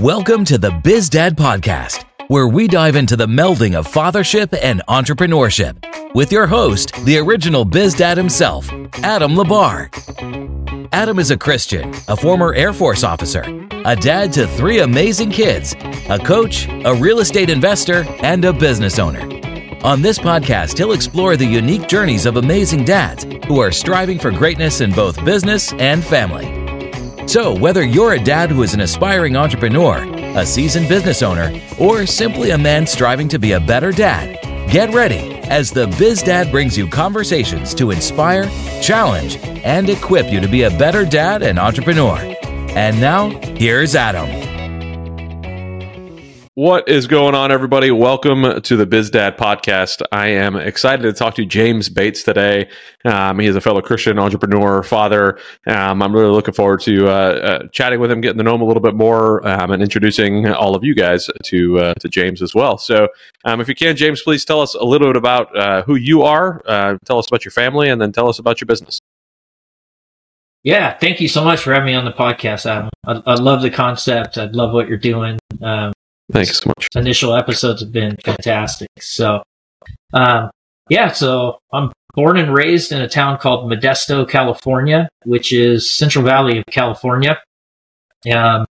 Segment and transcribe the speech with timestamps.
[0.00, 4.82] Welcome to the Biz Dad Podcast, where we dive into the melding of fathership and
[4.88, 8.68] entrepreneurship with your host, the original Biz Dad himself,
[9.04, 9.88] Adam Labar.
[10.90, 13.44] Adam is a Christian, a former Air Force officer,
[13.84, 15.76] a dad to three amazing kids,
[16.08, 19.22] a coach, a real estate investor, and a business owner.
[19.84, 24.32] On this podcast, he'll explore the unique journeys of amazing dads who are striving for
[24.32, 26.63] greatness in both business and family.
[27.26, 30.04] So, whether you're a dad who is an aspiring entrepreneur,
[30.38, 34.38] a seasoned business owner, or simply a man striving to be a better dad,
[34.70, 38.44] get ready as the Biz Dad brings you conversations to inspire,
[38.80, 42.18] challenge, and equip you to be a better dad and entrepreneur.
[42.76, 44.53] And now, here's Adam.
[46.56, 47.90] What is going on, everybody?
[47.90, 50.02] Welcome to the Biz Dad podcast.
[50.12, 52.68] I am excited to talk to James Bates today.
[53.04, 55.40] Um, he is a fellow Christian entrepreneur, father.
[55.66, 58.60] Um, I'm really looking forward to uh, uh, chatting with him, getting to know him
[58.60, 62.40] a little bit more, um, and introducing all of you guys to uh, to James
[62.40, 62.78] as well.
[62.78, 63.08] So,
[63.44, 66.22] um, if you can, James, please tell us a little bit about uh, who you
[66.22, 66.62] are.
[66.66, 69.00] Uh, tell us about your family, and then tell us about your business.
[70.62, 72.64] Yeah, thank you so much for having me on the podcast.
[72.70, 72.88] I,
[73.26, 74.38] I love the concept.
[74.38, 75.40] I love what you're doing.
[75.60, 75.92] Um,
[76.32, 76.88] Thanks so much.
[76.94, 78.88] Initial episodes have been fantastic.
[78.98, 79.42] So,
[80.12, 80.50] um,
[80.88, 86.24] yeah, so I'm born and raised in a town called Modesto, California, which is Central
[86.24, 87.38] Valley of California.
[88.32, 88.64] Um,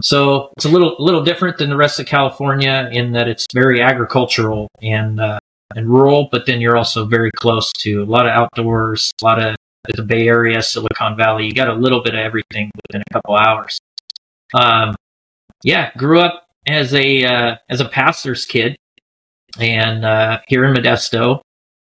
[0.00, 3.80] so it's a little little different than the rest of California in that it's very
[3.80, 5.38] agricultural and uh,
[5.74, 9.40] and rural, but then you're also very close to a lot of outdoors, a lot
[9.40, 9.56] of
[9.94, 11.46] the Bay Area, Silicon Valley.
[11.46, 13.78] You got a little bit of everything within a couple hours.
[14.52, 14.94] Um,
[15.62, 18.76] yeah, grew up as a uh, as a pastor's kid,
[19.58, 21.40] and uh, here in Modesto,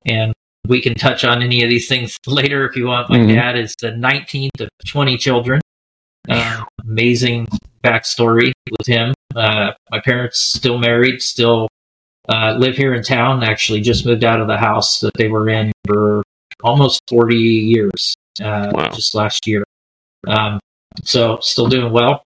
[0.06, 0.33] and
[0.67, 3.11] we can touch on any of these things later if you want.
[3.11, 3.34] My mm-hmm.
[3.34, 5.61] dad is the 19th of 20 children.
[6.29, 7.47] Uh, amazing
[7.83, 9.12] backstory with him.
[9.37, 11.69] Uh, my parents still married, still
[12.31, 13.43] uh, live here in town.
[13.43, 16.22] Actually, just moved out of the house that they were in for
[16.62, 18.88] almost 40 years, uh, wow.
[18.88, 19.65] just last year.
[20.27, 20.61] Um,
[21.03, 22.22] so still doing well.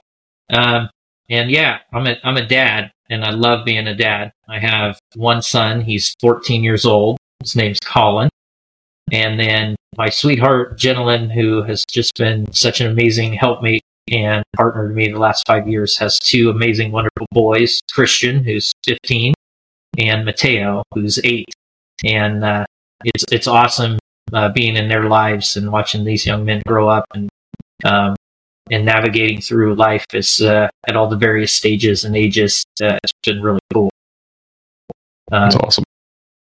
[0.51, 0.89] Um,
[1.29, 4.33] and yeah, I'm a I'm a dad, and I love being a dad.
[4.49, 5.83] I have one son.
[5.83, 7.19] He's 14 years old.
[7.43, 8.29] His name's Colin.
[9.13, 14.89] And then my sweetheart, Jenilyn, who has just been such an amazing helpmate and partner
[14.89, 19.35] to me the last five years, has two amazing, wonderful boys Christian, who's 15,
[19.99, 21.49] and Mateo, who's eight.
[22.05, 22.67] And uh,
[23.05, 23.99] it's, it's awesome
[24.33, 27.29] uh, being in their lives and watching these young men grow up and
[27.85, 28.15] um,
[28.71, 32.65] and navigating through life is uh, at all the various stages and ages.
[32.83, 33.91] Uh, it's been really cool.
[35.31, 35.85] Uh, That's awesome.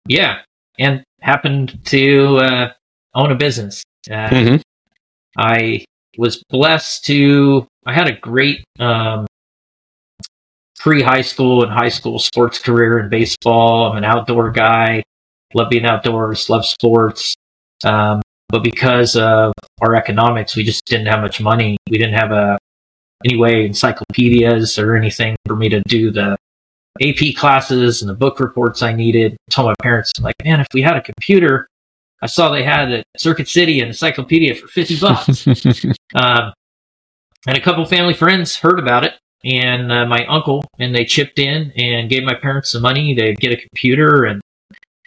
[0.07, 0.39] Yeah,
[0.77, 2.71] and happened to uh,
[3.13, 3.83] own a business.
[4.09, 4.55] Uh, mm-hmm.
[5.37, 5.85] I
[6.17, 7.67] was blessed to.
[7.85, 9.27] I had a great um,
[10.79, 13.91] pre high school and high school sports career in baseball.
[13.91, 15.03] I'm an outdoor guy.
[15.53, 16.49] Love being outdoors.
[16.49, 17.35] Love sports.
[17.83, 21.77] Um, but because of our economics, we just didn't have much money.
[21.89, 22.57] We didn't have a
[23.23, 26.37] anyway encyclopedias or anything for me to do the
[27.01, 29.33] AP classes and the book reports I needed.
[29.33, 31.67] I told my parents, I'm like, man, if we had a computer,
[32.21, 35.47] I saw they had a Circuit City and encyclopedia for 50 bucks.
[36.15, 36.53] um,
[37.47, 39.13] and a couple family friends heard about it
[39.45, 43.33] and uh, my uncle and they chipped in and gave my parents some money to
[43.35, 44.41] get a computer and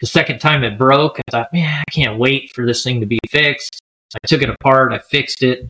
[0.03, 3.05] the second time it broke, I thought, man, I can't wait for this thing to
[3.05, 3.79] be fixed.
[4.13, 5.69] I took it apart, I fixed it.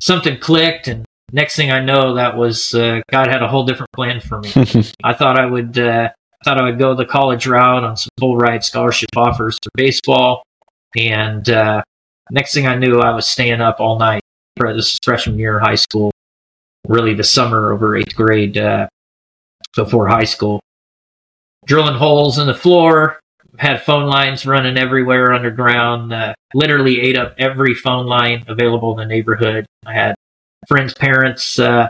[0.00, 3.92] Something clicked, and next thing I know, that was uh, God had a whole different
[3.92, 4.50] plan for me.
[5.04, 8.08] I thought I would, uh, I thought I would go the college route on some
[8.18, 10.44] full ride scholarship offers for baseball,
[10.96, 11.82] and uh,
[12.30, 14.22] next thing I knew, I was staying up all night.
[14.56, 16.10] This is freshman year of high school,
[16.86, 18.88] really the summer over eighth grade uh,
[19.76, 20.58] before high school.
[21.66, 23.20] Drilling holes in the floor,
[23.58, 26.12] had phone lines running everywhere underground.
[26.12, 29.66] Uh, literally ate up every phone line available in the neighborhood.
[29.84, 30.14] I had
[30.66, 31.88] friends' parents uh,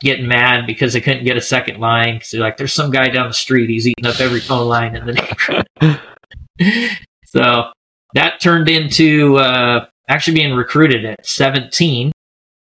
[0.00, 3.08] getting mad because they couldn't get a second line because they're like, "There's some guy
[3.08, 3.70] down the street.
[3.70, 6.00] He's eating up every phone line in the neighborhood."
[7.26, 7.70] so
[8.14, 12.12] that turned into uh, actually being recruited at 17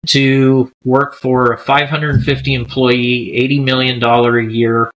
[0.07, 4.91] to work for a 550 employee, 80 million dollar a year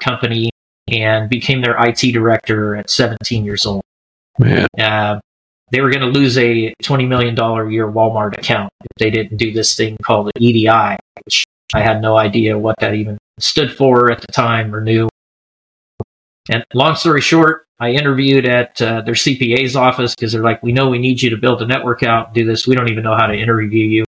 [0.00, 0.50] company
[0.92, 3.82] and became their IT director at 17 years old.
[4.38, 4.66] Man.
[4.78, 5.20] Uh,
[5.70, 9.36] they were going to lose a $20 million a year Walmart account if they didn't
[9.36, 11.44] do this thing called the EDI, which
[11.74, 15.08] I had no idea what that even stood for at the time or knew.
[16.50, 20.72] And long story short, I interviewed at uh, their CPA's office because they're like, we
[20.72, 22.66] know we need you to build a network out, do this.
[22.66, 24.04] We don't even know how to interview you.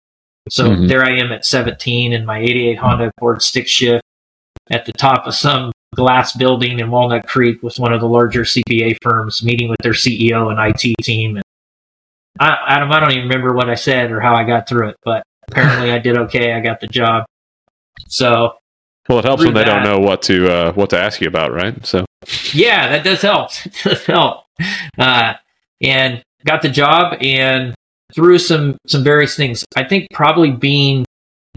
[0.48, 0.86] So mm-hmm.
[0.86, 4.02] there I am at 17 in my 88 Honda Accord stick shift
[4.70, 8.42] at the top of some glass building in Walnut Creek with one of the larger
[8.42, 11.36] CPA firms, meeting with their CEO and IT team.
[11.36, 11.44] And
[12.38, 14.96] I, Adam, I don't even remember what I said or how I got through it,
[15.02, 16.52] but apparently I did okay.
[16.52, 17.24] I got the job.
[18.08, 18.54] So,
[19.08, 21.28] well, it helps when they that, don't know what to uh, what to ask you
[21.28, 21.84] about, right?
[21.84, 22.04] So,
[22.52, 23.50] yeah, that does help.
[23.64, 24.44] It does help.
[24.98, 25.34] Uh,
[25.82, 27.74] and got the job and
[28.14, 29.64] through some some various things.
[29.76, 31.04] I think probably being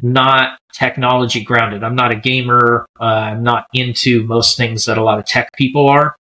[0.04, 1.84] not technology grounded.
[1.84, 2.86] I'm not a gamer.
[3.00, 6.16] Uh, I'm not into most things that a lot of tech people are,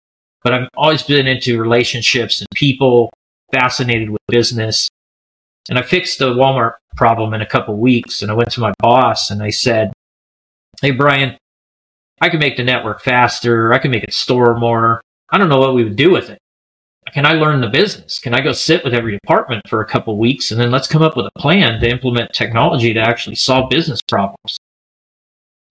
[0.43, 3.11] but I've always been into relationships and people,
[3.51, 4.89] fascinated with business.
[5.69, 8.21] And I fixed the Walmart problem in a couple weeks.
[8.21, 9.91] And I went to my boss and I said,
[10.81, 11.37] Hey, Brian,
[12.21, 13.73] I can make the network faster.
[13.73, 15.01] I can make it store more.
[15.29, 16.39] I don't know what we would do with it
[17.13, 18.19] can I learn the business?
[18.19, 21.01] Can I go sit with every department for a couple weeks and then let's come
[21.01, 24.57] up with a plan to implement technology to actually solve business problems?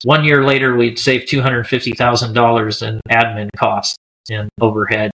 [0.04, 3.96] One year later, we'd save $250,000 in admin costs
[4.30, 5.10] and overhead.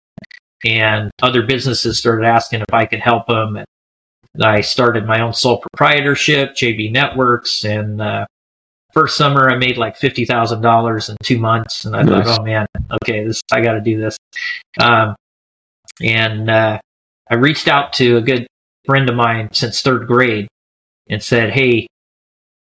[0.65, 3.57] And other businesses started asking if I could help them.
[3.57, 7.63] And I started my own sole proprietorship, JB Networks.
[7.63, 8.25] And uh,
[8.93, 11.85] first summer, I made like $50,000 in two months.
[11.85, 12.27] And I nice.
[12.27, 12.65] thought, oh man,
[13.03, 14.17] okay, this I got to do this.
[14.79, 15.15] Um,
[16.03, 16.79] and uh,
[17.29, 18.47] I reached out to a good
[18.85, 20.47] friend of mine since third grade
[21.09, 21.87] and said, Hey,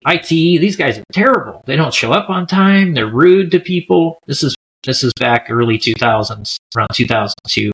[0.06, 1.62] ITE, these guys are terrible.
[1.66, 2.94] They don't show up on time.
[2.94, 4.18] They're rude to people.
[4.26, 7.70] This is this is back early 2000s, around 2002.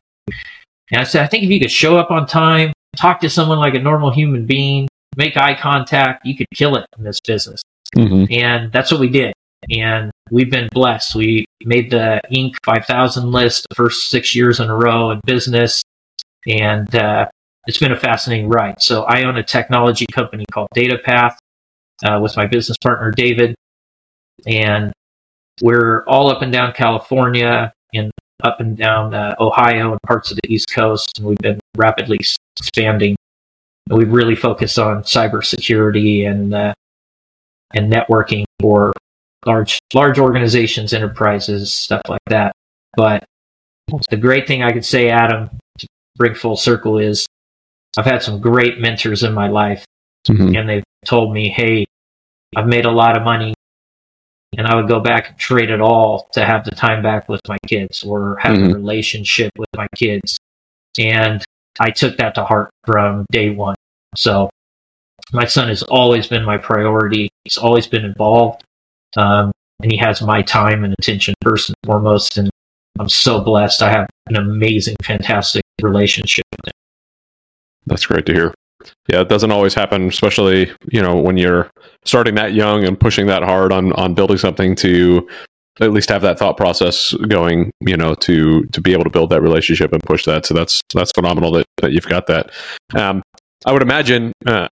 [0.91, 3.59] And I said, I think if you could show up on time, talk to someone
[3.59, 7.61] like a normal human being, make eye contact, you could kill it in this business.
[7.95, 8.25] Mm-hmm.
[8.29, 9.33] And that's what we did
[9.69, 11.15] and we've been blessed.
[11.15, 12.55] We made the Inc.
[12.63, 15.83] 5000 list the first six years in a row in business,
[16.47, 17.27] and uh,
[17.67, 18.81] it's been a fascinating ride.
[18.81, 21.35] So I own a technology company called DataPath
[22.05, 23.55] uh, with my business partner David,
[24.45, 24.93] and
[25.61, 28.11] we're all up and down California and
[28.43, 32.19] up and down uh, Ohio and parts of the East Coast, and we've been rapidly
[32.59, 33.15] expanding.
[33.89, 36.73] And we really focus on cybersecurity and uh,
[37.73, 38.93] and networking for
[39.45, 42.53] large large organizations, enterprises, stuff like that.
[42.95, 43.23] But
[44.09, 45.49] the great thing I could say, Adam,
[45.79, 45.87] to
[46.17, 47.25] bring full circle is
[47.97, 49.85] I've had some great mentors in my life,
[50.27, 50.55] mm-hmm.
[50.55, 51.85] and they've told me, "Hey,
[52.55, 53.53] I've made a lot of money,
[54.57, 57.41] and I would go back and trade it all to have the time back with
[57.47, 58.71] my kids or have mm-hmm.
[58.71, 60.37] a relationship with my kids."
[60.99, 61.43] And
[61.79, 63.75] I took that to heart from day one.
[64.15, 64.49] So
[65.31, 67.29] my son has always been my priority.
[67.43, 68.63] He's always been involved.
[69.15, 69.51] Um,
[69.81, 72.37] and he has my time and attention first and foremost.
[72.37, 72.49] And
[72.99, 73.81] I'm so blessed.
[73.81, 76.73] I have an amazing, fantastic relationship with him.
[77.85, 78.53] That's great to hear.
[79.07, 81.69] Yeah, it doesn't always happen, especially you know when you're
[82.05, 85.27] starting that young and pushing that hard on on building something to
[85.79, 87.71] at least have that thought process going.
[87.81, 90.45] You know, to to be able to build that relationship and push that.
[90.45, 92.51] So that's that's phenomenal that that you've got that.
[92.95, 93.23] Um,
[93.65, 94.67] I would imagine uh,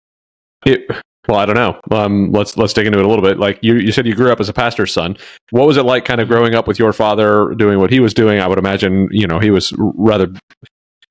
[0.66, 0.90] it
[1.28, 1.80] well, I don't know.
[1.92, 3.40] Um, let's let's dig into it a little bit.
[3.40, 5.18] Like you, you said, you grew up as a pastor's son.
[5.52, 8.14] What was it like, kind of growing up with your father doing what he was
[8.14, 8.40] doing?
[8.40, 10.28] I would imagine, you know, he was rather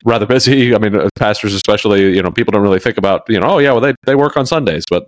[0.04, 0.74] rather busy.
[0.74, 3.72] I mean, pastors especially, you know, people don't really think about, you know, oh yeah,
[3.72, 5.06] well they they work on Sundays, but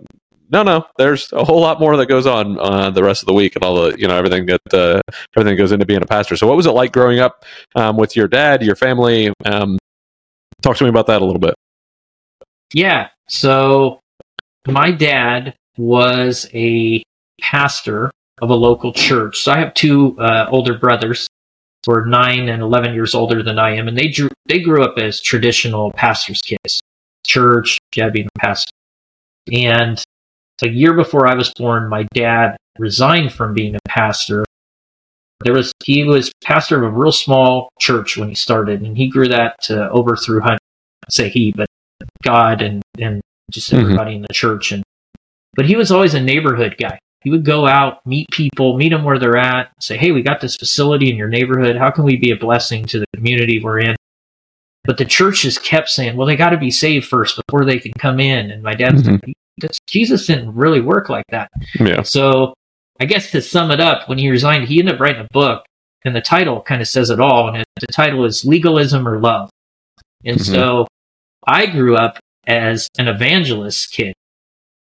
[0.49, 3.33] no, no, there's a whole lot more that goes on uh, the rest of the
[3.33, 5.01] week and all the, you know, everything that uh,
[5.35, 6.37] everything goes into being a pastor.
[6.37, 7.43] So, what was it like growing up
[7.75, 9.33] um, with your dad, your family?
[9.45, 9.77] Um,
[10.61, 11.53] talk to me about that a little bit.
[12.73, 13.09] Yeah.
[13.29, 13.99] So
[14.67, 17.03] my dad was a
[17.41, 19.39] pastor of a local church.
[19.39, 21.27] So I have two uh, older brothers
[21.85, 23.87] who are nine and 11 years older than I am.
[23.87, 26.81] And they, drew, they grew up as traditional pastor's kids,
[27.25, 28.71] church, dad being a pastor.
[29.51, 30.03] And
[30.61, 34.45] a year before I was born, my dad resigned from being a pastor.
[35.43, 39.07] There was he was pastor of a real small church when he started, and he
[39.07, 40.41] grew that to over through
[41.09, 41.67] say he, but
[42.23, 43.21] God and and
[43.51, 43.81] just mm-hmm.
[43.81, 44.17] everybody mm-hmm.
[44.17, 44.71] in the church.
[44.71, 44.83] And
[45.55, 46.99] but he was always a neighborhood guy.
[47.21, 50.39] He would go out, meet people, meet them where they're at, say, "Hey, we got
[50.39, 51.75] this facility in your neighborhood.
[51.75, 53.95] How can we be a blessing to the community we're in?"
[54.85, 57.79] But the church just kept saying, "Well, they got to be saved first before they
[57.79, 59.31] can come in." And my dad's mm-hmm.
[59.61, 61.49] like, "Jesus didn't really work like that."
[61.79, 62.03] Yeah.
[62.03, 62.53] So
[62.99, 65.65] I guess to sum it up, when he resigned, he ended up writing a book,
[66.05, 67.47] and the title kind of says it all.
[67.47, 69.49] And it, the title is "Legalism or Love."
[70.23, 70.53] And mm-hmm.
[70.53, 70.87] so
[71.45, 74.13] I grew up as an evangelist kid.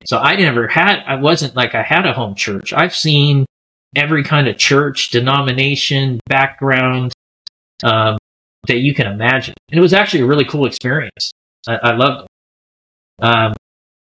[0.06, 2.74] So I never had, I wasn't like I had a home church.
[2.74, 3.46] I've seen
[3.96, 7.14] every kind of church, denomination, background
[7.84, 8.18] um,
[8.68, 9.54] that you can imagine.
[9.70, 11.32] And it was actually a really cool experience.
[11.68, 13.24] I, I loved it.
[13.24, 13.54] Um,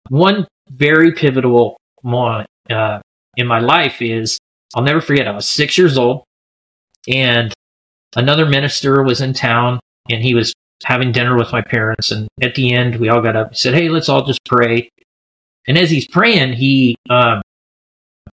[0.09, 2.99] one very pivotal moment uh,
[3.37, 4.39] in my life is
[4.75, 5.27] I'll never forget.
[5.27, 6.23] I was six years old,
[7.07, 7.53] and
[8.15, 9.79] another minister was in town,
[10.09, 10.53] and he was
[10.85, 12.11] having dinner with my parents.
[12.11, 14.89] And at the end, we all got up and said, "Hey, let's all just pray."
[15.67, 17.41] And as he's praying, he um,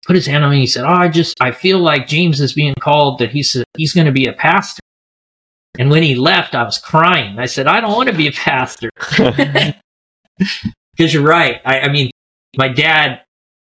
[0.06, 0.60] put his hand on me.
[0.60, 3.92] He said, "Oh, I just I feel like James is being called that he's he's
[3.92, 4.80] going to be a pastor."
[5.78, 7.38] And when he left, I was crying.
[7.38, 8.90] I said, "I don't want to be a pastor."
[10.96, 11.60] Because you're right.
[11.64, 12.10] I, I, mean,
[12.56, 13.20] my dad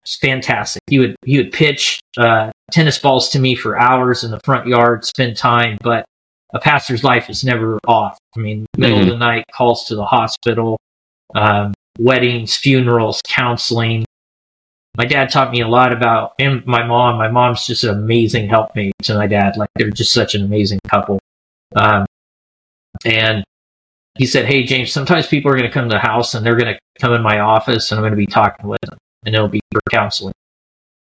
[0.03, 0.83] was fantastic.
[0.89, 4.67] He would he would pitch uh, tennis balls to me for hours in the front
[4.67, 5.79] yard, spend time.
[5.81, 6.05] But
[6.55, 8.17] a pastor's life is never off.
[8.37, 9.09] I mean, middle mm-hmm.
[9.09, 10.79] of the night, calls to the hospital,
[11.35, 14.05] um, weddings, funerals, counseling.
[14.97, 17.19] My dad taught me a lot about, and my mom.
[17.19, 19.57] My mom's just an amazing helpmate to my dad.
[19.57, 21.19] Like they're just such an amazing couple.
[21.75, 22.07] Um,
[23.05, 23.45] and
[24.17, 26.57] he said, Hey, James, sometimes people are going to come to the house and they're
[26.57, 28.97] going to come in my office and I'm going to be talking with them
[29.27, 30.35] and it'll be for counseling.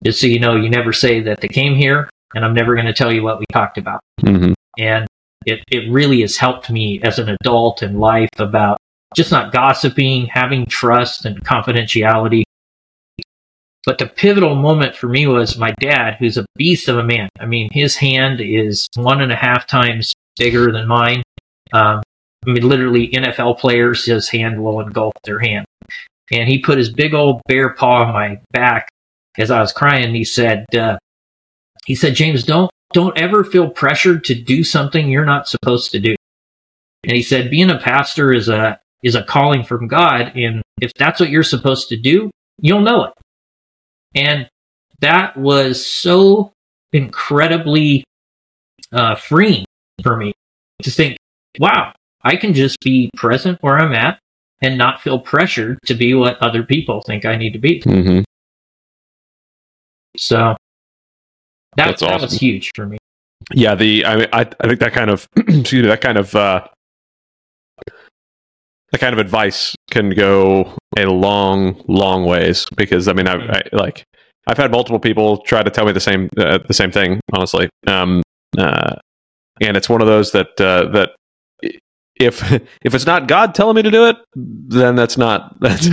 [0.06, 2.86] Just so you know, you never say that they came here and I'm never going
[2.86, 4.02] to tell you what we talked about.
[4.22, 4.54] Mm-hmm.
[4.78, 5.08] And
[5.46, 8.78] it, it really has helped me as an adult in life about
[9.16, 12.44] just not gossiping, having trust and confidentiality.
[13.86, 17.30] But the pivotal moment for me was my dad, who's a beast of a man.
[17.40, 21.24] I mean, his hand is one and a half times bigger than mine.
[21.74, 22.02] Um,
[22.46, 25.66] I mean, literally NFL players, his hand will engulf their hand.
[26.32, 28.88] And he put his big old bare paw on my back
[29.38, 30.14] as I was crying.
[30.14, 30.98] He said, uh,
[31.86, 36.00] he said, James, don't, don't ever feel pressured to do something you're not supposed to
[36.00, 36.16] do.
[37.04, 40.34] And he said, being a pastor is a, is a calling from God.
[40.36, 42.30] And if that's what you're supposed to do,
[42.60, 43.14] you'll know it.
[44.14, 44.50] And
[45.00, 46.52] that was so
[46.94, 48.04] incredibly
[48.92, 49.66] uh, freeing
[50.04, 50.34] for me
[50.84, 51.18] to think,
[51.60, 51.94] wow,
[52.24, 54.20] I can just be present where I'm at
[54.62, 57.82] and not feel pressured to be what other people think I need to be.
[57.82, 58.22] Mm-hmm.
[60.18, 60.56] So
[61.78, 62.26] that, That's that awesome.
[62.28, 62.98] was huge for me.
[63.54, 66.36] Yeah, the I mean, I I think that kind of excuse me that kind of
[66.36, 66.68] uh,
[68.92, 73.62] that kind of advice can go a long, long ways because I mean I, I
[73.72, 74.04] like
[74.48, 77.70] I've had multiple people try to tell me the same uh, the same thing honestly,
[77.88, 78.22] um,
[78.58, 78.96] uh,
[79.62, 81.12] and it's one of those that uh, that
[82.22, 82.52] if
[82.82, 85.90] if it's not God telling me to do it, then that's not that's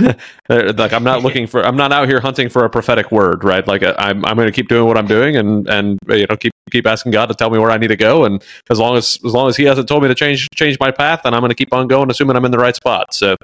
[0.49, 3.67] like I'm not looking for I'm not out here hunting for a prophetic word, right?
[3.67, 6.37] Like uh, I'm I'm going to keep doing what I'm doing and and you know
[6.37, 8.95] keep keep asking God to tell me where I need to go, and as long
[8.95, 11.41] as as long as He hasn't told me to change change my path, then I'm
[11.41, 13.13] going to keep on going, assuming I'm in the right spot.
[13.13, 13.35] So,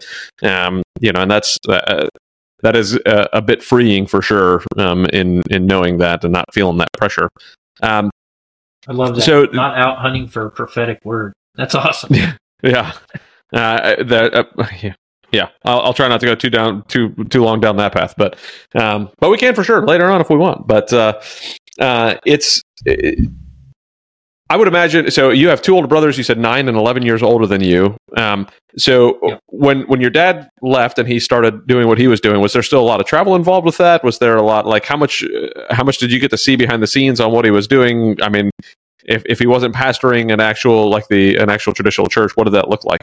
[0.44, 1.58] um, you know, and that's.
[1.68, 2.08] Uh,
[2.62, 6.52] that is a, a, bit freeing for sure um, in in knowing that and not
[6.52, 7.30] feeling that pressure.
[7.84, 8.10] Um,
[8.88, 9.22] I love that.
[9.22, 11.34] So not out hunting for a prophetic word.
[11.56, 12.10] That's awesome.
[12.16, 12.34] Yeah,
[12.74, 12.92] uh,
[13.54, 14.94] that uh, yeah.
[15.32, 18.14] Yeah, I'll, I'll, try not to go too down too too long down that path,
[18.16, 18.38] but
[18.76, 20.66] um, but we can for sure later on if we want.
[20.66, 21.20] But uh,
[21.80, 23.30] uh, it's it,
[24.50, 25.10] I would imagine.
[25.10, 26.18] So you have two older brothers.
[26.18, 27.98] You said nine and eleven years older than you.
[28.16, 29.38] Um, so yeah.
[29.48, 32.64] when when your dad left and he started doing what he was doing, was there
[32.64, 34.04] still a lot of travel involved with that?
[34.04, 35.24] Was there a lot like how much
[35.72, 38.16] how much did you get to see behind the scenes on what he was doing?
[38.22, 38.52] I mean,
[39.06, 42.54] if, if he wasn't pastoring an actual like the an actual traditional church what did
[42.54, 43.02] that look like?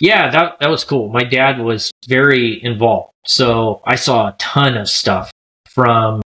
[0.00, 1.08] Yeah that that was cool.
[1.08, 3.12] My dad was very involved.
[3.26, 5.30] So i saw a ton of stuff
[5.68, 6.22] from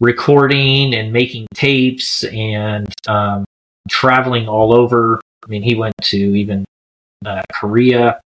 [0.00, 3.44] recording and making tapes and um,
[3.88, 5.20] traveling all over.
[5.44, 6.64] I mean he went to even
[7.24, 8.20] uh, korea.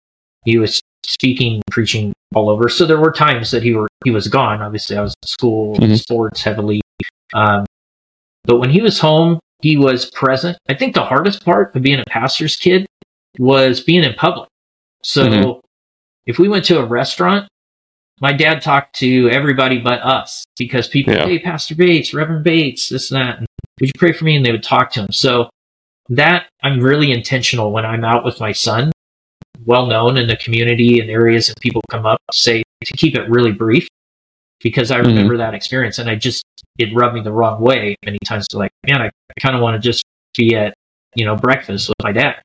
[0.45, 2.69] He was speaking preaching all over.
[2.69, 4.63] So there were times that he were he was gone.
[4.63, 5.95] Obviously i was in school mm-hmm.
[5.95, 6.81] sports heavily.
[7.35, 7.67] Um,
[8.49, 10.57] but when he was home, he was present.
[10.69, 12.87] I think the hardest part of being a pastor's kid
[13.39, 14.49] was being in public.
[15.05, 15.61] So mm-hmm.
[16.27, 17.47] if we went to a restaurant,
[18.21, 21.27] my dad talked to everybody but us because people, yeah.
[21.27, 23.39] hey, Pastor Bates, Reverend Bates, this and that.
[23.39, 23.47] And,
[23.81, 24.35] Would you pray for me?
[24.37, 25.13] And they would talk to him.
[25.13, 25.51] So
[26.09, 28.93] that I'm really intentional when I'm out with my son,
[29.67, 33.29] well known in the community and areas that people come up, say to keep it
[33.29, 33.89] really brief
[34.61, 35.39] because I remember mm-hmm.
[35.39, 36.45] that experience and I just,
[36.79, 38.49] it rubbed me the wrong way many times.
[38.49, 40.05] To like, man, I, I kind of want to just
[40.37, 40.75] be at,
[41.15, 42.43] you know, breakfast with my dad.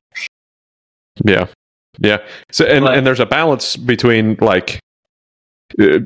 [1.24, 1.46] Yeah.
[1.98, 2.18] Yeah.
[2.50, 4.80] So, and, but, and there's a balance between like,
[5.80, 6.00] uh,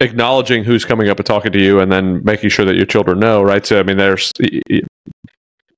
[0.00, 3.20] acknowledging who's coming up and talking to you and then making sure that your children
[3.20, 4.32] know right so i mean there's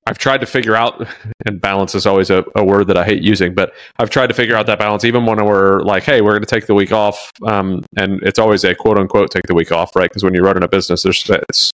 [0.05, 1.07] I've tried to figure out,
[1.45, 4.33] and balance is always a, a, word that I hate using, but I've tried to
[4.33, 6.91] figure out that balance even when we're like, hey, we're going to take the week
[6.91, 7.31] off.
[7.45, 10.09] Um, and it's always a quote unquote take the week off, right?
[10.09, 11.71] Because when you're running a business, there's it's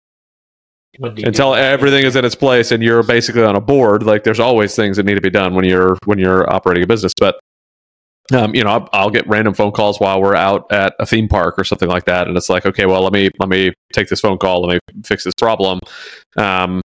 [0.99, 1.59] until do?
[1.59, 4.97] everything is in its place and you're basically on a board, like there's always things
[4.97, 7.13] that need to be done when you're when you're operating a business.
[7.17, 7.39] But
[8.33, 11.29] um, you know, I'll, I'll, get random phone calls while we're out at a theme
[11.29, 14.09] park or something like that, and it's like, okay, well, let me let me take
[14.09, 15.79] this phone call, let me fix this problem.
[16.35, 16.81] Um,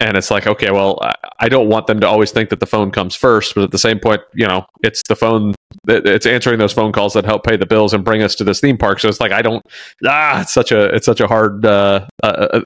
[0.00, 0.98] and it's like, okay, well,
[1.38, 3.78] I don't want them to always think that the phone comes first, but at the
[3.78, 5.54] same point, you know, it's the phone,
[5.86, 8.60] it's answering those phone calls that help pay the bills and bring us to this
[8.60, 8.98] theme park.
[8.98, 9.62] So it's like I don't,
[10.06, 12.60] ah, it's such a, it's such a hard uh, uh, uh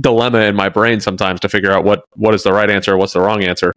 [0.00, 3.14] dilemma in my brain sometimes to figure out what what is the right answer, what's
[3.14, 3.72] the wrong answer.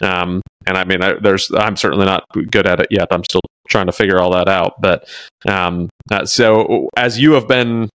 [0.00, 3.08] Um, and I mean, I, there's I'm certainly not good at it yet.
[3.10, 4.80] I'm still trying to figure all that out.
[4.80, 5.08] But
[5.48, 7.88] um, uh, so as you have been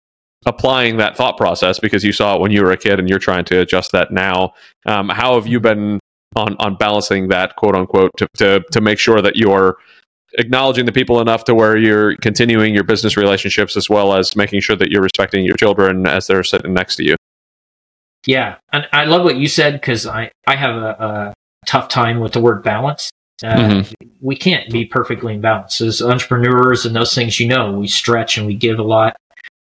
[0.46, 3.20] applying that thought process because you saw it when you were a kid and you're
[3.20, 4.54] trying to adjust that now,
[4.86, 6.00] um, how have you been
[6.36, 9.78] on on balancing that quote unquote to to to make sure that you're
[10.38, 14.60] acknowledging the people enough to where you're continuing your business relationships as well as making
[14.60, 17.16] sure that you're respecting your children as they're sitting next to you.
[18.26, 21.34] Yeah, and I love what you said because I I have a, a,
[21.66, 23.10] tough time with the word balance.
[23.44, 24.08] Uh, mm-hmm.
[24.22, 27.40] We can't be perfectly in balance as entrepreneurs and those things.
[27.40, 29.16] You know, we stretch and we give a lot.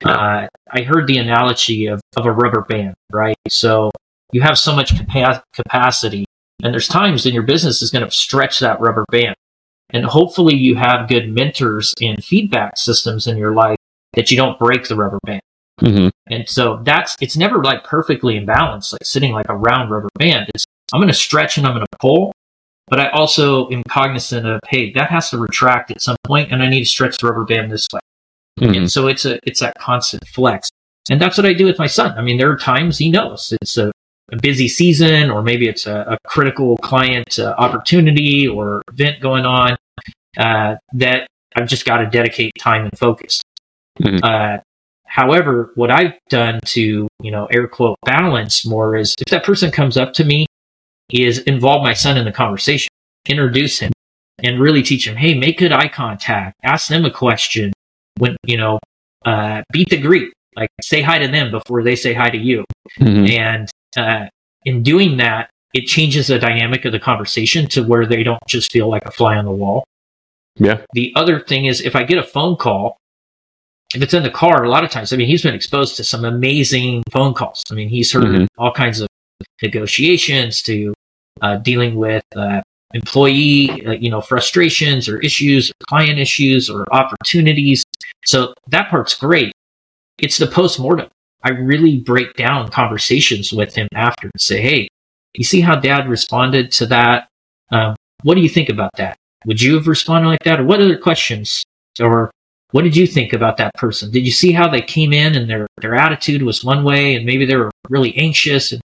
[0.05, 3.35] Uh, I heard the analogy of, of a rubber band, right?
[3.50, 3.91] So
[4.31, 6.25] you have so much capa- capacity,
[6.63, 9.35] and there's times in your business is going to stretch that rubber band.
[9.91, 13.77] And hopefully, you have good mentors and feedback systems in your life
[14.13, 15.41] that you don't break the rubber band.
[15.81, 16.07] Mm-hmm.
[16.27, 20.09] And so that's it's never like perfectly in balance, like sitting like a round rubber
[20.17, 20.50] band.
[20.53, 22.31] It's I'm going to stretch and I'm going to pull,
[22.88, 26.63] but I also am cognizant of hey, that has to retract at some point, and
[26.63, 28.00] I need to stretch the rubber band this way.
[28.59, 28.74] Mm-hmm.
[28.74, 30.69] And so it's a it's that constant flex,
[31.09, 32.17] and that's what I do with my son.
[32.17, 33.91] I mean, there are times he knows it's a,
[34.31, 39.45] a busy season, or maybe it's a, a critical client uh, opportunity or event going
[39.45, 39.77] on
[40.38, 43.41] uh, that I've just got to dedicate time and focus.
[44.00, 44.24] Mm-hmm.
[44.24, 44.57] Uh,
[45.15, 49.71] However, what I've done to, you know, air quote balance more is if that person
[49.71, 50.45] comes up to me,
[51.09, 52.89] is involve my son in the conversation,
[53.25, 53.93] introduce him
[54.39, 57.71] and really teach him, hey, make good eye contact, ask them a question
[58.17, 58.79] when, you know,
[59.25, 62.63] uh, beat the greet, like say hi to them before they say hi to you.
[63.00, 63.25] Mm-hmm.
[63.31, 64.27] And uh,
[64.63, 68.72] in doing that, it changes the dynamic of the conversation to where they don't just
[68.72, 69.83] feel like a fly on the wall.
[70.57, 70.81] Yeah.
[70.94, 72.98] The other thing is if I get a phone call
[73.96, 76.03] if it's in the car, a lot of times, I mean, he's been exposed to
[76.03, 77.63] some amazing phone calls.
[77.72, 78.46] I mean, he's heard mm-hmm.
[78.57, 79.07] all kinds of
[79.61, 80.94] negotiations to
[81.42, 82.61] uh, dealing with uh,
[82.94, 87.84] employee, uh, you know, frustrations or issues, or client issues or opportunities.
[88.25, 89.51] So that part's great.
[90.20, 91.09] It's the post mortem.
[91.44, 94.87] I really break down conversations with him after and say, "Hey,
[95.35, 97.27] you see how Dad responded to that?
[97.72, 99.18] Um, what do you think about that?
[99.46, 101.63] Would you have responded like that, or what other questions
[102.00, 102.31] or
[102.72, 104.11] what did you think about that person?
[104.11, 107.25] Did you see how they came in and their, their attitude was one way and
[107.25, 108.74] maybe they were really anxious?
[108.74, 108.81] And,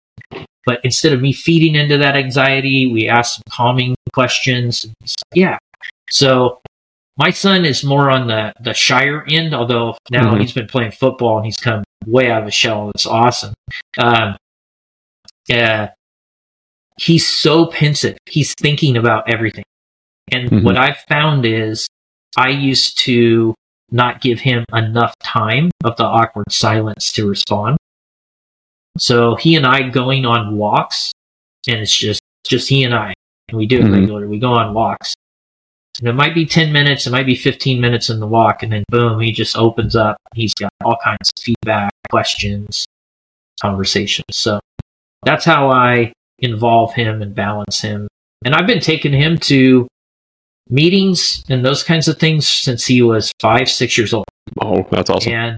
[0.65, 4.85] but instead of me feeding into that anxiety, we asked some calming questions.
[5.33, 5.57] Yeah.
[6.11, 6.61] So
[7.19, 10.39] my son is more on the, the shyer end, although now mm-hmm.
[10.39, 12.91] he's been playing football and he's come way out of his shell.
[12.95, 13.53] It's awesome.
[13.97, 14.37] Um,
[15.49, 15.91] yeah.
[16.97, 18.17] He's so pensive.
[18.25, 19.65] He's thinking about everything.
[20.31, 20.65] And mm-hmm.
[20.65, 21.87] what I've found is
[22.37, 23.53] I used to
[23.91, 27.77] not give him enough time of the awkward silence to respond.
[28.97, 31.11] So he and I going on walks,
[31.67, 33.13] and it's just just he and I,
[33.47, 33.93] and we do it mm-hmm.
[33.93, 34.27] regularly.
[34.27, 35.15] We go on walks,
[35.99, 38.71] and it might be ten minutes, it might be fifteen minutes in the walk, and
[38.71, 40.17] then boom, he just opens up.
[40.33, 42.85] He's got all kinds of feedback, questions,
[43.61, 44.37] conversations.
[44.37, 44.59] So
[45.23, 48.07] that's how I involve him and balance him.
[48.45, 49.87] And I've been taking him to
[50.69, 54.25] meetings and those kinds of things since he was five, six years old.
[54.61, 55.33] Oh, that's awesome.
[55.33, 55.57] And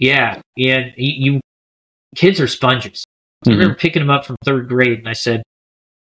[0.00, 1.40] yeah, and you, you
[2.16, 3.04] kids are sponges.
[3.44, 3.50] Mm-hmm.
[3.50, 5.42] I remember picking him up from third grade and I said,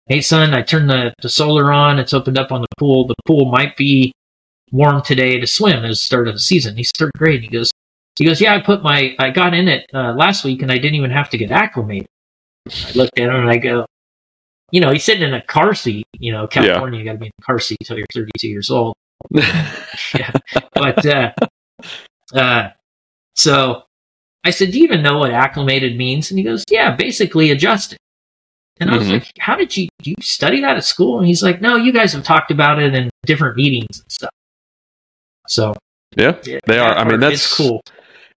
[0.09, 1.99] Hey son, I turned the, the solar on.
[1.99, 3.07] It's opened up on the pool.
[3.07, 4.13] The pool might be
[4.71, 6.77] warm today to swim as the start of the season.
[6.77, 7.43] He's third grade.
[7.43, 7.73] He goes,
[8.17, 10.77] he goes, yeah, I put my, I got in it uh, last week and I
[10.77, 12.07] didn't even have to get acclimated.
[12.69, 13.85] I looked at him and I go,
[14.71, 16.07] you know, he's sitting in a car seat.
[16.19, 17.03] You know, California, yeah.
[17.03, 18.95] you got to be in a car seat until you're 32 years old.
[19.31, 20.33] yeah.
[20.73, 21.33] But uh,
[22.33, 22.69] uh,
[23.35, 23.85] so
[24.45, 27.99] I said, "Do you even know what acclimated means?" And he goes, "Yeah, basically adjusted."
[28.79, 29.15] And I was mm-hmm.
[29.15, 32.13] like, "How did you you study that at school?" And he's like, "No, you guys
[32.13, 34.31] have talked about it in different meetings and stuff."
[35.49, 35.75] So
[36.15, 36.95] yeah, they are.
[36.95, 37.83] I mean, that's cool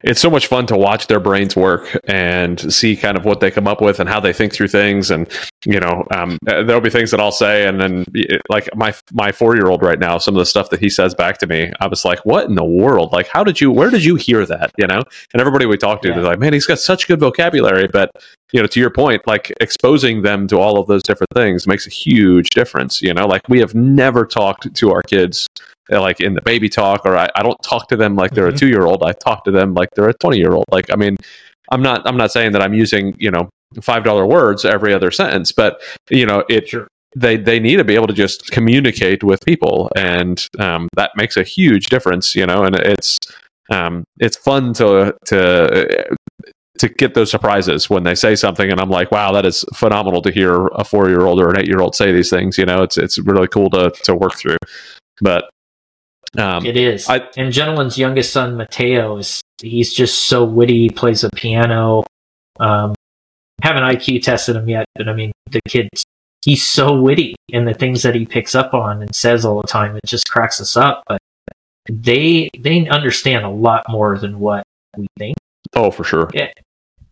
[0.02, 3.52] it's so much fun to watch their brains work and see kind of what they
[3.52, 5.12] come up with and how they think through things.
[5.12, 5.28] And
[5.66, 8.06] you know, um, there'll be things that I'll say, and then
[8.48, 11.14] like my my four year old right now, some of the stuff that he says
[11.14, 13.12] back to me, I was like, "What in the world?
[13.12, 13.72] Like, how did you?
[13.72, 14.72] Where did you hear that?
[14.78, 16.16] You know?" And everybody we talk to, yeah.
[16.16, 18.12] they're like, "Man, he's got such good vocabulary." But
[18.54, 21.86] you know, to your point, like exposing them to all of those different things makes
[21.86, 23.02] a huge difference.
[23.02, 25.48] You know, like we have never talked to our kids
[25.90, 28.56] like in the baby talk, or I, I don't talk to them like they're mm-hmm.
[28.56, 29.04] a two year old.
[29.04, 30.66] I talk to them like they're a twenty year old.
[30.72, 31.18] Like, I mean,
[31.72, 33.50] I'm not I'm not saying that I'm using you know
[33.82, 36.70] five dollar words every other sentence, but you know it.
[36.70, 36.88] Sure.
[37.16, 41.38] They they need to be able to just communicate with people, and um, that makes
[41.38, 42.36] a huge difference.
[42.36, 43.18] You know, and it's
[43.72, 46.08] um, it's fun to to
[46.80, 50.22] to get those surprises when they say something and I'm like, wow, that is phenomenal
[50.22, 52.58] to hear a four year old or an eight year old say these things.
[52.58, 54.58] You know, it's it's really cool to to work through.
[55.22, 55.50] But
[56.38, 57.10] um, it is.
[57.10, 60.84] I, and Jenilyn's youngest son, Mateo, is he's just so witty.
[60.84, 62.04] He plays the piano.
[62.60, 62.94] Um,
[63.62, 65.90] haven't IQ tested him yet, but I mean, the kid,
[66.46, 69.68] he's so witty and the things that he picks up on and says all the
[69.68, 69.96] time.
[69.96, 71.04] It just cracks us up.
[71.08, 71.20] But
[71.90, 74.64] they they understand a lot more than what
[74.98, 75.38] we think.
[75.76, 76.30] Oh, for sure.
[76.34, 76.52] Yeah.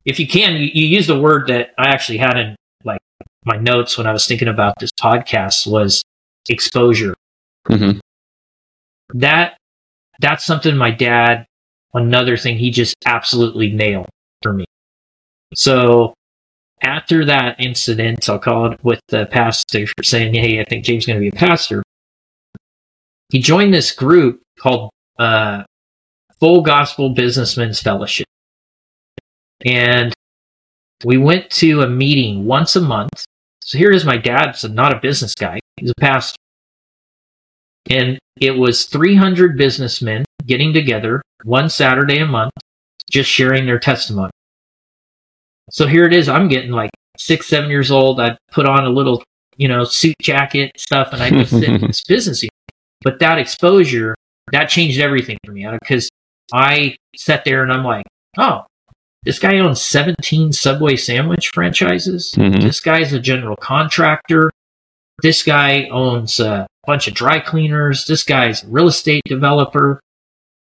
[0.06, 3.01] If you can, you, you use the word that I actually had in like
[3.45, 6.03] my notes when I was thinking about this podcast was
[6.49, 7.13] exposure.
[7.67, 7.99] Mm-hmm.
[9.13, 9.58] That
[10.20, 11.46] that's something my dad.
[11.93, 14.10] Another thing he just absolutely nailed
[14.41, 14.65] for me.
[15.56, 16.13] So
[16.82, 21.04] after that incident, I'll call it with the pastor for saying, Hey, I think James
[21.04, 21.82] is going to be a pastor.
[23.30, 25.63] He joined this group called uh,
[26.39, 28.28] Full Gospel Businessmen's Fellowship.
[29.65, 30.13] And
[31.04, 33.26] we went to a meeting once a month.
[33.63, 36.38] So here is my dad's not a business guy, he's a pastor.
[37.89, 42.54] And it was 300 businessmen getting together one Saturday a month,
[43.10, 44.32] just sharing their testimony.
[45.71, 46.30] So here it is.
[46.30, 48.19] I'm getting like six, seven years old.
[48.19, 49.23] I put on a little,
[49.58, 52.43] you know, suit jacket stuff, and I just sit in this business.
[53.02, 54.15] But that exposure,
[54.52, 56.10] that changed everything for me because
[56.54, 58.06] I sat there and I'm like,
[58.38, 58.65] oh,
[59.23, 62.34] this guy owns 17 Subway sandwich franchises.
[62.38, 62.65] Mm-hmm.
[62.65, 64.50] This guy's a general contractor.
[65.21, 68.06] This guy owns a bunch of dry cleaners.
[68.06, 70.00] This guy's a real estate developer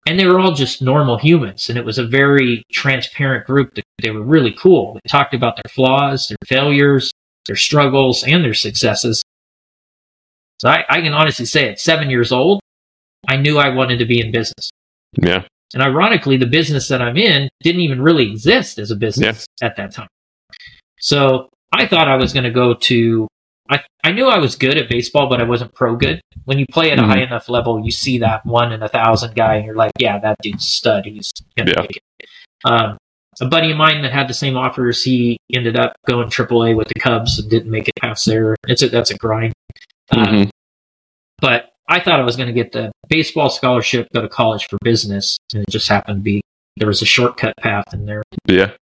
[0.06, 3.76] and they were all just normal humans and it was a very transparent group.
[4.00, 4.94] They were really cool.
[4.94, 7.10] They talked about their flaws their failures
[7.46, 9.20] their struggles and their successes.
[10.60, 12.60] So I, I, can honestly say at seven years old
[13.28, 14.70] i knew i wanted to be in business.
[15.20, 15.42] Yeah.
[15.74, 19.66] And ironically the business that i'm in didn't even really exist as a business yeah.
[19.66, 20.08] at that time.
[21.00, 23.26] So i thought i was going to go to
[23.70, 26.20] I, I knew I was good at baseball, but I wasn't pro good.
[26.44, 27.10] When you play at a mm-hmm.
[27.10, 30.18] high enough level, you see that one in a thousand guy, and you're like, yeah,
[30.18, 31.04] that dude's stud.
[31.06, 31.80] He's gonna yeah.
[31.80, 32.26] make it.
[32.64, 32.98] Um,
[33.40, 36.88] a buddy of mine that had the same offers, he ended up going AAA with
[36.88, 38.56] the Cubs and didn't make it past there.
[38.68, 39.54] It's a, that's a grind.
[40.10, 40.50] Um, mm-hmm.
[41.40, 44.78] but I thought I was going to get the baseball scholarship, go to college for
[44.82, 46.42] business, and it just happened to be
[46.76, 48.22] there was a shortcut path in there.
[48.46, 48.72] Yeah.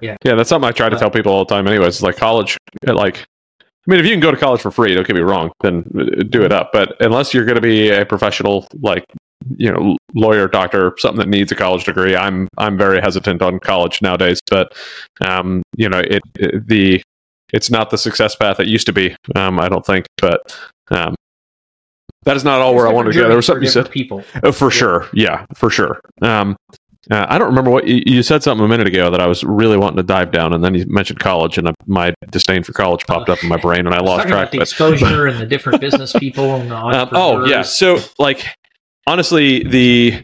[0.00, 0.16] Yeah.
[0.24, 2.02] Yeah, that's something I try to tell people all the time anyways.
[2.02, 3.24] Like college like
[3.86, 5.82] I mean, if you can go to college for free, don't get me wrong, then
[6.28, 6.70] do it up.
[6.72, 9.04] But unless you're going to be a professional, like
[9.56, 13.60] you know, lawyer, doctor, something that needs a college degree, I'm I'm very hesitant on
[13.60, 14.40] college nowadays.
[14.50, 14.76] But
[15.20, 17.02] um, you know, it, it the
[17.52, 19.14] it's not the success path it used to be.
[19.36, 20.58] Um, I don't think, but
[20.90, 21.14] um,
[22.24, 23.28] that is not all There's where I want to go.
[23.28, 23.90] There was something you said.
[23.90, 24.70] People, oh, for yeah.
[24.70, 26.00] sure, yeah, for sure.
[26.22, 26.56] Um,
[27.10, 29.44] uh, I don't remember what you, you, said something a minute ago that I was
[29.44, 33.06] really wanting to dive down, and then you mentioned college, and my disdain for college
[33.06, 34.50] popped up in my brain, and I lost track.
[34.50, 36.56] the exposure and the different business people.
[36.56, 38.44] And um, oh yeah, so like
[39.06, 40.22] honestly, the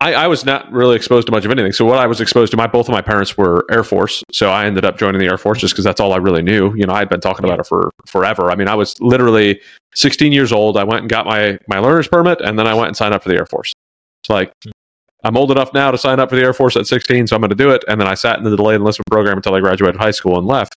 [0.00, 1.72] I, I, was not really exposed to much of anything.
[1.72, 4.50] So what I was exposed to, my both of my parents were Air Force, so
[4.50, 6.72] I ended up joining the Air Force just because that's all I really knew.
[6.76, 8.50] You know, I had been talking about it for forever.
[8.50, 9.60] I mean, I was literally
[9.94, 10.76] 16 years old.
[10.76, 13.22] I went and got my my learner's permit, and then I went and signed up
[13.22, 13.72] for the Air Force.
[14.22, 14.52] It's like
[15.24, 17.42] I'm old enough now to sign up for the Air Force at 16, so I'm
[17.42, 17.84] going to do it.
[17.88, 20.46] And then I sat in the delayed enlistment program until I graduated high school and
[20.46, 20.74] left.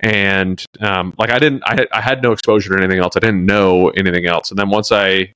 [0.00, 3.16] And um, like I didn't, I, I had no exposure to anything else.
[3.16, 4.50] I didn't know anything else.
[4.50, 5.32] And then once I,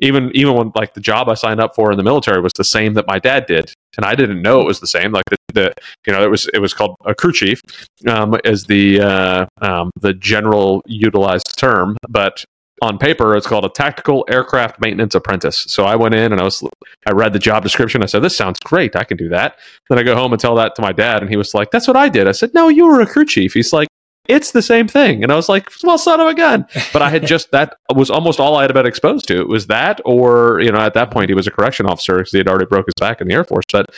[0.00, 2.64] even even when like the job I signed up for in the military was the
[2.64, 5.12] same that my dad did, and I didn't know it was the same.
[5.12, 5.74] Like the, the
[6.06, 7.62] you know it was it was called a crew chief,
[8.06, 12.44] um, as the uh, um, the general utilized term, but
[12.82, 15.64] on paper it's called a tactical aircraft maintenance apprentice.
[15.68, 16.62] So i went in and i was
[17.06, 18.02] i read the job description.
[18.02, 18.96] I said this sounds great.
[18.96, 19.58] I can do that.
[19.88, 21.88] Then i go home and tell that to my dad and he was like that's
[21.88, 22.28] what i did.
[22.28, 23.54] I said no you were a crew chief.
[23.54, 23.88] He's like
[24.28, 25.22] it's the same thing.
[25.22, 26.66] And i was like well son of a gun.
[26.92, 29.40] But i had just that was almost all i had been exposed to.
[29.40, 32.32] It was that or you know at that point he was a correction officer because
[32.32, 33.64] he had already broke his back in the air force.
[33.72, 33.94] But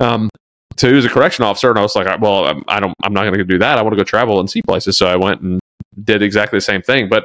[0.00, 0.30] um
[0.76, 3.12] so he was a correction officer, and I was like, well, I'm, I don't, I'm
[3.12, 3.78] not going to do that.
[3.78, 4.96] I want to go travel and see places.
[4.96, 5.58] So I went and
[6.04, 7.08] did exactly the same thing.
[7.08, 7.24] But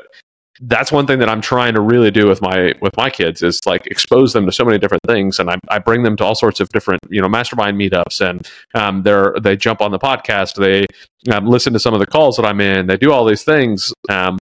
[0.62, 3.60] that's one thing that I'm trying to really do with my with my kids is
[3.66, 6.36] like expose them to so many different things, and I, I bring them to all
[6.36, 10.56] sorts of different you know mastermind meetups, and um, they're they jump on the podcast,
[10.56, 10.86] they
[11.34, 13.92] um, listen to some of the calls that I'm in, they do all these things.
[14.10, 14.38] Um,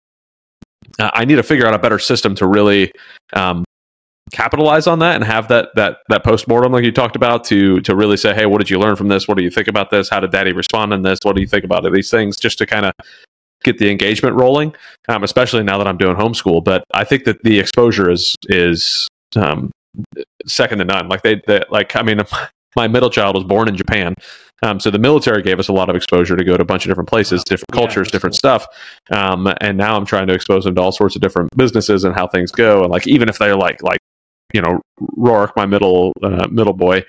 [1.00, 2.92] I need to figure out a better system to really
[3.34, 3.64] um,
[4.32, 7.96] capitalize on that and have that that that postmortem like you talked about to to
[7.96, 9.28] really say hey what did you learn from this?
[9.28, 10.10] What do you think about this?
[10.10, 11.20] How did daddy respond in this?
[11.22, 11.94] What do you think about it?
[11.94, 12.38] these things?
[12.38, 12.94] Just to kind of
[13.72, 14.74] get the engagement rolling
[15.10, 19.08] um, especially now that i'm doing homeschool but i think that the exposure is is
[19.36, 19.72] um,
[20.46, 22.20] second to none like they, they like i mean
[22.76, 24.14] my middle child was born in japan
[24.64, 26.86] um, so the military gave us a lot of exposure to go to a bunch
[26.86, 28.38] of different places, different cultures, yeah, different cool.
[28.38, 28.66] stuff.
[29.12, 32.16] Um, and now I'm trying to expose them to all sorts of different businesses and
[32.16, 32.82] how things go.
[32.82, 34.00] And like even if they're like like
[34.54, 34.82] you know
[35.16, 37.04] Rourke, my middle uh, middle boy,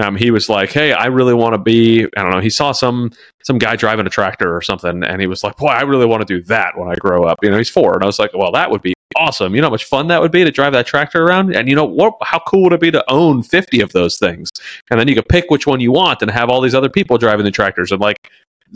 [0.00, 2.40] um, he was like, "Hey, I really want to be." I don't know.
[2.40, 5.68] He saw some some guy driving a tractor or something, and he was like, "Boy,
[5.68, 8.02] I really want to do that when I grow up." You know, he's four, and
[8.02, 9.54] I was like, "Well, that would be awesome.
[9.54, 11.54] You know how much fun that would be to drive that tractor around?
[11.54, 12.14] And you know what?
[12.22, 14.48] How cool would it be to own fifty of those things?
[14.90, 17.18] And then you could pick which one you want and have all these other people
[17.18, 18.16] driving the tractors and like."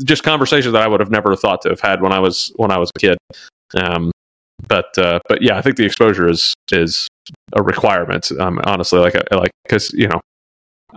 [0.05, 2.71] Just conversations that I would have never thought to have had when I was when
[2.71, 3.17] I was a kid.
[3.75, 4.11] Um,
[4.69, 7.09] but uh, but yeah, I think the exposure is is
[7.53, 8.31] a requirement.
[8.39, 10.21] Um, honestly, like like because you know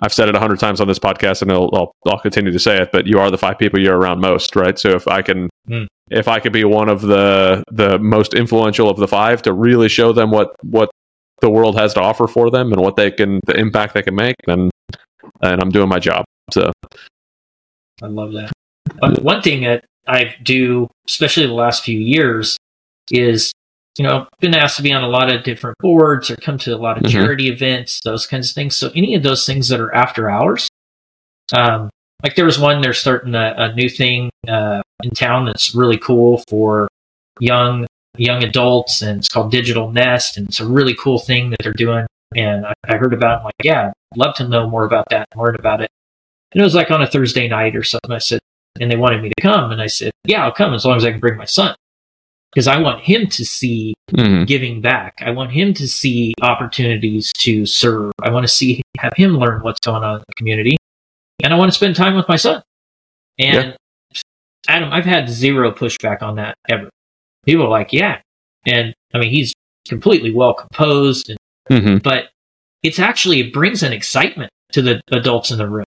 [0.02, 2.60] I've said it a hundred times on this podcast, and I'll, I'll, I'll continue to
[2.60, 2.92] say it.
[2.92, 4.78] But you are the five people you're around most, right?
[4.78, 5.88] So if I can mm.
[6.10, 9.90] if I could be one of the the most influential of the five to really
[9.90, 10.90] show them what what
[11.42, 14.16] the world has to offer for them and what they can the impact they can
[14.16, 14.70] make, then
[15.42, 16.26] and I'm doing my job.
[16.52, 16.72] So
[18.02, 18.52] I love that.
[19.22, 22.58] One thing that I do, especially the last few years,
[23.12, 23.52] is
[23.98, 26.76] you know, been asked to be on a lot of different boards or come to
[26.76, 27.12] a lot of mm-hmm.
[27.12, 28.76] charity events, those kinds of things.
[28.76, 30.70] So any of those things that are after hours,
[31.54, 31.90] um,
[32.24, 35.98] like there was one, they're starting a, a new thing uh, in town that's really
[35.98, 36.88] cool for
[37.40, 41.58] young young adults, and it's called Digital Nest, and it's a really cool thing that
[41.62, 42.06] they're doing.
[42.36, 45.08] And I, I heard about it, I'm like, yeah, I'd love to know more about
[45.12, 45.90] that and learn about it.
[46.52, 48.12] And it was like on a Thursday night or something.
[48.12, 48.40] I said,
[48.80, 51.06] and they wanted me to come, and I said, yeah, I'll come as long as
[51.06, 51.76] I can bring my son
[52.52, 54.46] because I want him to see mm-hmm.
[54.46, 55.20] giving back.
[55.22, 58.12] I want him to see opportunities to serve.
[58.22, 60.78] I want to see have him learn what's going on in the community,
[61.44, 62.64] and I want to spend time with my son.
[63.38, 64.22] And yeah.
[64.68, 66.90] Adam, I've had zero pushback on that ever.
[67.46, 68.20] People are like, "Yeah,"
[68.66, 69.54] and I mean, he's
[69.88, 71.98] completely well composed, and, mm-hmm.
[71.98, 72.30] but
[72.84, 75.86] it's actually it brings an excitement to the adults in the room.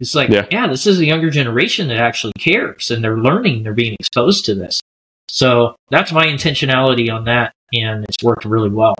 [0.00, 0.46] It's like, yeah.
[0.50, 4.44] yeah, this is a younger generation that actually cares, and they're learning, they're being exposed
[4.46, 4.80] to this.
[5.32, 8.94] So that's my intentionality on that, and it's worked really well.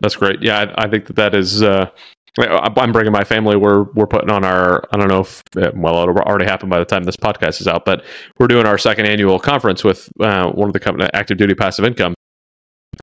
[0.00, 0.42] That's great.
[0.42, 1.62] Yeah, I, I think that that is.
[1.62, 1.90] Uh,
[2.36, 3.56] I'm bringing my family.
[3.56, 4.82] We're we're putting on our.
[4.92, 5.42] I don't know if
[5.74, 8.04] well it'll already happen by the time this podcast is out, but
[8.38, 11.84] we're doing our second annual conference with uh, one of the company, Active Duty Passive
[11.84, 12.14] Income,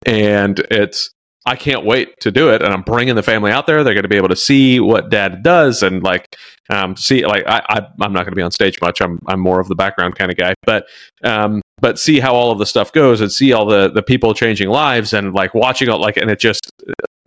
[0.06, 1.12] and it's
[1.46, 2.62] I can't wait to do it.
[2.62, 3.84] And I'm bringing the family out there.
[3.84, 6.36] They're going to be able to see what dad does and like,
[6.70, 9.02] um, see, like, I, I, am not going to be on stage much.
[9.02, 10.86] I'm, I'm more of the background kind of guy, but,
[11.24, 14.34] um, but see how all of the stuff goes and see all the, the people
[14.34, 16.72] changing lives and like watching all like, and it just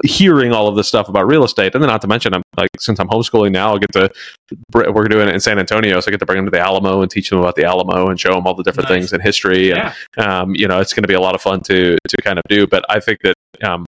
[0.05, 1.75] hearing all of this stuff about real estate.
[1.75, 4.11] And then not to mention, I'm like, since I'm homeschooling now, I'll get to,
[4.73, 5.99] we're doing it in San Antonio.
[6.01, 8.09] So I get to bring them to the Alamo and teach them about the Alamo
[8.09, 8.99] and show them all the different nice.
[8.99, 9.71] things in history.
[9.71, 10.41] And, yeah.
[10.41, 12.45] um, you know, it's going to be a lot of fun to, to kind of
[12.49, 13.85] do, but I think that, um,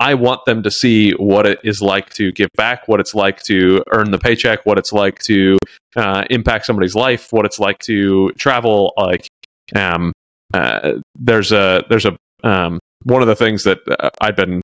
[0.00, 3.42] I want them to see what it is like to give back, what it's like
[3.44, 5.58] to earn the paycheck, what it's like to
[5.94, 8.94] uh, impact somebody's life, what it's like to travel.
[8.96, 9.28] Like,
[9.76, 10.12] um,
[10.54, 14.62] uh, there's a there's a um, one of the things that uh, I've been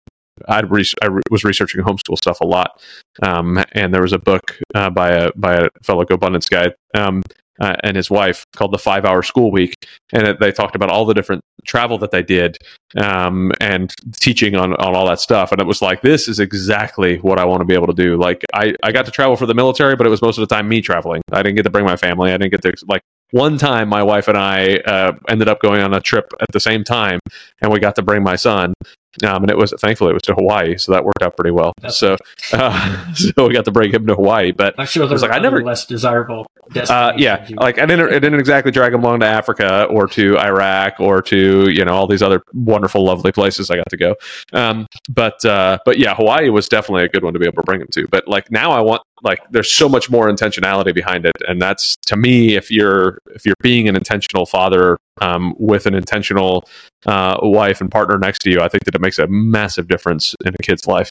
[0.48, 2.82] I'd re- I re- was researching homeschool stuff a lot,
[3.22, 7.22] um, and there was a book uh, by a by a fellow GoBundance guy um,
[7.60, 9.74] uh, and his wife called the Five Hour School Week,
[10.12, 12.56] and it, they talked about all the different travel that they did
[12.96, 15.52] um, and teaching on on all that stuff.
[15.52, 18.16] And it was like, this is exactly what I want to be able to do.
[18.16, 20.54] Like, I I got to travel for the military, but it was most of the
[20.54, 21.22] time me traveling.
[21.32, 22.32] I didn't get to bring my family.
[22.32, 25.82] I didn't get to like one time my wife and I uh, ended up going
[25.82, 27.20] on a trip at the same time,
[27.60, 28.74] and we got to bring my son.
[29.24, 31.72] Um, and it was thankfully it was to Hawaii, so that worked out pretty well.
[31.80, 32.16] That's so,
[32.52, 34.52] uh, so we got to bring him to Hawaii.
[34.52, 36.46] But I'm sure there's like I never less desirable.
[36.74, 40.36] Uh, yeah, like I didn't, I didn't exactly drag him along to Africa or to
[40.38, 44.16] Iraq or to you know all these other wonderful, lovely places I got to go.
[44.52, 47.66] Um, but uh, but yeah, Hawaii was definitely a good one to be able to
[47.66, 48.06] bring him to.
[48.08, 51.96] But like now, I want like there's so much more intentionality behind it, and that's
[52.06, 56.68] to me, if you're if you're being an intentional father um, with an intentional
[57.06, 60.34] uh, wife and partner next to you, I think that it makes a massive difference
[60.44, 61.10] in a kid's life.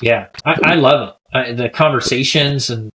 [0.00, 1.36] Yeah, I, I love it.
[1.36, 2.90] I, the conversations and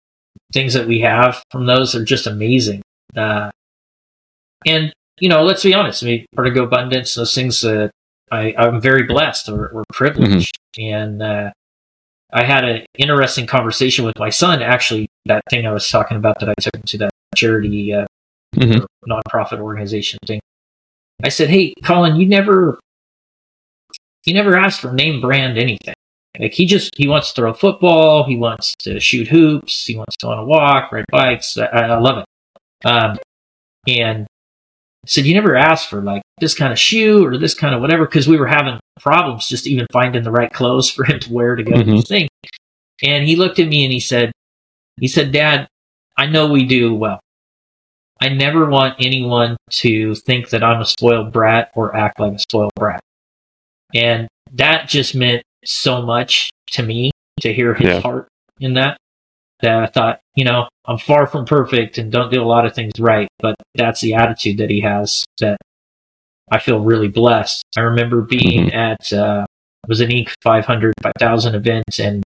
[0.52, 2.82] things that we have from those are just amazing.
[3.16, 3.50] Uh,
[4.66, 6.02] and you know, let's be honest.
[6.02, 7.90] I mean, Prodigal Abundance, those things that
[8.30, 10.94] I, I'm very blessed or, or privileged, mm-hmm.
[10.94, 11.50] and uh,
[12.32, 14.62] I had an interesting conversation with my son.
[14.62, 18.06] Actually, that thing I was talking about that I took him to that charity uh,
[18.54, 19.10] mm-hmm.
[19.10, 20.40] nonprofit organization thing.
[21.22, 22.78] I said, "Hey, Colin, you never,
[24.24, 25.94] you never asked for name brand anything.
[26.38, 30.16] Like he just he wants to throw football, he wants to shoot hoops, he wants
[30.16, 31.58] to go on a walk, ride bikes.
[31.58, 32.86] I, I love it.
[32.86, 33.18] Um,
[33.88, 37.74] and I said, you never asked for like this kind of shoe or this kind
[37.74, 41.18] of whatever because we were having problems just even finding the right clothes for him
[41.20, 41.90] to wear to go mm-hmm.
[41.90, 42.28] to the thing.
[43.02, 44.32] And he looked at me and he said,
[45.00, 45.68] he said, Dad,
[46.16, 47.20] I know we do well.
[48.20, 52.38] I never want anyone to think that I'm a spoiled brat or act like a
[52.38, 53.00] spoiled brat.
[53.94, 58.00] And that just meant so much to me to hear his yeah.
[58.00, 58.28] heart
[58.60, 58.98] in that
[59.60, 62.74] that I thought, you know, I'm far from perfect and don't do a lot of
[62.74, 65.56] things right, but that's the attitude that he has that
[66.50, 67.64] I feel really blessed.
[67.76, 68.76] I remember being mm-hmm.
[68.76, 69.46] at, uh,
[69.88, 70.32] was an Inc.
[70.42, 72.22] 500, 5000 event and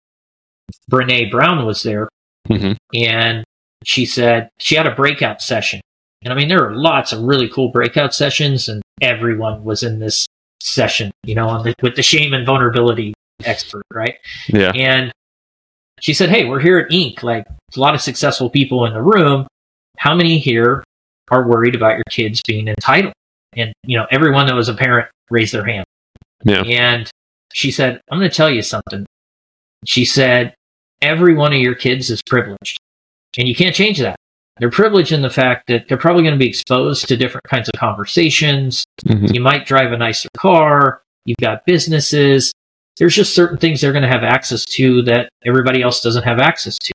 [0.90, 2.08] Brene Brown was there
[2.48, 2.72] mm-hmm.
[2.94, 3.44] and
[3.84, 5.80] she said she had a breakout session.
[6.22, 9.98] And I mean, there are lots of really cool breakout sessions and everyone was in
[9.98, 10.26] this
[10.62, 13.14] session, you know, the, with the shame and vulnerability
[13.44, 14.16] expert, right?
[14.48, 14.72] Yeah.
[14.74, 15.12] And
[16.00, 17.22] she said, Hey, we're here at Inc.
[17.22, 19.46] Like a lot of successful people in the room.
[19.96, 20.84] How many here
[21.30, 23.14] are worried about your kids being entitled?
[23.54, 25.84] And, you know, everyone that was a parent raised their hand.
[26.44, 26.62] Yeah.
[26.62, 27.10] And
[27.52, 29.06] she said, I'm going to tell you something.
[29.86, 30.54] She said,
[31.02, 32.78] every one of your kids is privileged
[33.38, 34.16] and you can't change that.
[34.58, 37.68] They're privileged in the fact that they're probably going to be exposed to different kinds
[37.68, 38.84] of conversations.
[39.06, 39.34] Mm-hmm.
[39.34, 41.02] You might drive a nicer car.
[41.24, 42.52] You've got businesses
[43.00, 46.38] there's just certain things they're going to have access to that everybody else doesn't have
[46.38, 46.92] access to.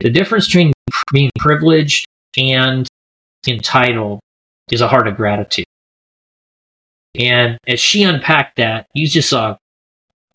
[0.00, 0.74] The difference between
[1.10, 2.04] being privileged
[2.36, 2.86] and
[3.48, 4.20] entitled
[4.70, 5.64] is a heart of gratitude.
[7.18, 9.56] And as she unpacked that, you just saw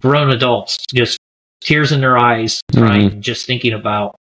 [0.02, 1.20] grown adults just
[1.62, 3.22] tears in their eyes, crying, mm-hmm.
[3.22, 4.16] just thinking about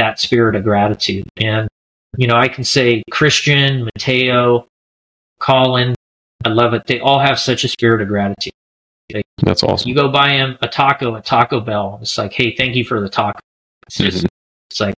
[0.00, 1.28] that spirit of gratitude.
[1.36, 1.68] And,
[2.16, 4.66] you know, I can say Christian, Mateo,
[5.38, 5.94] Colin,
[6.44, 6.86] I love it.
[6.86, 8.54] They all have such a spirit of gratitude.
[9.12, 9.88] Like, That's awesome.
[9.88, 11.98] You go buy him a taco at Taco Bell.
[12.00, 13.40] It's like, hey, thank you for the taco.
[13.86, 14.26] It's just, mm-hmm.
[14.70, 14.94] it's like,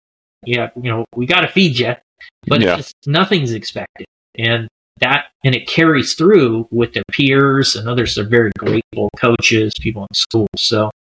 [0.45, 1.95] yeah, you know, we got to feed you,
[2.47, 2.77] but yeah.
[2.77, 4.69] just, nothing's expected, and
[5.01, 8.15] that and it carries through with their peers and others.
[8.15, 10.49] They're very grateful coaches, people in school.
[10.57, 10.91] So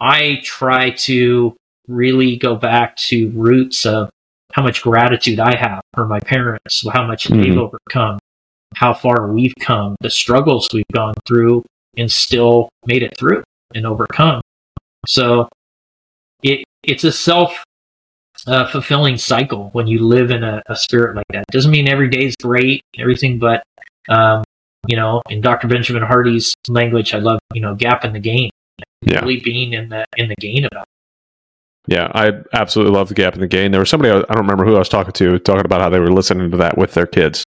[0.00, 1.56] I try to
[1.88, 4.10] really go back to roots of
[4.52, 7.42] how much gratitude I have for my parents, how much mm-hmm.
[7.42, 8.18] they've overcome,
[8.74, 11.64] how far we've come, the struggles we've gone through,
[11.96, 13.42] and still made it through
[13.74, 14.40] and overcome.
[15.06, 15.48] So
[16.42, 17.64] it it's a self
[18.46, 21.44] uh, fulfilling cycle when you live in a, a, spirit like that.
[21.50, 23.62] Doesn't mean every day is great, everything, but
[24.08, 24.44] um,
[24.86, 25.66] you know, in Dr.
[25.66, 28.50] Benjamin Hardy's language, I love you know gap in the gain,
[29.02, 29.20] yeah.
[29.20, 30.86] really being in the in the gain about.
[31.86, 33.70] Yeah, I absolutely love the gap in the gain.
[33.70, 36.00] There was somebody I don't remember who I was talking to talking about how they
[36.00, 37.44] were listening to that with their kids,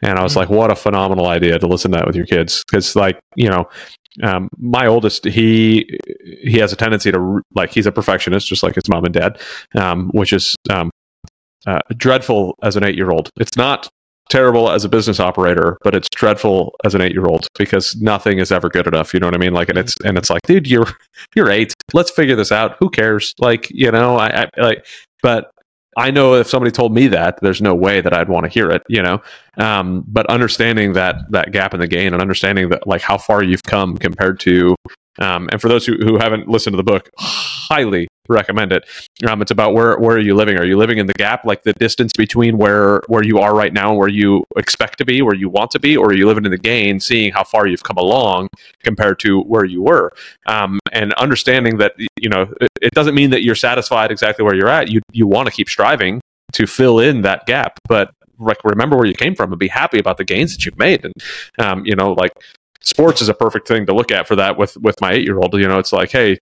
[0.00, 0.40] and I was mm-hmm.
[0.40, 2.62] like, what a phenomenal idea to listen to that with your kids.
[2.64, 3.68] Because, like, you know,
[4.22, 5.98] um, my oldest, he
[6.42, 9.40] he has a tendency to like he's a perfectionist, just like his mom and dad,
[9.74, 10.90] um, which is um,
[11.66, 13.30] uh, dreadful as an eight year old.
[13.40, 13.88] It's not
[14.30, 18.38] terrible as a business operator, but it's dreadful as an eight year old because nothing
[18.38, 19.14] is ever good enough.
[19.14, 19.52] You know what I mean?
[19.52, 20.86] Like, and it's and it's like, dude, you're
[21.34, 21.72] you're eight.
[21.92, 22.76] Let's figure this out.
[22.80, 23.34] Who cares?
[23.38, 24.86] Like, you know, I, I like,
[25.22, 25.50] but
[25.96, 28.70] I know if somebody told me that, there's no way that I'd want to hear
[28.70, 29.22] it, you know.
[29.58, 33.42] Um, but understanding that that gap in the gain and understanding that like how far
[33.42, 34.74] you've come compared to
[35.18, 38.84] um, and for those who, who haven't listened to the book, highly recommend it.
[39.28, 40.58] Um, it's about where where are you living?
[40.58, 43.72] Are you living in the gap, like the distance between where where you are right
[43.72, 46.26] now, and where you expect to be, where you want to be, or are you
[46.26, 48.48] living in the gain, seeing how far you've come along
[48.82, 50.12] compared to where you were,
[50.46, 54.54] um, and understanding that you know it, it doesn't mean that you're satisfied exactly where
[54.54, 54.90] you're at.
[54.90, 56.20] You you want to keep striving
[56.52, 59.98] to fill in that gap, but like remember where you came from and be happy
[59.98, 61.14] about the gains that you've made and
[61.58, 62.32] um, you know like
[62.84, 65.38] sports is a perfect thing to look at for that with with my eight year
[65.38, 65.54] old.
[65.54, 66.38] You know, it's like, hey,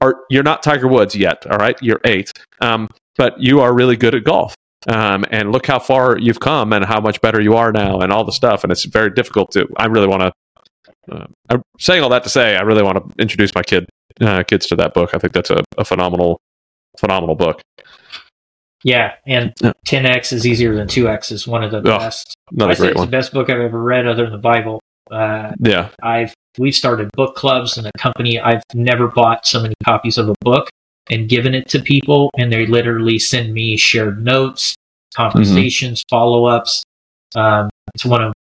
[0.00, 1.76] are, you're not Tiger Woods yet, all right?
[1.80, 4.54] You're eight, um, but you are really good at golf.
[4.86, 8.12] Um, and look how far you've come and how much better you are now and
[8.12, 8.64] all the stuff.
[8.64, 9.66] And it's very difficult to.
[9.76, 10.32] I really want to.
[11.10, 13.86] Uh, I'm saying all that to say I really want to introduce my kid
[14.20, 15.14] uh, kids to that book.
[15.14, 16.38] I think that's a, a phenomenal
[16.98, 17.62] phenomenal book.
[18.82, 19.54] Yeah, and
[19.88, 22.36] 10x is easier than 2x is one of the oh, best.
[22.50, 23.04] Another I great one.
[23.04, 24.78] It's the best book I've ever read, other than the Bible.
[25.14, 25.88] Uh, Yeah.
[26.02, 28.38] I've we've started book clubs in the company.
[28.40, 30.68] I've never bought so many copies of a book
[31.10, 34.74] and given it to people, and they literally send me shared notes,
[35.14, 36.82] conversations, follow ups.
[37.36, 38.32] Um, it's one of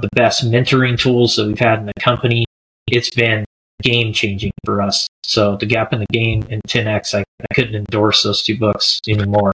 [0.00, 2.44] the best mentoring tools that we've had in the company.
[2.86, 3.44] It's been
[3.82, 5.06] game changing for us.
[5.24, 9.00] So the gap in the gain and 10x, I, I couldn't endorse those two books
[9.08, 9.52] anymore.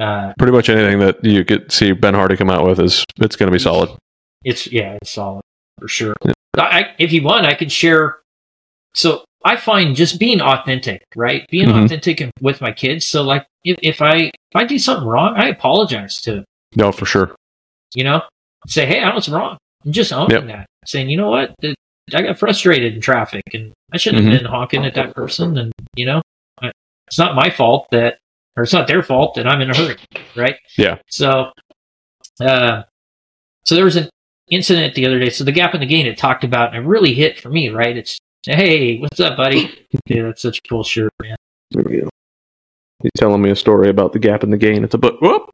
[0.00, 3.36] Uh, Pretty much anything that you could see Ben Hardy come out with is it's
[3.36, 3.90] going to be solid.
[4.44, 5.42] it's yeah, it's solid
[5.82, 6.14] for sure.
[6.56, 8.18] I, if you want, I can share.
[8.94, 11.44] So I find just being authentic, right?
[11.50, 11.84] Being Mhm.
[11.84, 13.04] authentic with my kids.
[13.06, 16.44] So like, if, if I if I do something wrong, I apologize to them,
[16.76, 17.34] No, for sure.
[17.94, 18.22] you know,
[18.68, 20.46] say, hey, I was wrong, I'm just owning Yep.
[20.46, 21.54] that, saying, you know what,
[22.14, 25.72] I got frustrated in traffic, and I shouldn't have been honking at that person, and
[25.96, 26.22] you know,
[27.08, 28.18] it's not my fault that,
[28.56, 29.96] or it's not their fault that I'm in a hurry,
[30.36, 30.56] right?
[30.76, 30.98] Yeah.
[31.08, 31.50] So,
[32.40, 32.82] uh,
[33.64, 34.08] so there was an
[34.48, 35.30] incident the other day.
[35.30, 37.68] So the gap in the gain it talked about, and it really hit for me,
[37.68, 37.96] right?
[37.96, 39.86] It's hey, what's up, buddy?
[40.06, 41.36] yeah, that's such a cool shirt, man.
[41.70, 42.08] There we go.
[43.02, 44.84] He's telling me a story about the gap in the gain.
[44.84, 45.20] It's a book.
[45.20, 45.50] Whoop.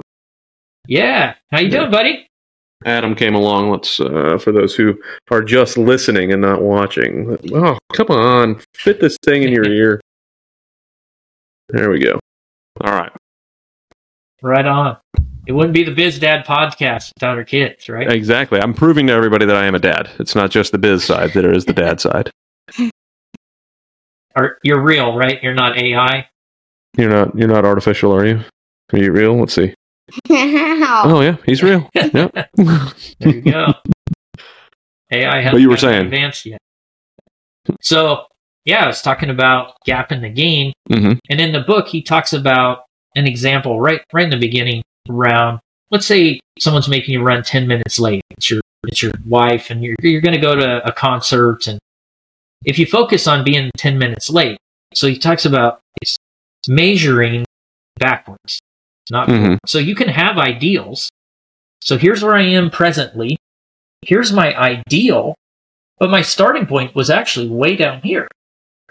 [0.87, 1.79] Yeah, how you Yeah.
[1.81, 2.25] doing, buddy?
[2.85, 3.71] Adam came along.
[3.71, 7.37] Let's uh, for those who are just listening and not watching.
[7.53, 10.01] Oh, come on, fit this thing in your ear.
[11.71, 12.19] There we go.
[12.83, 13.13] All right.
[14.43, 14.97] Right on.
[15.47, 18.11] It wouldn't be the Biz Dad podcast without our kids, right?
[18.13, 18.61] Exactly.
[18.61, 20.11] I'm proving to everybody that I am a dad.
[20.19, 22.31] It's not just the biz side; that it is the dad side.
[24.37, 25.43] Or you're real, right?
[25.43, 26.29] You're not AI.
[26.97, 27.37] You're not.
[27.37, 28.41] You're not artificial, are you?
[28.93, 29.39] Are you real?
[29.39, 29.75] Let's see.
[30.31, 31.89] Oh yeah, he's real.
[31.95, 32.29] Yeah.
[33.21, 33.67] There you go.
[35.11, 36.07] AI hasn't But you were saying.
[36.07, 36.59] advanced yet.
[37.83, 38.27] So
[38.65, 42.03] yeah, I was talking about gap in the gain, hmm and in the book he
[42.03, 42.85] talks about
[43.19, 45.59] an example right right in the beginning around
[45.91, 48.23] let's say someone's making you run 10 minutes late.
[48.31, 51.79] It's your it's your wife and you're you're going to go to a concert and
[52.65, 54.57] if you focus on being 10 minutes late
[54.95, 56.17] so he talks about it's
[56.69, 57.45] measuring
[57.99, 58.61] backwards
[59.11, 59.59] not Mhm.
[59.67, 61.11] so you can have ideals.
[61.83, 63.39] So here's where i am presently.
[64.03, 65.35] Here's my ideal
[65.99, 68.29] but my starting point was actually way down here.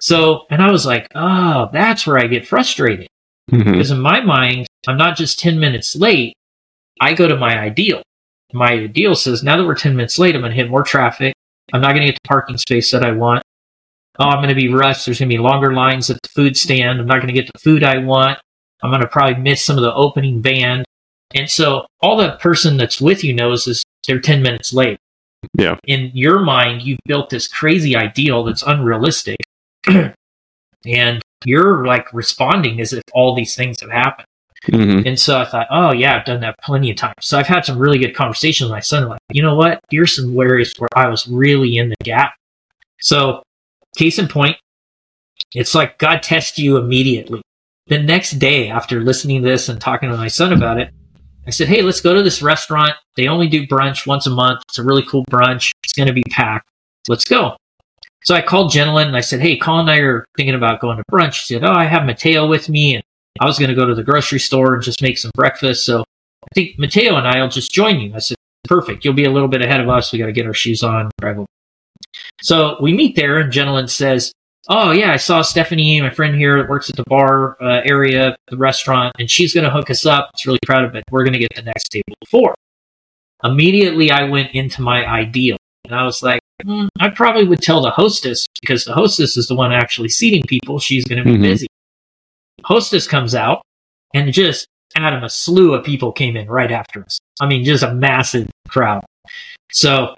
[0.02, 3.08] So and i was like oh that's where i get frustrated
[3.50, 6.34] hmm because in my mind, I'm not just 10 minutes late.
[7.00, 8.02] I go to my ideal.
[8.54, 11.34] My ideal says, now that we're 10 minutes late, I'm going to hit more traffic.
[11.74, 13.44] I'm not going to get the parking space that I want.
[14.20, 15.06] Oh, I'm going to be rushed.
[15.06, 17.00] There's going to be longer lines at the food stand.
[17.00, 18.40] I'm not going to get the food I want.
[18.82, 20.86] I'm going to probably miss some of the opening band.
[21.36, 24.98] And so all the person that's with you knows is they're 10 minutes late.
[25.58, 25.78] Yeah.
[25.86, 29.38] In your mind, you've built this crazy ideal that's unrealistic.
[29.88, 34.28] and you're like responding as if all these things have happened.
[34.66, 37.16] hmm And so I thought, oh yeah, I've done that plenty of times.
[37.22, 39.08] So I've had some really good conversations with my son.
[39.08, 39.80] Like, you know what?
[39.90, 42.34] Here's some areas where I was really in the gap.
[43.00, 43.44] So,
[43.96, 44.58] case in point,
[45.54, 47.42] it's like God tests you immediately.
[47.88, 50.90] The next day, after listening to this and talking to my son about it,
[51.46, 52.94] I said, hey, let's go to this restaurant.
[53.16, 54.62] They only do brunch once a month.
[54.68, 55.72] It's a really cool brunch.
[55.84, 56.68] It's going to be packed.
[57.08, 57.56] Let's go.
[58.28, 60.98] So I called Jenilyn and I said, hey, Colin and I are thinking about going
[60.98, 61.36] to brunch.
[61.36, 63.04] She said, oh, I have Mateo with me and
[63.40, 65.86] I was going to go to the grocery store and just make some breakfast.
[65.86, 68.14] So I think Mateo and I will just join you.
[68.14, 69.06] I said, perfect.
[69.06, 70.12] You'll be a little bit ahead of us.
[70.12, 71.10] We got to get our shoes on.
[72.42, 74.34] So we meet there and Jenilyn says,
[74.68, 78.36] oh yeah, I saw Stephanie, my friend here that works at the bar uh, area,
[78.50, 80.32] the restaurant, and she's going to hook us up.
[80.34, 81.06] It's really proud of it.
[81.12, 82.56] We're going to get the next table four.
[83.42, 85.56] Immediately I went into my ideal
[85.86, 89.48] and I was like, hmm, I probably would tell the hostess because the hostess is
[89.48, 90.80] the one actually seating people.
[90.80, 91.42] She's going to be Mhm.
[91.42, 91.68] busy.
[92.64, 93.62] Hostess comes out
[94.14, 97.20] and just Adam, a slew of people came in right after us.
[97.40, 99.04] I mean, just a massive crowd.
[99.72, 100.16] So,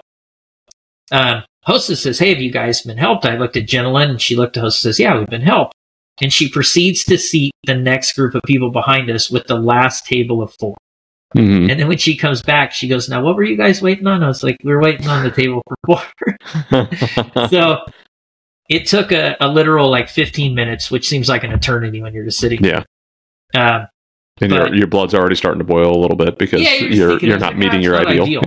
[1.12, 3.26] um, hostess says, Hey, have you guys been helped?
[3.26, 5.74] I looked at Jenilyn and she looked at hostess, says, Yeah, we've been helped.
[6.22, 10.06] And she proceeds to seat the next group of people behind us with the last
[10.06, 10.76] table of four.
[11.34, 14.06] Hmm And then when she comes back, she goes, Now, what were you guys waiting
[14.06, 14.22] on?
[14.22, 17.48] I was like, We were waiting on the table for four.
[17.48, 17.84] so
[18.68, 22.24] it took a, a literal like 15 minutes, which seems like an eternity when you're
[22.24, 22.62] just sitting.
[22.64, 22.84] yeah.
[23.54, 23.86] Um,
[24.40, 26.90] And But- your, your blood's already starting to boil a little bit because Yeah, you're
[26.90, 28.22] you're you're not like, meeting "Ah, your ideal.
[28.24, 28.42] ideal."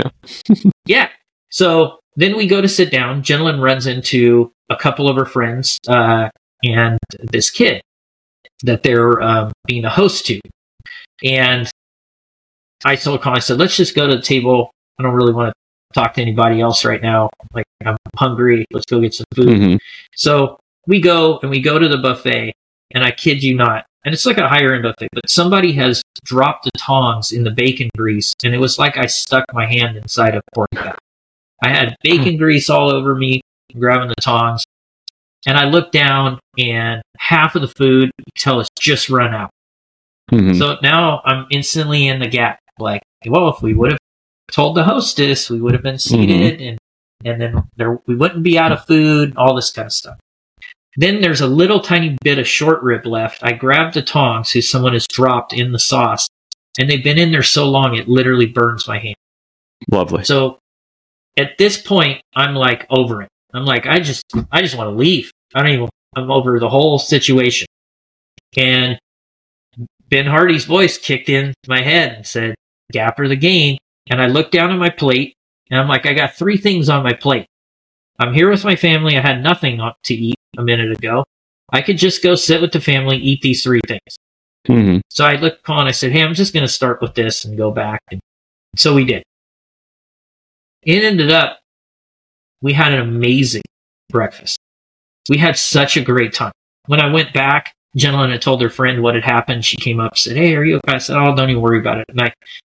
[0.49, 0.55] Yeah.
[0.85, 1.09] Yeah.
[1.51, 3.21] So then we go to sit down.
[3.23, 6.29] Jenilyn runs into a couple of her friends uh,
[6.63, 6.99] and
[7.31, 7.81] this kid
[8.63, 10.39] that they're um, being a host to.
[11.23, 11.69] And
[12.85, 14.71] I told Colin, I said, let's just go to the table.
[14.99, 17.29] I don't really want to talk to anybody else right now.
[17.53, 18.65] Like, I'm hungry.
[18.71, 19.47] Let's go get some food.
[19.47, 19.79] Mhm.
[20.15, 22.53] So we go and we go to the buffet,
[22.93, 26.01] and I kid you not, and it's like a higher end buffet, but somebody has
[26.25, 29.97] dropped the tongs in the bacon grease, and it was like I stuck my hand
[29.97, 30.97] inside a pork fat.
[31.63, 33.41] I had bacon grease all over me,
[33.77, 34.65] grabbing the tongs.
[35.45, 39.49] And I looked down and half of the food, you tell us just run out.
[40.31, 40.57] Mm-hmm.
[40.57, 42.59] So now I'm instantly in the gap.
[42.79, 43.99] Like, well, if we would have
[44.51, 46.63] told the hostess, we would have been seated mm-hmm.
[46.63, 46.79] and,
[47.25, 50.19] and then there, we wouldn't be out of food, all this kind of stuff.
[50.95, 53.43] Then there's a little tiny bit of short rib left.
[53.43, 56.27] I grabbed the tongs who someone has dropped in the sauce
[56.79, 59.15] and they've been in there so long it literally burns my hand.
[59.89, 60.23] Lovely.
[60.23, 60.59] So
[61.37, 63.29] at this point, I'm like over it.
[63.53, 65.31] I'm like, I just, I just want to leave.
[65.53, 67.67] I don't even, I'm over the whole situation.
[68.57, 68.99] And
[70.09, 72.55] Ben Hardy's voice kicked in my head and said,
[72.91, 73.77] Gapper the gain.
[74.09, 75.35] And I looked down at my plate
[75.69, 77.47] and I'm like, I got three things on my plate.
[78.19, 79.17] I'm here with my family.
[79.17, 81.23] I had nothing to eat a minute ago.
[81.71, 84.17] I could just go sit with the family, eat these three things.
[84.67, 84.99] Mm-hmm.
[85.09, 87.57] So I looked upon, I said, Hey, I'm just going to start with this and
[87.57, 88.01] go back.
[88.11, 88.21] And
[88.77, 89.23] so we did.
[90.83, 91.59] It ended up,
[92.61, 93.63] we had an amazing
[94.09, 94.57] breakfast.
[95.29, 96.51] We had such a great time.
[96.85, 99.65] When I went back, Jenilyn had told her friend what had happened.
[99.65, 100.95] She came up said, Hey, are you okay?
[100.95, 102.05] I said, Oh, don't even worry about it.
[102.09, 102.33] And I,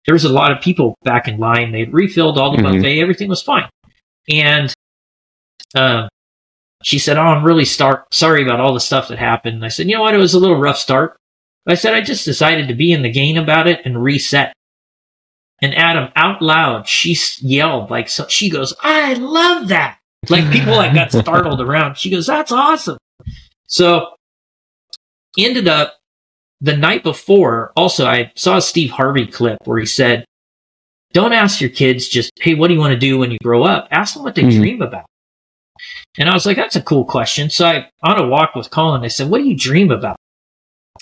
[0.06, 1.72] there was a lot of people back in line.
[1.72, 2.76] They'd refilled all the mm-hmm.
[2.76, 3.00] buffet.
[3.00, 3.68] Everything was fine.
[4.30, 4.72] And,
[5.74, 6.08] uh,
[6.82, 9.56] she said, Oh, I'm really start, sorry about all the stuff that happened.
[9.56, 10.14] And I said, You know what?
[10.14, 11.16] It was a little rough start.
[11.66, 14.52] I said, I just decided to be in the gain about it and reset.
[15.62, 19.98] And Adam, out loud, she yelled like, so she goes, I love that.
[20.28, 21.96] Like people like got startled around.
[21.96, 22.98] She goes, that's awesome.
[23.66, 24.08] So
[25.38, 25.96] ended up
[26.64, 30.24] the night before, also, I saw a Steve Harvey clip where he said,
[31.12, 33.64] don't ask your kids just, hey, what do you want to do when you grow
[33.64, 33.86] up?
[33.90, 34.60] Ask them what they mm-hmm.
[34.60, 35.04] dream about.
[36.18, 37.50] And I was like, that's a cool question.
[37.50, 40.16] So I, on a walk with Colin, I said, what do you dream about?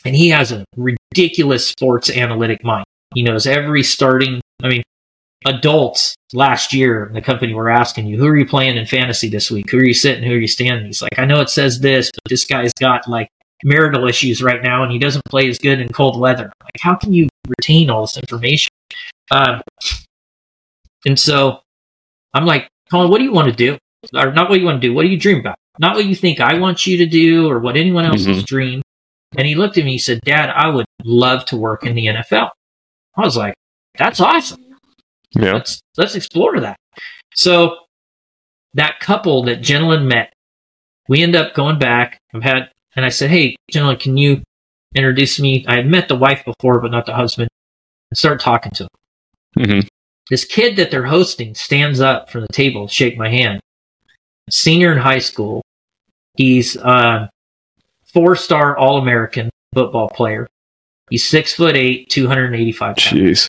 [0.04, 2.84] And he has a ridiculous sports analytic mind.
[3.14, 4.82] He knows every starting, I mean,
[5.46, 9.28] adults last year in the company were asking you, who are you playing in fantasy
[9.28, 9.70] this week?
[9.70, 10.24] Who are you sitting?
[10.24, 10.86] Who are you standing?
[10.86, 13.28] He's like, I know it says this, but this guy's got like
[13.64, 16.52] marital issues right now and he doesn't play as good in cold weather.
[16.62, 18.70] Like, how can you retain all this information?
[19.30, 19.62] Um,
[21.06, 21.60] and so
[22.34, 23.78] I'm like, Colin, what do you want to do?
[24.14, 24.94] Or not what you want to do.
[24.94, 25.56] What do you dream about?
[25.78, 28.44] Not what you think I want you to do or what anyone else's mm-hmm.
[28.44, 28.82] dream.
[29.36, 32.06] And he looked at me, he said, Dad, I would love to work in the
[32.06, 32.50] NFL.
[33.16, 33.54] I was like,
[33.96, 34.62] that's awesome.
[35.34, 35.54] Yeah.
[35.54, 36.76] Let's, let's explore that.
[37.34, 37.78] So
[38.74, 40.32] that couple that Jenilyn met,
[41.08, 42.18] we end up going back.
[42.34, 44.42] I've had, and I said, Hey, Jenilyn, can you
[44.94, 45.64] introduce me?
[45.66, 47.48] I had met the wife before, but not the husband
[48.10, 48.88] and start talking to him.
[49.58, 49.86] Mm-hmm.
[50.30, 53.60] This kid that they're hosting stands up from the table, shake my hand.
[54.50, 55.62] Senior in high school.
[56.36, 57.28] He's, uh,
[58.12, 60.48] four star All American football player.
[61.10, 63.02] He's six foot eight, 285 pounds.
[63.02, 63.46] Jeez.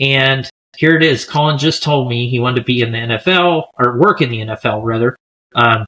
[0.00, 0.48] And
[0.78, 1.24] here it is.
[1.24, 4.38] Colin just told me he wanted to be in the NFL or work in the
[4.38, 5.16] NFL rather.
[5.54, 5.84] Um,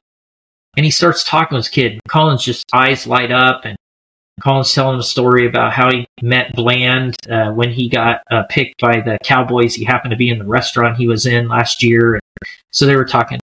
[0.77, 2.01] and he starts talking to his kid.
[2.09, 3.77] Colin's just eyes light up and
[4.43, 8.81] Colin's telling a story about how he met Bland uh, when he got uh, picked
[8.81, 9.75] by the Cowboys.
[9.75, 12.21] He happened to be in the restaurant he was in last year.
[12.73, 13.39] So they were talking.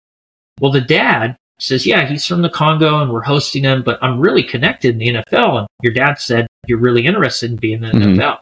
[0.60, 4.18] Well, the dad says, Yeah, he's from the Congo and we're hosting him, but I'm
[4.18, 5.60] really connected in the NFL.
[5.60, 8.20] And your dad said, You're really interested in being in the mm-hmm.
[8.20, 8.38] NFL.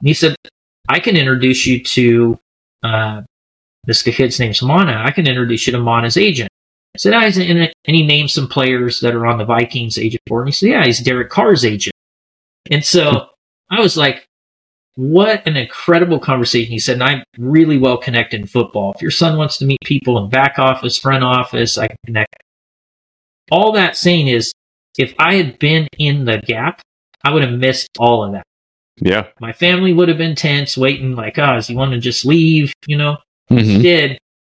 [0.00, 0.36] And he said,
[0.88, 2.38] I can introduce you to
[2.82, 3.22] uh,
[3.84, 5.02] this kid's name's Mana.
[5.04, 6.47] I can introduce you to Mana's agent.
[6.98, 7.72] I said, ah, he's in it.
[7.84, 10.42] And he named some players that are on the Vikings agent board.
[10.42, 11.94] And he said, Yeah, he's Derek Carr's agent.
[12.72, 13.28] And so
[13.70, 14.26] I was like,
[14.96, 16.72] what an incredible conversation.
[16.72, 18.94] He said, and I'm really well connected in football.
[18.96, 22.34] If your son wants to meet people in back office, front office, I can connect.
[23.52, 24.52] All that saying is,
[24.98, 26.80] if I had been in the gap,
[27.22, 28.42] I would have missed all of that.
[28.96, 29.28] Yeah.
[29.40, 32.72] My family would have been tense, waiting, like, oh, does he want to just leave?
[32.88, 33.18] You know?
[33.52, 33.82] Mm-hmm.
[33.82, 34.18] Did.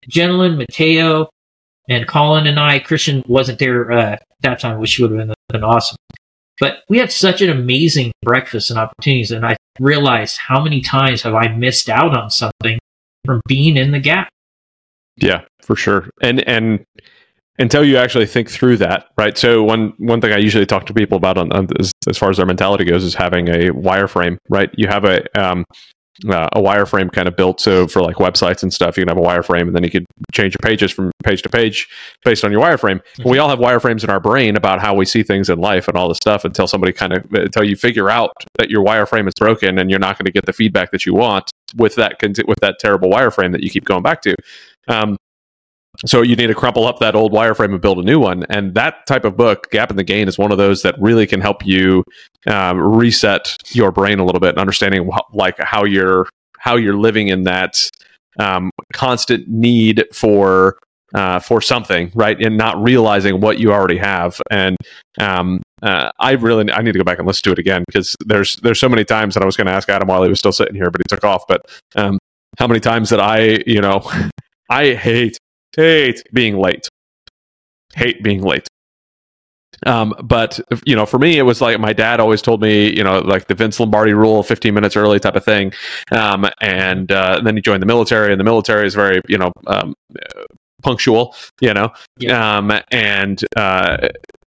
[0.08, 1.30] Jenilyn, Mateo,
[1.88, 5.96] and Colin and I, Christian wasn't there uh, that time, which would have been, awesome.
[6.60, 11.22] But we had such an amazing breakfast and opportunities, and I realized how many times
[11.22, 12.78] have I missed out on something
[13.24, 14.28] from being in the gap.
[15.16, 16.10] Yeah, for sure.
[16.20, 16.84] And and
[17.58, 19.36] until you actually think through that, right?
[19.36, 22.30] So one one thing I usually talk to people about on, on as, as far
[22.30, 24.70] as their mentality goes is having a wireframe, right?
[24.76, 25.64] You have a um,
[26.26, 27.60] uh, a wireframe kind of built.
[27.60, 30.06] So for like websites and stuff, you can have a wireframe, and then you could
[30.32, 31.88] change your pages from page to page
[32.24, 33.00] based on your wireframe.
[33.00, 33.28] Mm-hmm.
[33.28, 35.96] We all have wireframes in our brain about how we see things in life and
[35.96, 39.34] all this stuff until somebody kind of until you figure out that your wireframe is
[39.38, 42.16] broken and you're not going to get the feedback that you want with that
[42.46, 44.34] with that terrible wireframe that you keep going back to.
[44.88, 45.16] Um,
[46.06, 48.44] so you need to crumple up that old wireframe and build a new one.
[48.50, 51.26] And that type of book, Gap in the Gain, is one of those that really
[51.26, 52.04] can help you
[52.46, 56.26] um, reset your brain a little bit and understanding wh- like how you're
[56.58, 57.90] how you're living in that
[58.38, 60.78] um, constant need for
[61.14, 62.40] uh, for something, right?
[62.40, 64.40] And not realizing what you already have.
[64.50, 64.76] And
[65.18, 68.14] um, uh, I really I need to go back and listen to it again because
[68.26, 70.38] there's there's so many times that I was going to ask Adam while he was
[70.38, 71.44] still sitting here, but he took off.
[71.48, 71.62] But
[71.96, 72.18] um,
[72.58, 74.08] how many times that I you know
[74.70, 75.38] I hate
[75.76, 76.88] hate being late,
[77.94, 78.68] hate being late.
[79.86, 83.04] Um, but you know, for me, it was like my dad always told me, you
[83.04, 85.72] know, like the Vince Lombardi rule, fifteen minutes early type of thing.
[86.10, 89.38] Um, and, uh, and then he joined the military, and the military is very, you
[89.38, 89.94] know, um,
[90.82, 92.58] punctual, you know, yeah.
[92.58, 94.08] um, and uh,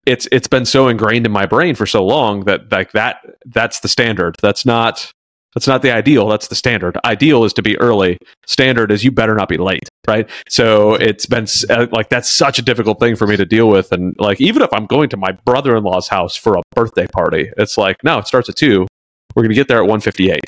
[0.06, 3.80] it's it's been so ingrained in my brain for so long that like that that's
[3.80, 4.36] the standard.
[4.42, 5.10] That's not
[5.57, 6.28] that's not the ideal.
[6.28, 6.98] That's the standard.
[7.02, 8.18] Ideal is to be early.
[8.44, 10.28] Standard is you better not be late, right?
[10.50, 13.90] So it's been uh, like that's such a difficult thing for me to deal with,
[13.90, 17.78] and like even if I'm going to my brother-in-law's house for a birthday party, it's
[17.78, 18.86] like no, it starts at two.
[19.37, 20.41] We're going to get there at 158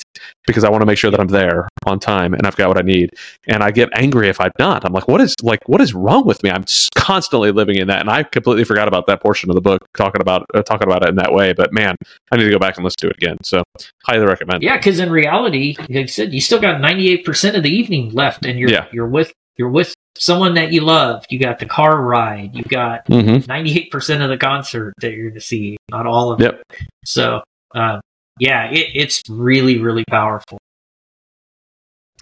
[0.47, 2.77] because I want to make sure that I'm there on time and I've got what
[2.77, 3.11] I need.
[3.47, 4.83] And I get angry if I'm not.
[4.83, 6.49] I'm like, what is like, what is wrong with me?
[6.49, 6.65] I'm
[6.95, 10.21] constantly living in that, and I completely forgot about that portion of the book talking
[10.21, 11.53] about uh, talking about it in that way.
[11.53, 11.95] But man,
[12.31, 13.37] I need to go back and listen to it again.
[13.43, 13.63] So
[14.03, 14.63] highly recommend.
[14.63, 18.11] Yeah, because in reality, like I said, you still got 98 percent of the evening
[18.11, 18.87] left, and you're yeah.
[18.91, 21.25] you're with you're with someone that you love.
[21.29, 22.55] You got the car ride.
[22.55, 23.45] You got mm-hmm.
[23.47, 23.89] 98 mm-hmm.
[23.89, 25.77] percent of the concert that you're going to see.
[25.91, 26.61] Not all of yep.
[26.69, 26.87] it.
[27.05, 27.41] So
[27.75, 27.99] uh,
[28.39, 30.57] yeah, it, it's really, really powerful.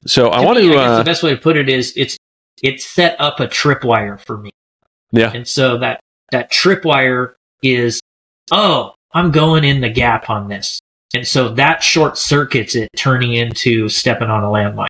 [0.05, 0.77] So I to want me, to.
[0.77, 2.17] Uh, the best way to put it is it's
[2.63, 4.51] it set up a tripwire for me.
[5.11, 5.31] Yeah.
[5.33, 5.99] And so that
[6.31, 8.01] that tripwire is,
[8.51, 10.79] oh, I'm going in the gap on this,
[11.13, 14.87] and so that short circuits it, turning into stepping on a landmine.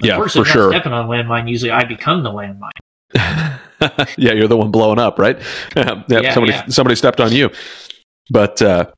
[0.00, 0.70] Of yeah, course, for sure.
[0.70, 2.70] Stepping on a landmine, usually I become the landmine.
[4.16, 5.38] yeah, you're the one blowing up, right?
[5.76, 6.66] yeah, yeah, somebody yeah.
[6.68, 7.50] somebody stepped on you.
[8.30, 8.90] But uh,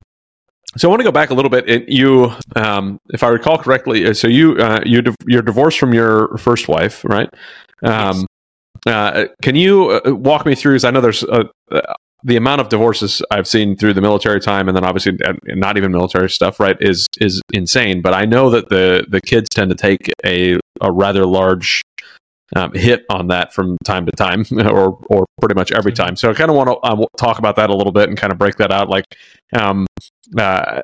[0.76, 1.68] so I want to go back a little bit.
[1.68, 5.92] And you, um, if I recall correctly, uh, so you uh, you you're divorced from
[5.92, 7.28] your first wife, right?
[7.82, 8.26] Um,
[8.86, 8.94] yes.
[8.94, 10.74] uh, can you uh, walk me through?
[10.74, 11.44] Because I know there's uh,
[12.24, 15.18] the amount of divorces I've seen through the military time, and then obviously
[15.48, 16.76] not even military stuff, right?
[16.80, 18.00] Is is insane.
[18.00, 21.82] But I know that the the kids tend to take a a rather large
[22.54, 26.04] um, hit on that from time to time, or or pretty much every mm-hmm.
[26.04, 26.16] time.
[26.16, 28.32] So I kind of want to uh, talk about that a little bit and kind
[28.32, 28.88] of break that out.
[28.88, 29.04] Like,
[29.52, 29.86] um,
[30.36, 30.82] uh,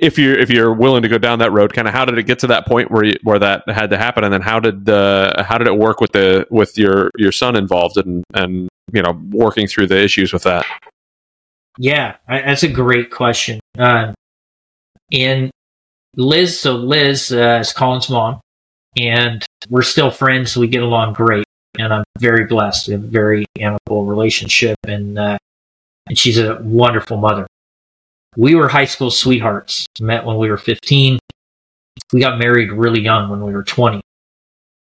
[0.00, 2.24] if you're if you're willing to go down that road, kind of how did it
[2.24, 4.86] get to that point where you, where that had to happen, and then how did
[4.86, 9.02] the how did it work with the with your your son involved and and you
[9.02, 10.64] know working through the issues with that?
[11.78, 13.60] Yeah, that's a great question.
[13.78, 14.12] Uh,
[15.12, 15.50] and
[16.16, 18.40] Liz, so Liz uh, is Colin's mom,
[18.98, 20.56] and we're still friends.
[20.56, 21.44] We get along great,
[21.78, 22.88] and I'm very blessed.
[22.88, 25.38] We have a very amicable relationship, and uh,
[26.06, 27.46] and she's a wonderful mother.
[28.36, 29.86] We were high school sweethearts.
[30.00, 31.18] Met when we were 15.
[32.12, 34.00] We got married really young when we were 20.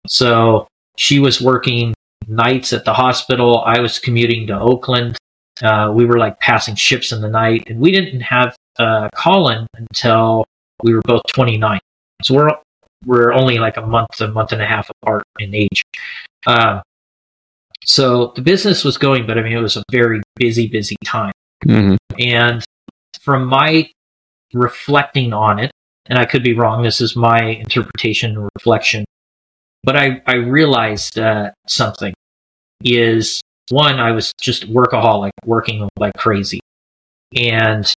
[0.07, 0.67] So
[0.97, 1.95] she was working
[2.27, 3.63] nights at the hospital.
[3.67, 5.17] I was commuting to Oakland.
[5.63, 9.67] Uh, we were like passing ships in the night, and we didn't have uh, Colin
[9.75, 10.47] until
[10.83, 11.79] we were both 29.
[12.23, 12.51] So we're
[13.07, 15.83] we're only like a month, a month and a half apart in age.
[16.47, 16.81] Uh,
[17.85, 21.33] so the business was going, but I mean, it was a very busy, busy time.
[21.67, 21.97] Mm-hmm.
[22.19, 22.65] And
[23.21, 23.89] from my
[24.53, 25.71] reflecting on it,
[26.07, 29.05] and I could be wrong, this is my interpretation and reflection,
[29.85, 32.15] but I, I realized uh, something
[32.83, 36.61] is one, I was just workaholic, working like crazy.
[37.37, 37.93] And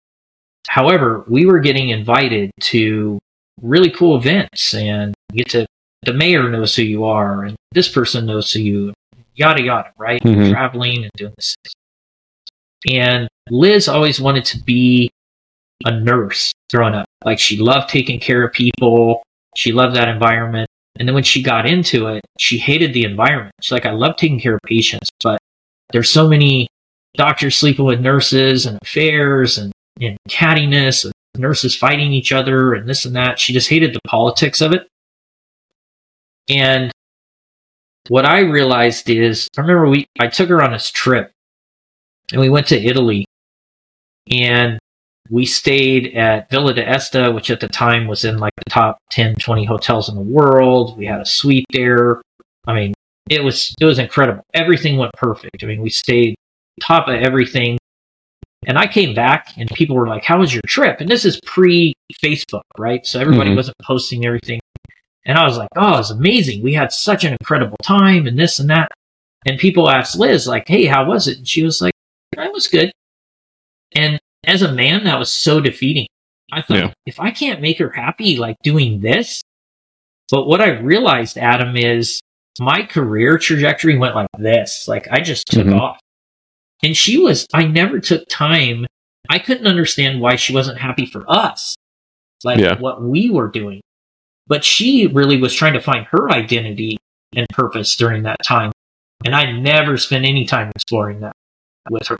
[0.67, 3.19] however, we were getting invited to
[3.61, 5.65] really cool events and you get to
[6.03, 8.93] the mayor knows who you are and this person knows who you
[9.35, 10.51] yada yada right mm-hmm.
[10.51, 11.55] traveling and doing this
[12.89, 15.09] and liz always wanted to be
[15.85, 19.21] a nurse growing up like she loved taking care of people
[19.55, 20.67] she loved that environment
[20.97, 24.15] and then when she got into it she hated the environment she's like i love
[24.15, 25.39] taking care of patients but
[25.91, 26.67] there's so many
[27.15, 32.87] doctors sleeping with nurses and affairs and, and cattiness and nurses fighting each other and
[32.87, 33.39] this and that.
[33.39, 34.87] She just hated the politics of it.
[36.49, 36.91] And
[38.07, 41.31] what I realized is, I remember we, I took her on this trip
[42.31, 43.25] and we went to Italy
[44.29, 44.79] and
[45.29, 49.35] we stayed at Villa d'Este, which at the time was in like the top 10,
[49.35, 50.97] 20 hotels in the world.
[50.97, 52.21] We had a suite there.
[52.67, 52.93] I mean,
[53.29, 54.43] it was, it was incredible.
[54.53, 55.63] Everything went perfect.
[55.63, 56.35] I mean, we stayed
[56.81, 57.77] top of everything.
[58.67, 60.99] And I came back and people were like, How was your trip?
[60.99, 63.05] And this is pre Facebook, right?
[63.05, 63.57] So everybody mm-hmm.
[63.57, 64.59] wasn't posting everything.
[65.25, 66.61] And I was like, Oh, it was amazing.
[66.61, 68.89] We had such an incredible time and this and that.
[69.47, 71.39] And people asked Liz, like, Hey, how was it?
[71.39, 71.93] And she was like,
[72.37, 72.91] It was good.
[73.93, 76.07] And as a man, that was so defeating.
[76.51, 76.93] I thought, yeah.
[77.05, 79.41] if I can't make her happy, like doing this,
[80.29, 82.21] But what I realized, Adam, is
[82.57, 84.85] my career trajectory went like this.
[84.87, 85.77] Like I just took Mhm.
[85.77, 85.99] off.
[86.81, 88.85] And she was, I never took time.
[89.29, 91.75] I couldn't understand why she wasn't happy for us,
[92.45, 92.79] like Yeah.
[92.79, 93.81] what we were doing.
[94.47, 96.97] But she really was trying to find her identity
[97.35, 98.71] and purpose during that time.
[99.25, 101.33] And I never spent any time exploring that
[101.89, 102.19] with her.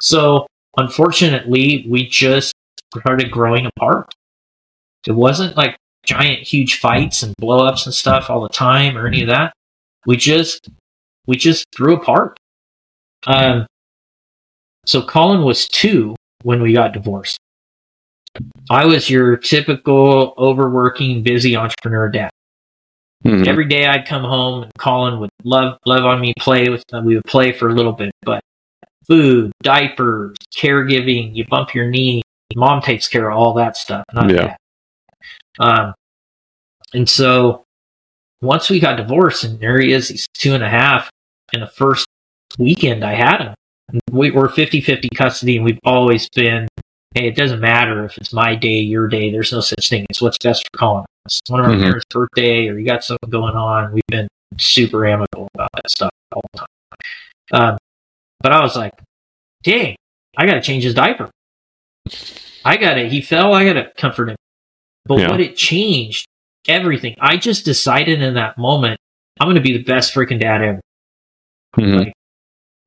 [0.00, 0.46] So
[0.76, 2.52] unfortunately, we just
[2.96, 4.12] started growing apart.
[5.06, 9.22] It wasn't like giant, huge fights and blowups and stuff all the time or any
[9.22, 9.52] of that.
[10.06, 10.68] We just,
[11.26, 12.36] we just grew apart.
[13.26, 13.66] Um,
[14.86, 17.38] so Colin was two when we got divorced.
[18.68, 22.30] I was your typical overworking, busy entrepreneur dad.
[23.24, 23.46] Mhm.
[23.46, 27.00] Every day I'd come home and Colin would love love on me, play with uh,
[27.02, 28.42] we would play for a little bit, but
[29.06, 32.22] food, diapers, caregiving, you bump your knee,
[32.56, 34.04] mom takes care of all that stuff.
[34.12, 34.56] Not Yeah.
[34.56, 34.58] that.
[35.60, 35.94] Um
[36.92, 37.64] and so
[38.42, 41.10] once we got divorced and there he is, he's two and a half,
[41.52, 42.06] and the first
[42.58, 43.54] weekend I had him.
[44.10, 46.68] We were 50-50 custody and we've always been
[47.14, 50.04] hey, it doesn't matter if it's my day, your day, there's no such thing.
[50.10, 51.04] It's what's best for Colin.
[51.26, 51.82] It's one of our Mhm.
[51.82, 53.92] parents' birthday or you got something going on.
[53.92, 54.26] We've been
[54.58, 56.66] super amicable about that stuff all the time.
[57.52, 57.78] Um,
[58.44, 58.92] but I was like,
[59.62, 59.96] dang,
[60.36, 61.30] I got to change his diaper.
[62.62, 64.36] I got to, he fell, I got to comfort him.
[65.06, 65.30] But Yeah.
[65.30, 66.26] what it changed,
[66.68, 67.16] everything.
[67.20, 69.00] I just decided in that moment,
[69.40, 70.80] I'm going to be the best freaking dad ever.
[71.78, 71.98] Mhm.
[72.00, 72.12] Like,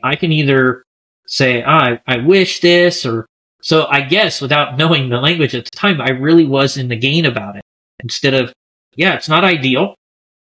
[0.03, 0.84] I can either
[1.26, 3.26] say, ah, I, I wish this, or
[3.64, 6.95] so I guess without knowing the language at the time, I really was in the
[6.95, 7.64] gain about it.
[8.03, 8.53] Instead of,
[8.95, 9.95] yeah, it's not ideal,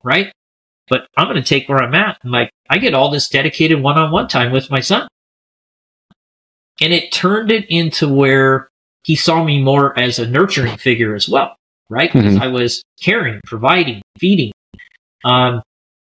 [0.04, 0.30] right?
[0.88, 2.18] But I'm going to take where I'm at.
[2.22, 5.08] And like, I get all this dedicated one on one time with my son.
[6.80, 8.68] And it turned it into where
[9.04, 11.56] he saw me more as a nurturing figure as well,
[11.88, 12.12] right?
[12.12, 12.42] Because Mhm.
[12.42, 14.52] I was caring, providing, feeding.
[15.24, 15.62] Um,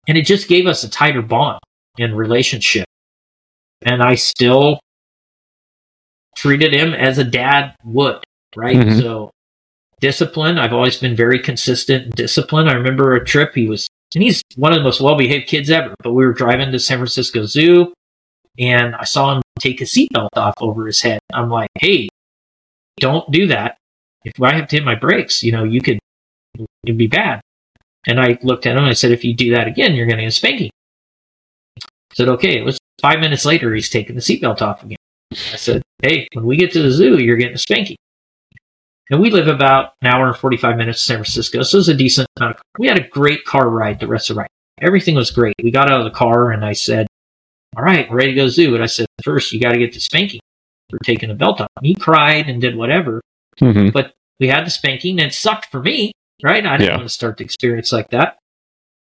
[0.07, 1.59] and it just gave us a tighter bond
[1.97, 2.85] in relationship.
[3.83, 4.79] And I still
[6.37, 8.23] treated him as a dad would,
[8.55, 8.77] right?
[8.77, 8.99] Mhm.
[9.01, 9.31] So
[9.99, 12.67] discipline, I've always been very consistent in discipline.
[12.67, 15.69] I remember a trip he was, and he's one of the most well behaved kids
[15.69, 17.93] ever, but we were driving to San Francisco Zoo
[18.59, 21.19] and I saw him take his seatbelt off over his head.
[21.33, 22.09] I'm like, hey,
[22.99, 23.77] don't do that.
[24.23, 25.99] If I have to hit my brakes, you know, you could,
[26.83, 27.41] it'd be bad.
[28.07, 30.17] And I looked at him and I said, if you do that again, you're going
[30.17, 30.69] to get a spanking.
[31.77, 32.57] I said, okay.
[32.57, 34.97] It was five minutes later, he's taking the seatbelt off again.
[35.31, 37.97] I said, hey, when we get to the zoo, you're getting a spanking.
[39.11, 41.63] And we live about an hour and 45 minutes to San Francisco.
[41.63, 44.29] So it was a decent amount of, we had a great car ride the rest
[44.29, 44.49] of the ride.
[44.81, 45.53] Everything was great.
[45.61, 47.07] We got out of the car and I said,
[47.77, 48.73] all right, we're ready to go zoo.
[48.73, 50.39] And I said, first, you got to get the spanking
[50.89, 51.67] for taking the belt off.
[51.75, 53.21] And he cried and did whatever.
[53.59, 53.91] Mhm.
[53.91, 56.65] But we had the spanking and it sucked for me, right?
[56.65, 56.95] I didn't Yeah.
[56.97, 58.37] want to start the experience like that.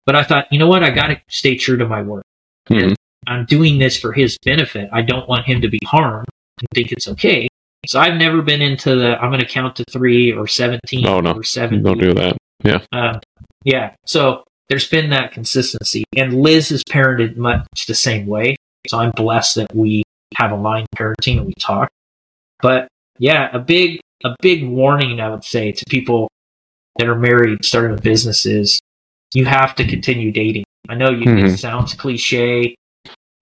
[0.06, 0.84] But I thought, you know what?
[0.84, 2.24] I got to stay true to my word.
[2.70, 2.94] Mhm.
[3.28, 4.88] I'm doing this for his benefit.
[4.94, 6.28] I don't want him to be harmed
[6.60, 7.48] and think it's okay.
[7.88, 11.20] So I've never been into the I'm going to count to three or 17 Oh,
[11.20, 11.34] no.
[11.34, 11.84] or 70.
[11.84, 12.38] Don't do that.
[12.64, 12.80] Yeah.
[12.92, 13.20] Um,
[13.64, 13.94] yeah.
[14.06, 16.04] So there's been that consistency.
[16.16, 18.56] And Liz is parented much the same way.
[18.88, 20.04] So I'm blessed that we
[20.38, 21.90] have aligned parenting and we talk.
[22.62, 22.88] But
[23.20, 26.30] yeah, a big, a big warning I would say to people
[26.98, 28.80] that are married, starting a business is
[29.34, 30.64] you have to continue dating.
[30.90, 31.54] I know you, Mhm.
[31.54, 32.76] it sounds cliche,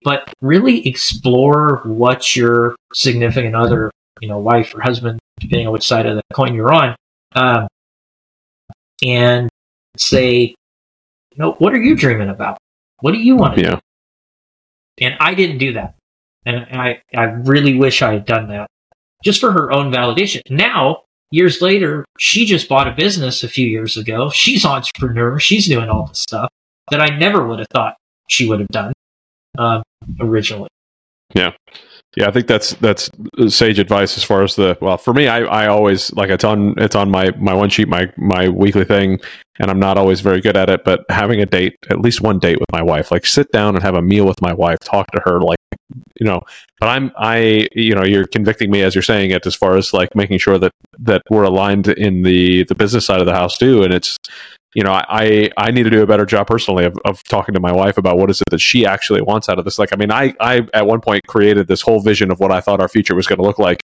[0.04, 3.92] but really explore what your significant other,
[4.24, 6.96] you know, wife or husband, depending on which side of the coin you're on,
[7.36, 7.68] um,
[9.04, 9.50] and
[9.98, 10.56] say,
[11.32, 12.58] you know, what are you dreaming about?
[13.02, 13.70] What do you want to do?
[13.70, 13.80] Yeah.
[15.02, 15.96] And I didn't do that.
[16.46, 18.68] And I, I really wish I had done that
[19.26, 20.40] just for her own validation.
[20.50, 24.30] Now, years later, she just bought a business a few years ago.
[24.30, 25.38] She's entrepreneur.
[25.38, 26.50] She's doing all this stuff
[26.92, 27.96] that I never would have thought
[28.30, 28.94] she would have done
[29.58, 29.84] um,
[30.22, 30.70] originally.
[32.16, 33.10] Yeah, I think that's that's
[33.48, 35.28] sage advice as far as the well for me.
[35.28, 38.86] I, I always like it's on it's on my my one sheet my my weekly
[38.86, 39.20] thing,
[39.60, 40.84] and I'm not always very good at it.
[40.84, 43.84] But having a date, at least one date with my wife, like sit down and
[43.84, 45.58] have a meal with my wife, talk to her, like
[46.20, 46.42] you know.
[46.80, 49.92] But I'm I you know you're convicting me as you're saying it as far as
[49.92, 53.58] like making sure that that we're aligned in the the business side of the house
[53.58, 54.18] too, and it's
[54.76, 57.60] you know, I I need to do a better job personally of, of talking to
[57.60, 59.78] my wife about what is it that she actually wants out of this.
[59.78, 62.62] Like, I mean, I I at one point created this whole vision of what I
[62.62, 63.82] thought our future was going to look like.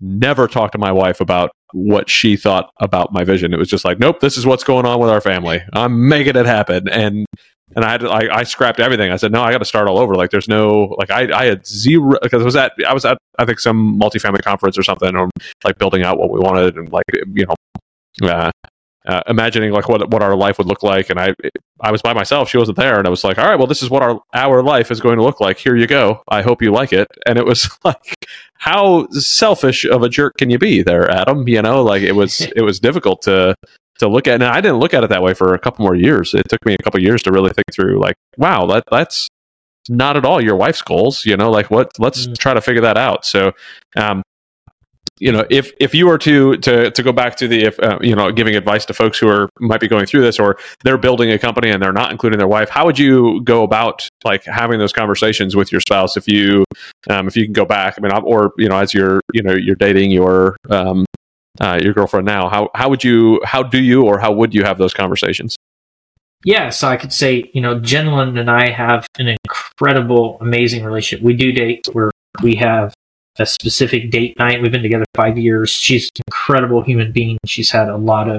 [0.00, 3.54] Never talked to my wife about what she thought about my vision.
[3.54, 5.62] It was just like, nope, this is what's going on with our family.
[5.72, 7.26] I'm making it happen, and
[7.74, 9.10] and I had to, I, I scrapped everything.
[9.10, 10.14] I said, no, I got to start all over.
[10.14, 13.18] Like, there's no like I I had zero because I was at I was at
[13.38, 15.28] I think some multifamily conference or something, or
[15.64, 17.54] like building out what we wanted and like you know.
[18.22, 18.50] Uh,
[19.06, 21.34] uh, imagining like what what our life would look like, and I
[21.80, 22.48] I was by myself.
[22.48, 24.62] She wasn't there, and I was like, all right, well, this is what our our
[24.62, 25.58] life is going to look like.
[25.58, 26.22] Here you go.
[26.28, 27.06] I hope you like it.
[27.26, 28.16] And it was like,
[28.54, 31.46] how selfish of a jerk can you be, there, Adam?
[31.46, 33.54] You know, like it was it was difficult to
[33.98, 35.94] to look at, and I didn't look at it that way for a couple more
[35.94, 36.34] years.
[36.34, 39.28] It took me a couple years to really think through, like, wow, that that's
[39.88, 41.24] not at all your wife's goals.
[41.24, 41.92] You know, like what?
[41.98, 42.36] Let's mm.
[42.36, 43.24] try to figure that out.
[43.24, 43.52] So,
[43.96, 44.22] um,
[45.18, 47.98] you know if if you were to to to go back to the if uh,
[48.02, 50.98] you know giving advice to folks who are might be going through this or they're
[50.98, 54.44] building a company and they're not including their wife how would you go about like
[54.44, 56.64] having those conversations with your spouse if you
[57.08, 57.94] um, if you can go back?
[57.98, 61.06] I mean or you know as you're you know you're dating your um,
[61.60, 64.64] uh, your girlfriend now how how would you how do you or how would you
[64.64, 65.56] have those conversations?
[66.44, 71.24] Yeah so i could say you know Jenilyn and i have an incredible amazing relationship.
[71.24, 71.86] We do date.
[71.92, 72.10] Where
[72.42, 72.92] we have
[73.38, 74.60] a specific date night.
[74.60, 75.70] We've been together five years.
[75.70, 77.38] She's an incredible human being.
[77.46, 78.38] She's had a lot of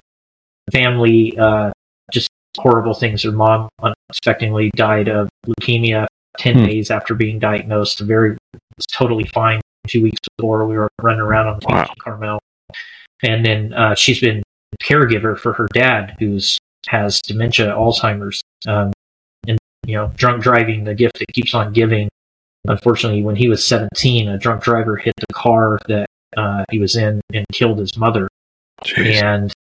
[0.72, 1.72] family, uh,
[2.12, 3.24] just horrible things.
[3.24, 6.08] Her mom unexpectedly died of leukemia
[6.40, 6.66] 10 hmm.
[6.66, 8.00] days after being diagnosed.
[8.00, 11.94] Very, was totally fine two weeks before we were running around on wow.
[12.00, 12.40] Carmel.
[13.24, 14.44] And then uh, she's been
[14.84, 18.94] caregiver for her dad, who's has dementia, Alzheimer's, um,
[19.48, 22.10] and you know, drunk driving, the gift that keeps on giving
[22.68, 26.96] unfortunately, when he was 17, a drunk driver hit the car that uh, he was
[26.96, 28.28] in and killed his mother.
[28.84, 29.22] Jeez.
[29.22, 29.54] And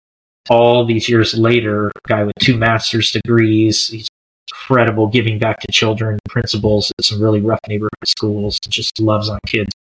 [0.50, 4.08] all these years later, guy with two master's degrees, he's
[4.52, 9.40] incredible giving back to children, principals at some really rough neighborhood schools, just loves on
[9.46, 9.72] kids.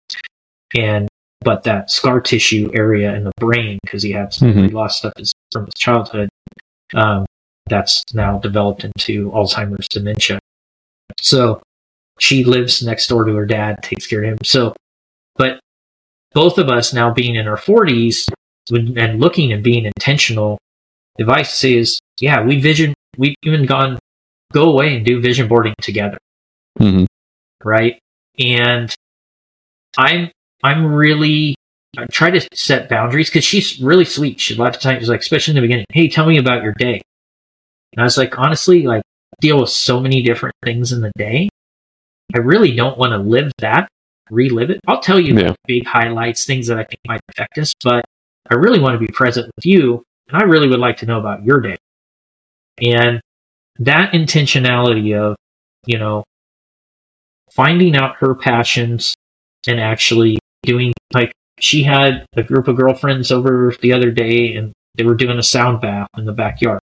[0.77, 1.09] And
[1.41, 4.75] but that scar tissue area in the brain, because he had some mm-hmm.
[4.75, 5.13] lost stuff
[5.53, 6.31] from his childhood,
[6.95, 7.27] um,
[7.67, 10.39] that's now developed into Alzheimer's dementia.
[11.21, 11.61] So
[12.19, 14.39] she lives next door to her dad, takes care of him.
[14.45, 14.75] So,
[15.37, 15.61] but
[16.33, 18.29] both of us now being in our 40s
[18.71, 20.59] and looking and being intentional,
[21.19, 23.99] advice is, yeah, we vision, we've even gone,
[24.53, 26.19] go away and do vision boarding together.
[26.79, 27.05] Mm-hmm.
[27.63, 27.99] Right.
[28.39, 28.95] And
[29.97, 30.31] I'm,
[30.63, 31.55] I'm really,
[31.97, 34.41] I try to set boundaries because she's really sweet.
[34.41, 36.63] She a lot of times, she's like, especially in the beginning, hey, tell me about
[36.63, 37.01] your day.
[37.93, 39.03] And I was like, honestly, like,
[39.41, 41.49] deal with so many different things in the day
[42.35, 43.89] I really don't want to live that,
[44.31, 44.81] relive it.
[44.87, 45.55] I'll tell you yeah.
[45.67, 48.05] big highlights, things that I think might affect us, but
[48.51, 51.19] I really want to be present with you, and I really would like to know
[51.19, 51.77] about your day.
[52.83, 53.21] And
[53.79, 55.37] that intentionality of,
[55.87, 56.25] you know,
[57.53, 59.15] finding out her passions
[59.67, 64.73] and actually doing like she had a group of girlfriends over the other day and
[64.97, 66.81] they were doing a sound bath in the backyard.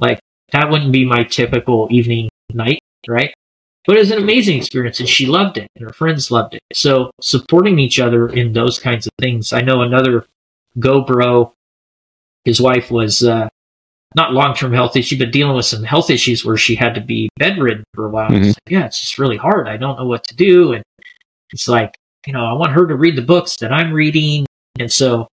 [0.00, 0.18] Like
[0.52, 3.34] that wouldn't be my typical evening night, right?
[3.88, 6.60] But it was an amazing experience and she loved it and her friends loved it.
[6.74, 9.50] So supporting each other in those kinds of things.
[9.50, 10.26] I know another
[10.78, 11.52] GoPro,
[12.44, 13.48] his wife was uh,
[14.14, 17.00] not long term health issue, but dealing with some health issues where she had to
[17.00, 18.28] be bedridden for a while.
[18.28, 18.48] Mm-hmm.
[18.48, 19.66] Like, yeah, it's just really hard.
[19.68, 20.74] I don't know what to do.
[20.74, 20.84] And
[21.54, 24.44] it's like, you know, I want her to read the books that I'm reading.
[24.78, 25.28] And so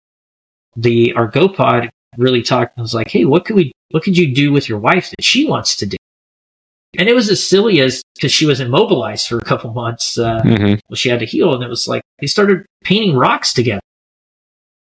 [0.76, 1.88] the our GoPod
[2.18, 4.78] really talked and was like, hey, what could we what could you do with your
[4.78, 5.96] wife that she wants to do?
[6.98, 10.18] And it was as silly as because she was immobilized for a couple months.
[10.18, 10.74] Uh, mm-hmm.
[10.88, 13.80] well, she had to heal, and it was like they started painting rocks together.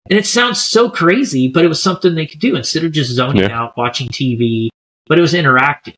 [0.09, 3.11] And it sounds so crazy, but it was something they could do instead of just
[3.11, 3.59] zoning yeah.
[3.59, 4.69] out, watching TV.
[5.09, 5.95] But it was interactive.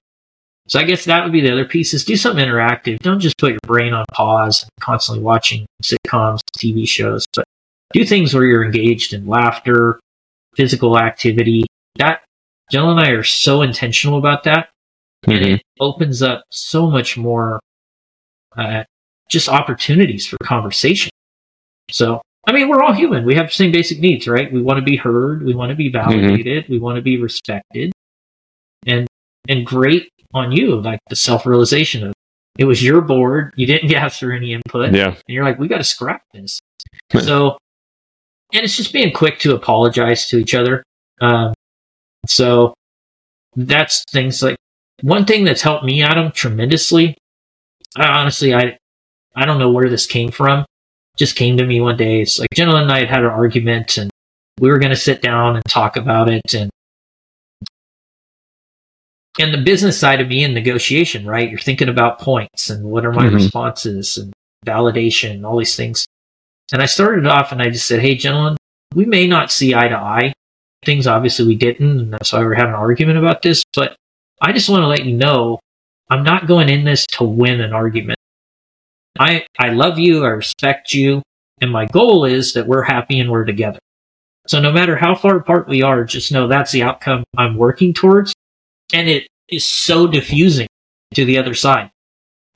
[0.67, 2.99] So I guess that would be the other piece: is do something interactive.
[3.01, 7.45] Don't just put your brain on pause and constantly watching sitcoms, TV shows, but
[7.93, 10.01] do things where you're engaged in laughter,
[10.57, 11.67] physical activity.
[11.97, 12.23] That
[12.71, 14.71] Jill and I are so intentional about that
[15.27, 15.31] mm-hmm.
[15.31, 17.61] and it opens up so much more
[18.57, 18.85] uh,
[19.29, 21.11] just opportunities for conversation.
[21.91, 23.25] So, I mean, we're all human.
[23.25, 24.53] We have the same basic needs, right?
[24.53, 25.45] We want to be heard.
[25.45, 26.64] We want to be validated.
[26.64, 26.73] Mm-hmm.
[26.73, 27.93] We want to be respected.
[28.87, 29.07] And
[29.49, 32.14] and great on you, like the self realization of
[32.59, 33.53] it was your board.
[33.57, 34.95] You didn't gather any input.
[34.95, 35.09] Yeah.
[35.09, 36.61] And you're like, we got to scrap this.
[37.19, 37.57] so,
[38.53, 40.83] and it's just being quick to apologize to each other.
[41.21, 41.55] Um,
[42.27, 42.75] so
[43.57, 44.57] that's things like
[45.03, 47.17] one thing that's helped me, Adam, tremendously.
[47.97, 48.79] I honestly, I,
[49.35, 50.65] I don't know where this came from.
[51.17, 52.21] Just came to me one day.
[52.21, 54.11] It's like Jenna and I had had an argument, and
[54.61, 56.71] we were going to sit down and talk about it, and
[59.39, 61.49] and the business side of me in negotiation, right?
[61.49, 63.37] You're thinking about points and what are my mm-hmm.
[63.37, 64.33] responses and
[64.67, 66.07] validation and all these things.
[66.73, 68.57] And I started off and I just said, Hey, Jenilyn,
[68.95, 70.33] we may not see eye to eye.
[70.85, 72.01] Things obviously we didn't.
[72.01, 73.65] And that's why we're having an argument about this.
[73.75, 73.97] But
[74.41, 75.59] I just want to let you know
[76.11, 78.18] I'm not going in this to win an argument.
[79.18, 81.22] I, I love you, I respect you,
[81.61, 83.80] and my goal is that we're happy and we're together.
[84.47, 87.93] So no matter how far apart we are, just know that's the outcome I'm working
[87.93, 88.32] towards.
[88.93, 90.68] And it is so diffusing
[91.14, 91.91] to the other side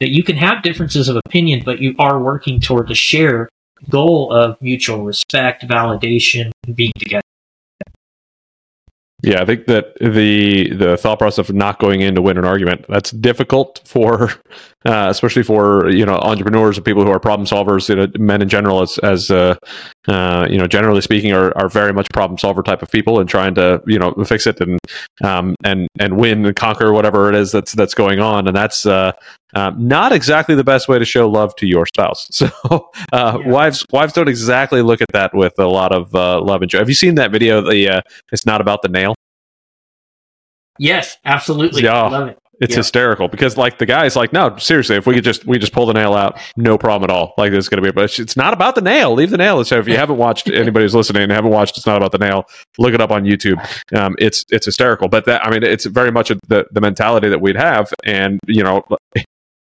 [0.01, 3.49] that you can have differences of opinion, but you are working toward a shared
[3.91, 7.22] goal of mutual respect, validation, being together.
[9.25, 12.45] Yeah, I think that the the thought process of not going in to win an
[12.45, 14.31] argument that's difficult for,
[14.85, 17.89] uh, especially for you know entrepreneurs and people who are problem solvers.
[17.89, 19.55] You know, men in general, as as uh,
[20.09, 23.29] uh, you know, generally speaking, are, are very much problem solver type of people and
[23.29, 24.81] trying to you know fix it and
[25.23, 28.49] um, and and win and conquer whatever it is that's that's going on.
[28.49, 29.13] And that's uh,
[29.55, 32.29] um, not exactly the best way to show love to your spouse.
[32.43, 32.51] So
[33.13, 33.49] uh, yeah.
[33.49, 36.79] wives wives don't exactly look at that with a lot of uh, love and joy.
[36.79, 37.61] Have you seen that video?
[37.61, 38.01] The uh,
[38.33, 39.15] it's not about the nail.
[40.79, 41.85] Yes, absolutely.
[41.85, 42.03] Yeah.
[42.09, 42.39] love it.
[42.61, 42.79] It's yeah.
[42.79, 45.87] hysterical because like the guy's like, no, seriously, if we could just we just pull
[45.87, 47.35] the nail out, no problem at all.
[47.37, 49.15] Like there's gonna be, but it's not about the nail.
[49.15, 49.65] Leave the nail.
[49.65, 52.19] So if you haven't watched, anybody who's listening and haven't watched, it's not about the
[52.19, 52.45] nail.
[52.79, 53.59] Look it up on YouTube.
[53.97, 55.09] Um, it's it's hysterical.
[55.09, 58.63] But that I mean, it's very much the the mentality that we'd have, and you
[58.63, 58.85] know,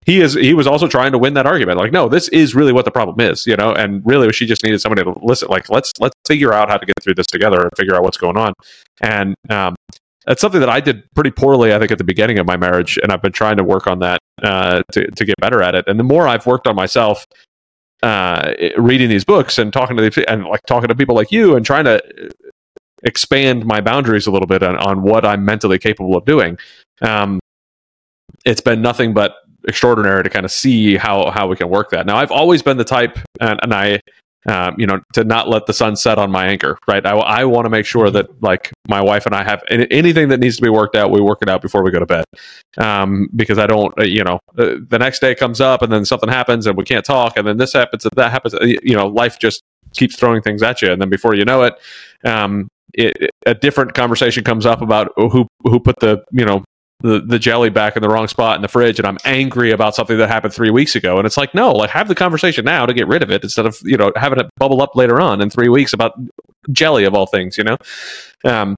[0.08, 1.78] he is he was also trying to win that argument.
[1.78, 3.74] Like, no, this is really what the problem is, you know.
[3.74, 5.48] And really, she just needed somebody to listen.
[5.50, 8.16] Like, let's let's figure out how to get through this together and figure out what's
[8.16, 8.54] going on.
[9.02, 9.76] And um,
[10.24, 12.98] that's something that I did pretty poorly, I think, at the beginning of my marriage,
[13.02, 15.84] and I've been trying to work on that uh, to to get better at it.
[15.86, 17.26] And the more I've worked on myself,
[18.02, 21.66] uh, reading these books and talking to and like talking to people like you and
[21.66, 22.02] trying to
[23.02, 26.56] expand my boundaries a little bit on, on what I'm mentally capable of doing.
[27.02, 27.40] Um,
[28.46, 29.34] it's been nothing but
[29.66, 32.06] extraordinary to kind of see how how we can work that.
[32.06, 34.00] Now, I've always been the type, and, and I
[34.46, 37.04] um, you know, to not let the sun set on my anchor, right?
[37.04, 40.40] I, I want to make sure that like my wife and I have anything that
[40.40, 42.24] needs to be worked out, we work it out before we go to bed.
[42.78, 46.04] Um, because I don't, uh, you know, uh, the next day comes up and then
[46.04, 48.54] something happens and we can't talk and then this happens and that happens.
[48.54, 50.92] Uh, you know, life just keeps throwing things at you.
[50.92, 51.74] And then before you know it,
[52.24, 56.64] um, it, a different conversation comes up about who who put the you know
[57.00, 59.94] the, the jelly back in the wrong spot in the fridge and I'm angry about
[59.94, 61.16] something that happened three weeks ago.
[61.16, 63.66] And it's like, no, like have the conversation now to get rid of it instead
[63.66, 66.18] of, you know, having it bubble up later on in three weeks about
[66.72, 67.76] jelly of all things, you know?
[68.44, 68.74] Um,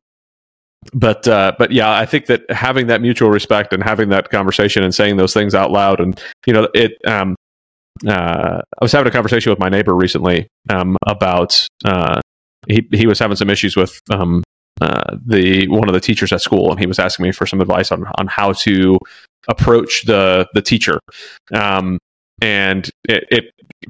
[0.95, 4.83] but uh, but yeah, I think that having that mutual respect and having that conversation
[4.83, 6.93] and saying those things out loud and you know it.
[7.07, 7.37] Um,
[8.09, 12.19] uh, I was having a conversation with my neighbor recently um, about uh,
[12.67, 14.43] he he was having some issues with um,
[14.81, 17.61] uh, the one of the teachers at school, and he was asking me for some
[17.61, 18.99] advice on on how to
[19.49, 20.99] approach the the teacher.
[21.55, 21.99] Um,
[22.43, 23.45] and it, it,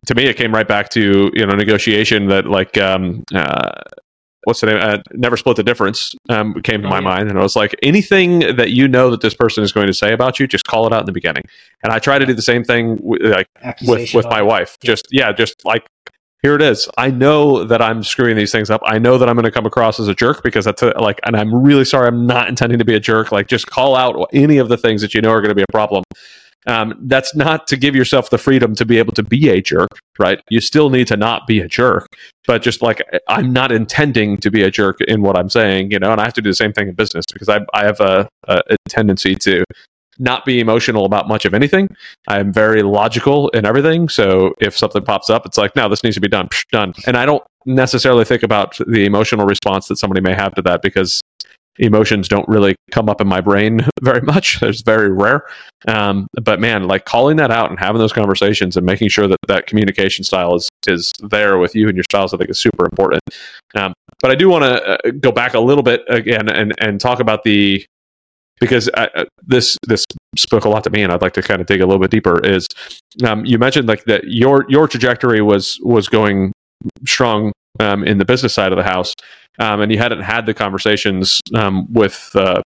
[0.06, 3.72] to me it came right back to you know negotiation that like um, uh,
[4.44, 4.78] what's the name?
[4.80, 7.04] Uh, Never split the difference um, came to oh, my yeah.
[7.04, 9.94] mind, and I was like, anything that you know that this person is going to
[9.94, 11.44] say about you, just call it out in the beginning.
[11.82, 13.46] And I try to do the same thing with, like
[13.82, 14.76] with with my wife.
[14.82, 14.86] Yeah.
[14.86, 15.86] Just yeah, just like
[16.42, 16.88] here it is.
[16.96, 18.80] I know that I'm screwing these things up.
[18.84, 21.20] I know that I'm going to come across as a jerk because that's a, like,
[21.24, 22.08] and I'm really sorry.
[22.08, 23.30] I'm not intending to be a jerk.
[23.30, 25.62] Like, just call out any of the things that you know are going to be
[25.62, 26.02] a problem.
[26.66, 29.88] Um, that's not to give yourself the freedom to be able to be a jerk,
[30.18, 30.40] right?
[30.50, 32.06] You still need to not be a jerk,
[32.46, 35.98] but just like I'm not intending to be a jerk in what I'm saying, you
[35.98, 38.00] know, and I have to do the same thing in business because I, I have
[38.00, 39.64] a, a, a tendency to
[40.20, 41.88] not be emotional about much of anything.
[42.28, 44.08] I'm very logical in everything.
[44.08, 46.92] So if something pops up, it's like, no, this needs to be done, Psh, done.
[47.06, 50.82] And I don't necessarily think about the emotional response that somebody may have to that
[50.82, 51.20] because
[51.78, 54.62] emotions don't really come up in my brain very much.
[54.62, 55.46] It's very rare.
[55.88, 59.38] Um, but man, like calling that out and having those conversations and making sure that
[59.48, 62.84] that communication style is is there with you and your spouse, I think is super
[62.84, 63.22] important.
[63.74, 67.00] Um, but I do want to uh, go back a little bit again and and
[67.00, 67.84] talk about the
[68.60, 70.04] because I, uh, this this
[70.36, 72.10] spoke a lot to me, and I'd like to kind of dig a little bit
[72.10, 72.44] deeper.
[72.44, 72.66] Is
[73.24, 76.52] um, you mentioned like that your your trajectory was was going
[77.06, 79.14] strong um, in the business side of the house,
[79.58, 82.62] um, and you hadn't had the conversations um, with uh,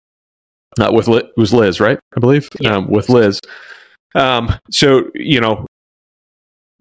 [0.79, 1.99] uh, with Liz, was Liz, right?
[2.17, 2.75] I believe yeah.
[2.75, 3.39] Um, with Liz.
[4.15, 5.65] Um, so you know,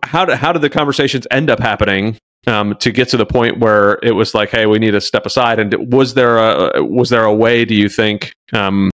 [0.05, 3.61] how did how did the conversations end up happening um, to get to the point
[3.61, 5.59] where it was like, hey, we need to step aside.
[5.59, 7.65] And was there a was there a way?
[7.65, 8.91] Do you think um,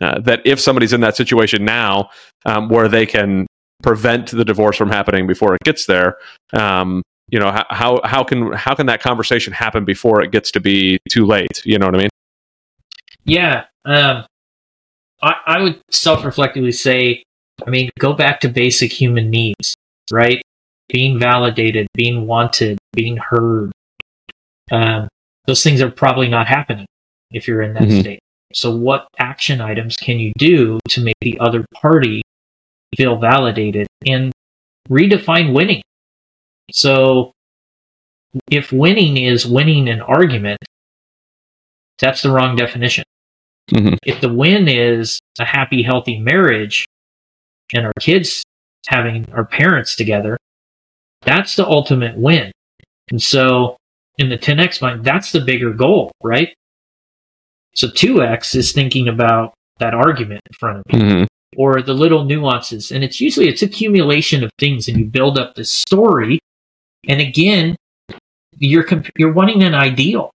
[0.00, 2.10] uh, that if somebody's in that situation now
[2.46, 3.46] um, where they can
[3.82, 6.16] prevent the divorce from happening before it gets there
[6.52, 10.60] um, you know how how can how can that conversation happen before it gets to
[10.60, 11.62] be too late?
[11.64, 12.10] You know what i mean?
[13.24, 14.24] Yeah um,
[15.22, 17.22] I, I would self-reflectively say
[17.66, 19.74] i mean go back to basic human needs
[20.10, 20.42] right?
[20.88, 23.72] Being validated being wanted being heard.
[24.70, 25.08] Um,
[25.46, 26.86] those things are probably not happening
[27.30, 28.00] if you're in that mm-hmm.
[28.00, 28.20] state
[28.52, 32.22] so, what action items can you do to make the other party
[32.96, 34.32] feel validated and
[34.88, 35.82] redefine winning?
[36.72, 37.32] So,
[38.50, 40.60] if winning is winning an argument,
[41.98, 43.04] that's the wrong definition.
[43.70, 43.98] Mhm.
[44.06, 46.86] If the win is a happy, healthy marriage
[47.74, 48.44] and our kids
[48.86, 50.38] having our parents together,
[51.22, 52.50] that's the ultimate win.
[53.10, 53.76] And so
[54.16, 56.54] in the 10x mind, that's the bigger goal, right?
[57.78, 61.26] So 2x is thinking about that argument in front of me Mhm.
[61.56, 62.90] or the little nuances.
[62.90, 66.40] And it's usually it's accumulation of things and you build up this story.
[67.06, 67.76] And again,
[68.58, 70.32] you're comp- you're wanting an ideal.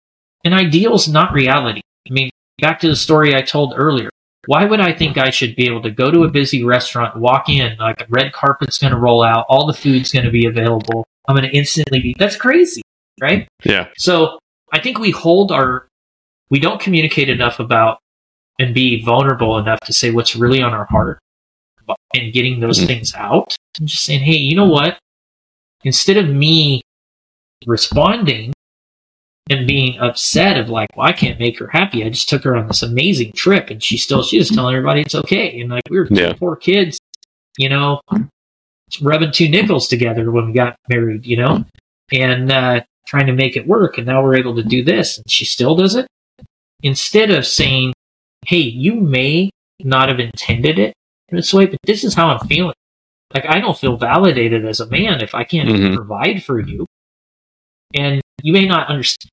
[0.43, 1.79] An ideal is not reality.
[2.09, 2.29] I mean,
[2.61, 4.09] back to the story I told earlier.
[4.45, 7.47] Why would I think I should be able to go to a busy restaurant, walk
[7.47, 10.45] in, like a red carpet's going to roll out, all the food's going to be
[10.45, 11.05] available.
[11.27, 12.81] I'm going to instantly be, that's crazy,
[13.21, 13.47] right?
[13.63, 13.87] Yeah.
[13.97, 14.39] So
[14.73, 15.87] I think we hold our,
[16.49, 17.99] we don't communicate enough about
[18.59, 21.19] and be vulnerable enough to say what's really on our heart
[22.13, 22.87] and getting those Mhm.
[22.87, 24.99] things out and just saying, hey, you know what?
[25.83, 26.81] Instead of me
[27.65, 28.53] responding
[29.49, 32.03] and being upset of like, well, I can't make her happy.
[32.03, 35.01] I just took her on this amazing trip and she still, she was telling everybody
[35.01, 35.59] it's okay.
[35.59, 36.33] And like, we were two Yeah.
[36.33, 36.99] poor kids,
[37.57, 38.01] you know,
[39.01, 41.65] rubbing two nickels together when we got married, you know,
[42.11, 43.97] and, uh, trying to make it work.
[43.97, 46.05] And now we're able to do this and she still does it.
[46.83, 47.93] Instead of saying,
[48.45, 49.49] Hey, you may
[49.83, 50.93] not have intended it
[51.27, 52.73] in this way, but this is how I'm feeling.
[53.33, 55.95] Like, I don't feel validated as a man if I can't Mhm.
[55.95, 56.85] provide for you.
[57.93, 59.29] And you may not understand.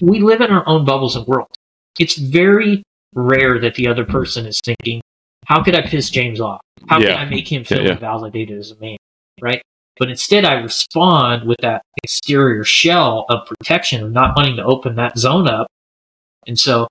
[0.00, 1.54] We live in our own bubbles and worlds.
[1.98, 2.82] It's very
[3.14, 5.00] rare that the other person is thinking,
[5.46, 6.60] how could I piss James off?
[6.88, 7.14] How Yeah.
[7.14, 7.98] can I make him feel Yeah, yeah.
[7.98, 8.96] validated as a man?
[9.40, 9.62] Right?
[9.98, 14.96] But instead, I respond with that exterior shell of protection of not wanting to open
[14.96, 15.66] that zone up.
[16.48, 16.88] And so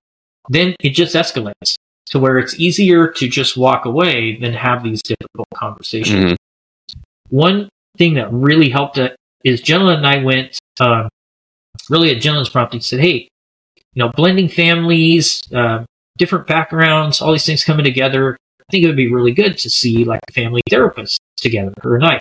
[0.49, 1.75] then it just escalates
[2.11, 6.33] to where it's easier to just walk away than have these difficult conversations.
[6.33, 6.35] Mhm.
[7.29, 11.09] One thing that really helped it is Jenna and I went um,
[11.89, 13.27] really at Jenna's prompting said, Hey,
[13.93, 15.85] you know, blending families, um,
[16.17, 18.37] different backgrounds, all these things coming together.
[18.61, 21.95] I think it would be really good to see like a family therapist together, her
[21.95, 22.19] and I.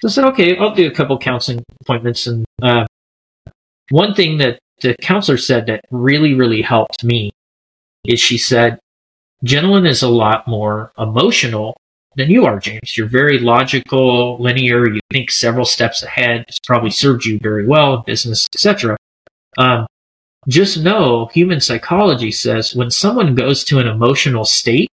[0.00, 2.26] So I said, okay, I'll do a couple counseling appointments.
[2.26, 2.86] And uh,
[3.90, 7.30] one thing that the counselor said that really, really helped me
[8.04, 8.78] is she said,
[9.44, 11.76] Jenilyn is a lot more emotional
[12.16, 12.96] than you are, James.
[12.96, 14.88] You're very logical, linear.
[14.88, 16.44] You think several steps ahead.
[16.48, 18.96] It's probably served you very well in business, etc.
[19.58, 19.86] Um,
[20.48, 24.88] just know human psychology says when someone goes to an emotional state,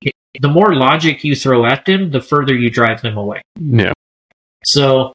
[0.00, 3.42] it, the more logic you throw at them, the further you drive them away.
[3.56, 3.92] Yeah.
[4.64, 5.12] So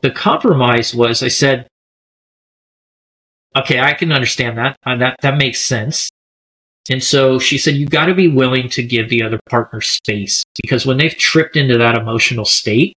[0.00, 1.66] the compromise was I said,
[3.56, 4.76] okay, I can understand that.
[4.84, 6.10] Uh, that that makes sense.
[6.90, 10.42] And so she said, "You've got to be willing to give the other partner space
[10.62, 12.94] because when they've tripped into that emotional state,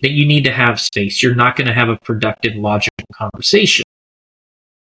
[0.00, 1.22] that you need to have space.
[1.22, 3.84] You're not going to have a productive, logical conversation.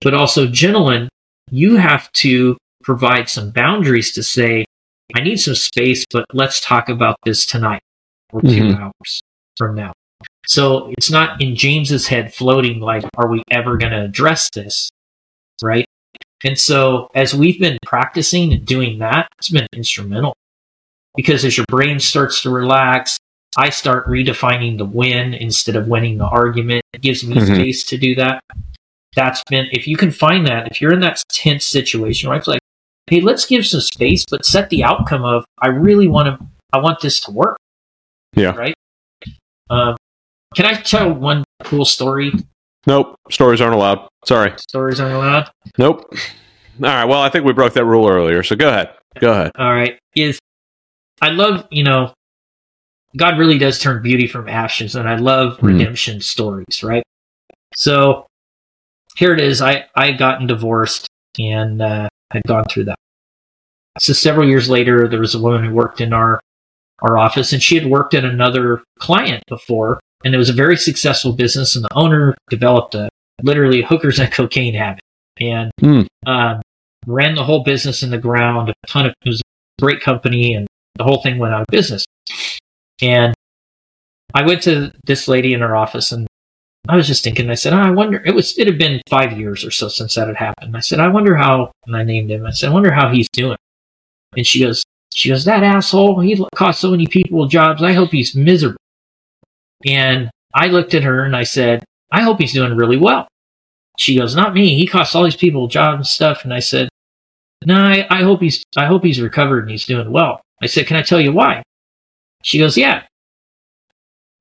[0.01, 1.09] But also, Jenilyn,
[1.51, 4.65] you have to provide some boundaries to say,
[5.15, 7.83] I need some space, but let's talk about this tonight
[8.33, 8.81] or 2 Mhm.
[8.81, 9.21] hours
[9.57, 9.93] from now.
[10.51, 14.91] So it's not in James's head floating like, are we ever going to address this?
[15.63, 15.87] Right.
[16.43, 20.35] And so as we've been practicing and doing that, it's been instrumental
[21.15, 23.17] because as your brain starts to relax,
[23.57, 26.83] I start redefining the win instead of winning the argument.
[26.95, 27.55] It gives me Mhm.
[27.55, 28.43] space to do that.
[29.15, 32.39] That's been, if you can find that, if you're in that tense situation, right?
[32.39, 32.63] It's like,
[33.07, 36.79] hey, let's give some space, but set the outcome of, I really want to, I
[36.79, 37.57] want this to work.
[38.35, 38.57] Yeah.
[38.57, 38.75] Right.
[39.69, 39.97] Um,
[40.55, 42.33] can I tell one cool story?
[42.87, 43.15] Nope.
[43.31, 44.09] Stories aren't allowed.
[44.25, 44.53] Sorry.
[44.57, 45.51] Stories aren't allowed.
[45.79, 46.05] Nope.
[46.13, 46.17] All
[46.89, 47.05] right.
[47.05, 48.43] Well, I think we broke that rule earlier.
[48.43, 48.91] So go ahead.
[49.19, 49.53] Go ahead.
[49.59, 49.99] All right.
[50.17, 50.39] Is
[51.21, 52.13] I love, you know,
[53.17, 55.67] God really does turn beauty from ashes, and I love Hmm.
[55.67, 57.03] redemption stories, right?
[57.75, 58.27] So
[59.17, 59.61] here it is.
[59.61, 61.07] I I had gotten divorced
[61.39, 62.97] and uh, had gone through that.
[63.99, 66.41] So several years later, there was a woman who worked in our
[67.03, 70.77] our office, and she had worked at another client before, and it was a very
[70.77, 73.09] successful business, and the owner developed a
[73.43, 75.01] literally hookers and cocaine habit,
[75.41, 76.03] and Hmm.
[76.27, 76.61] um,
[77.07, 78.69] ran the whole business in the ground.
[78.69, 80.67] A ton of it was a great company, and
[80.97, 82.05] the whole thing went out of business.
[83.03, 83.35] And
[84.35, 86.27] I went to this lady in her office, and
[86.89, 87.51] I was just thinking.
[87.51, 88.57] I said, oh, "I wonder." It was.
[88.59, 90.77] It had been five years or so since that had happened.
[90.77, 92.45] I said, "I wonder how." And I named him.
[92.47, 93.57] I said, "I wonder how he's doing."
[94.37, 94.85] And she goes,
[95.15, 96.21] "She goes that asshole.
[96.21, 97.83] He cost so many people jobs.
[97.83, 98.77] I hope he's miserable."
[99.87, 103.29] And I looked at her and I said, "I hope he's doing really well."
[103.99, 104.77] She goes, "Not me.
[104.77, 106.89] He cost all these people jobs and stuff." And I said,
[107.65, 108.63] "No, I, I hope he's.
[108.77, 111.63] I hope he's recovered and he's doing well." I said, "Can I tell you why?"
[112.43, 113.03] She goes, "Yeah."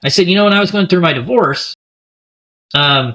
[0.03, 1.73] I said, "You know, when I was going through my divorce,
[2.73, 3.13] um,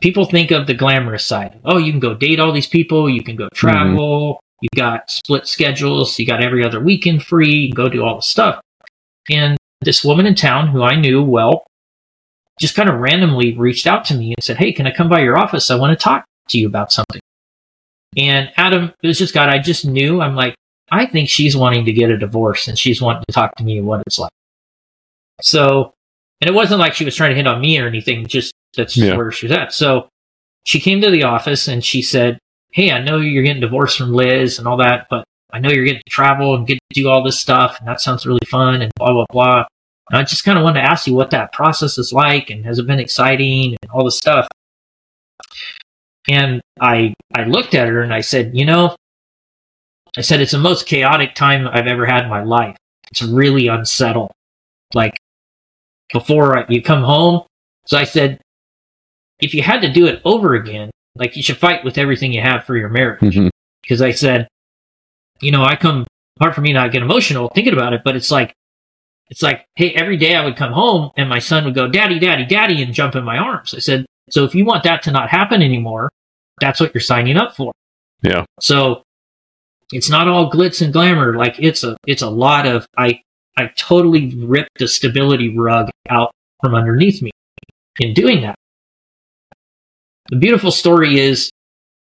[0.00, 1.60] people think of the glamorous side.
[1.64, 3.08] Oh, you can go date all these people.
[3.08, 4.40] You can go travel.
[4.60, 6.18] You got split schedules.
[6.18, 7.52] You got every other weekend free.
[7.52, 8.60] You can go do all the stuff.
[9.30, 11.64] And this woman in town who I knew well
[12.60, 15.20] just kind of randomly reached out to me and said, Hey, can I come by
[15.20, 15.70] your office?
[15.70, 17.20] I want to talk to you about something.
[18.16, 20.20] And Adam, it was just God, I just knew.
[20.20, 20.54] I'm like,
[20.90, 23.80] I think she's wanting to get a divorce and she's wanting to talk to me
[23.80, 24.30] what it's like.
[25.40, 25.94] So,
[26.40, 28.94] and it wasn't like she was trying to hit on me or anything, just that's
[28.94, 29.16] just Yeah.
[29.16, 29.72] where she was at.
[29.72, 30.08] So
[30.64, 32.38] she came to the office and she said,
[32.72, 35.84] Hey, I know you're getting divorced from Liz and all that, but I know you're
[35.84, 38.80] getting to travel and get to do all this stuff and that sounds really fun
[38.82, 39.64] and blah, blah, blah.
[40.10, 42.64] And I just kind of wanted to ask you what that process is like and
[42.66, 44.46] has it been exciting and all this stuff.
[46.28, 48.96] And I I looked at her and I said, you know,
[50.16, 52.76] I said it's the most chaotic time I've ever had in my life.
[53.10, 54.30] It's really unsettled.
[54.94, 55.16] Like
[56.12, 57.42] before I- you come home.
[57.86, 58.38] So I said,
[59.40, 62.40] if you had to do it over again, like you should fight with everything you
[62.42, 63.20] have for your marriage.
[63.20, 63.50] Mhm.
[63.82, 64.46] Because I said,
[65.40, 66.06] you know, I come
[66.38, 68.52] hard for me not get emotional thinking about it, but it's like
[69.30, 72.18] it's like, hey, every day I would come home and my son would go, Daddy,
[72.18, 73.74] Daddy, Daddy, and jump in my arms.
[73.74, 76.10] I said, so if you want that to not happen anymore,
[76.60, 77.72] that's what you're signing up for.
[78.22, 78.44] Yeah.
[78.60, 79.02] So
[79.90, 81.36] it's not all glitz and glamour.
[81.36, 83.20] Like it's a it's a lot of I
[83.56, 86.30] I totally ripped the stability rug out
[86.62, 87.30] from underneath me
[88.00, 88.54] in doing that.
[90.30, 91.50] The beautiful story is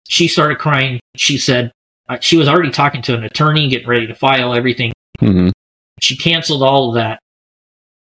[0.07, 0.99] she started crying.
[1.15, 1.71] She said
[2.09, 4.91] uh, she was already talking to an attorney, getting ready to file everything.
[5.21, 5.51] Mhm.
[6.01, 7.19] She canceled all of that.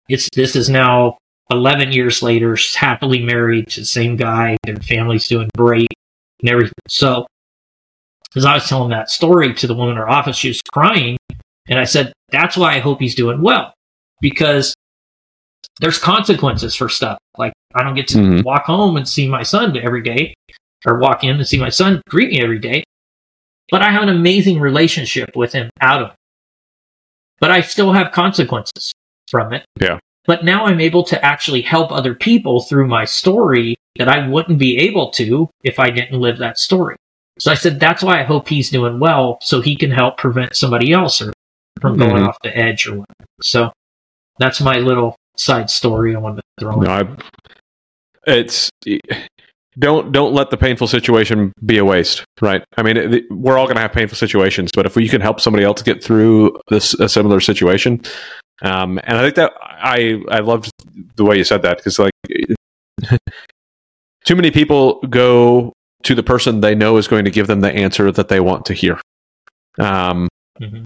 [0.10, 1.18] It's this is now
[1.52, 2.56] 11 years later.
[2.56, 4.58] She's happily married to the same guy.
[4.64, 5.90] Their family's doing great
[6.42, 6.74] and everything.
[6.88, 7.28] So,
[8.36, 11.18] as I was telling that story to the woman in her office, she was crying.
[11.68, 13.74] And I said, That's why I hope he's doing well.
[14.22, 14.74] Because
[15.80, 17.18] there's consequences for stuff.
[17.38, 18.44] Like, I don't get to Mhm.
[18.44, 20.34] walk home and see my son every day,
[20.86, 22.84] or walk in and see my son greet me every day.
[23.70, 26.16] But I have an amazing relationship with him out of it.
[27.42, 28.94] But I still have consequences
[29.30, 29.66] from it.
[29.82, 30.00] Yeah.
[30.26, 34.60] But now I'm able to actually help other people through my story that I wouldn't
[34.60, 36.96] be able to if I didn't live that story.
[37.40, 40.56] So I said, that's why I hope he's doing well so he can help prevent
[40.56, 41.34] somebody else or
[41.82, 42.28] from going Mhm.
[42.28, 43.26] off the edge or whatever.
[43.42, 43.72] So
[44.38, 46.88] that's my little side story I wanted to throw in.
[46.88, 47.08] I,
[48.28, 48.70] it's
[49.82, 52.64] don't don't let the painful situation be a waste, right?
[52.78, 55.42] I mean, it, we're all going to have painful situations, but if you can help
[55.42, 58.02] somebody else get through this a similar situation,
[58.62, 60.72] um, and I think that I I loved
[61.16, 62.12] the way you said that because like
[64.26, 67.72] too many people go to the person they know is going to give them the
[67.72, 69.00] answer that they want to hear.
[69.80, 70.28] Um,
[70.60, 70.84] Mhm.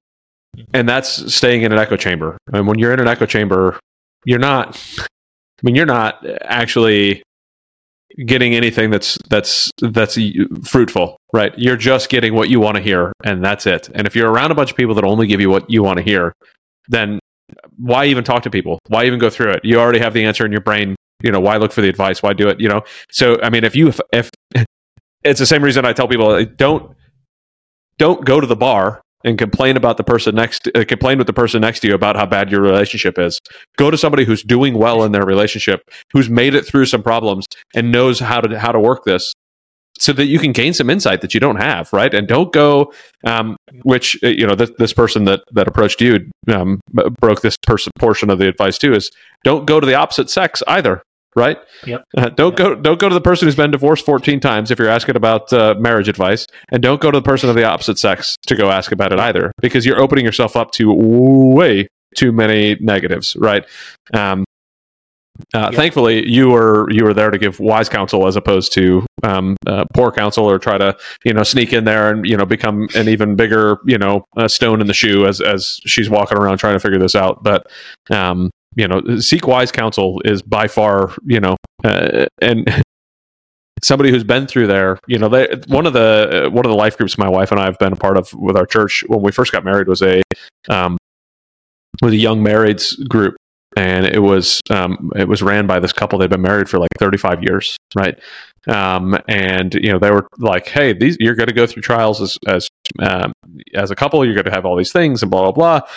[0.73, 2.37] and that's staying in an echo chamber.
[2.53, 3.77] And when you're in an echo chamber,
[4.25, 4.79] you're not.
[4.99, 7.23] I mean, you're not actually
[8.25, 10.17] getting anything that's that's that's
[10.63, 11.53] fruitful, right?
[11.57, 13.89] You're just getting what you want to hear, and that's it.
[13.93, 15.97] And if you're around a bunch of people that only give you what you want
[15.97, 16.33] to hear,
[16.87, 17.19] then
[17.77, 18.79] why even talk to people?
[18.87, 19.61] Why even go through it?
[19.63, 20.95] You already have the answer in your brain.
[21.23, 22.21] You know, why look for the advice?
[22.21, 22.59] Why do it?
[22.59, 22.83] You know.
[23.11, 24.29] So, I mean, if you if, if
[25.23, 26.95] it's the same reason I tell people don't
[27.97, 31.33] don't go to the bar and complain about the person next uh, complain with the
[31.33, 33.41] person next to you about how bad your relationship is.
[33.77, 35.81] Go to somebody who's doing well in their relationship
[36.13, 39.33] who's made it through some problems and knows how to how to work this
[39.97, 42.13] so that you can gain some insight that you don't have right?
[42.13, 42.93] And don't go
[43.25, 46.79] um, which uh, you know this, this person that that approached you um,
[47.19, 49.11] broke this person portion of the advice too is
[49.43, 51.01] don't go to the opposite sex either
[51.35, 52.03] right Yep.
[52.17, 52.57] uh, don't Yep.
[52.57, 55.51] go don't go to the person who's been divorced 14 times if you're asking about
[55.53, 58.69] uh, marriage advice and don't go to the person of the opposite sex to go
[58.71, 63.65] ask about it either because you're opening yourself up to way too many negatives right
[64.13, 64.43] um,
[65.53, 65.73] uh, Yep.
[65.73, 69.83] Thankfully, you were you were there to give wise counsel as opposed to um, uh,
[69.93, 70.95] poor counsel, or try to
[71.25, 74.47] you know sneak in there and you know become an even bigger you know uh,
[74.47, 77.43] stone in the shoe as as she's walking around trying to figure this out.
[77.43, 77.67] But
[78.09, 82.83] um, you know, seek wise counsel is by far you know uh, and
[83.83, 84.99] somebody who's been through there.
[85.07, 87.59] You know, they, one of the uh, one of the life groups my wife and
[87.59, 90.01] I have been a part of with our church when we first got married was
[90.01, 90.21] a
[90.69, 90.97] um,
[92.01, 93.35] was a young marrieds group
[93.75, 96.17] and it was um, it was ran by this couple.
[96.17, 98.17] They'd been married for like 35 years, right?
[98.67, 102.21] Um, and you know they were like, "Hey, these you're going to go through trials
[102.21, 102.67] as as
[102.99, 103.33] um,
[103.73, 104.23] as a couple.
[104.25, 105.87] You're going to have all these things and blah blah blah."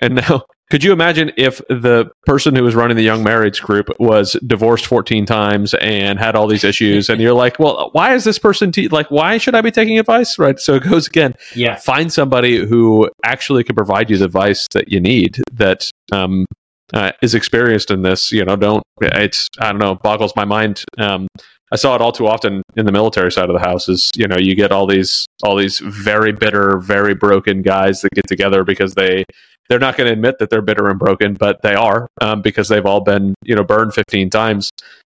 [0.00, 3.88] And now, could you imagine if the person who was running the young marriage group
[3.98, 7.08] was divorced 14 times and had all these issues?
[7.08, 9.10] And you're like, "Well, why is this person te- like?
[9.10, 10.58] Why should I be taking advice?" Right?
[10.58, 11.76] So it goes again Yeah.
[11.76, 16.44] find somebody who actually can provide you the advice that you need that um,
[16.94, 20.84] uh, is experienced in this, you know, don't it's I don't know boggles my mind.
[20.98, 21.28] Um,
[21.70, 23.88] I saw it all too often in the military side of the house.
[23.88, 28.10] Is you know you get all these all these very bitter, very broken guys that
[28.12, 29.24] get together because they
[29.68, 32.68] they're not going to admit that they're bitter and broken, but they are um, because
[32.68, 34.70] they've all been you know burned 15 times.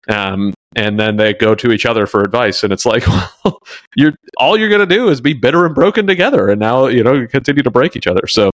[0.10, 3.06] Um, and then they go to each other for advice, and it's like,
[3.46, 3.60] well,
[3.96, 7.04] you're all you're going to do is be bitter and broken together, and now you
[7.04, 8.26] know continue to break each other.
[8.28, 8.52] So,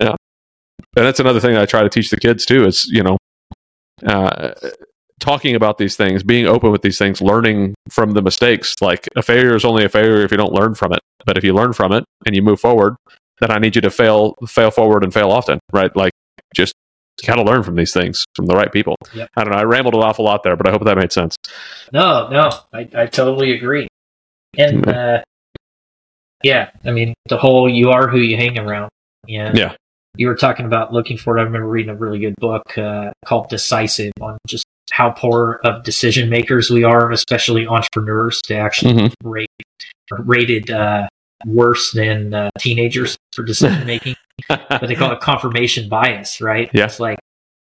[0.00, 0.14] yeah,
[0.96, 3.16] and that's another thing I try to teach the kids too is you know.
[4.06, 4.54] Uh,
[5.20, 8.74] talking about these things, being open with these things, learning from the mistakes.
[8.80, 11.00] Like a failure is only a failure if you don't learn from it.
[11.24, 12.96] But if you learn from it and you move forward,
[13.40, 15.94] then I need you to fail, fail forward and fail often, right?
[15.94, 16.12] Like
[16.56, 16.74] just
[17.26, 18.96] got to learn from these things from the right people.
[19.14, 19.28] Yep.
[19.36, 19.58] I don't know.
[19.58, 21.36] I rambled an awful lot there, but I hope that made sense.
[21.92, 23.88] No, no, I, I totally agree.
[24.56, 25.22] And uh,
[26.42, 28.90] yeah, I mean, the whole you are who you hang around.
[29.26, 29.52] Yeah.
[29.54, 29.74] Yeah.
[30.16, 31.40] You were talking about looking for it.
[31.40, 35.84] I remember reading a really good book uh, called Decisive on just how poor of
[35.84, 39.28] decision makers we are, especially entrepreneurs, to actually mm-hmm.
[39.28, 39.48] rate
[40.18, 41.06] rated uh,
[41.46, 44.16] worse than uh, teenagers for decision making.
[44.48, 46.70] but they call it confirmation bias, right?
[46.72, 46.86] Yeah.
[46.86, 47.18] It's like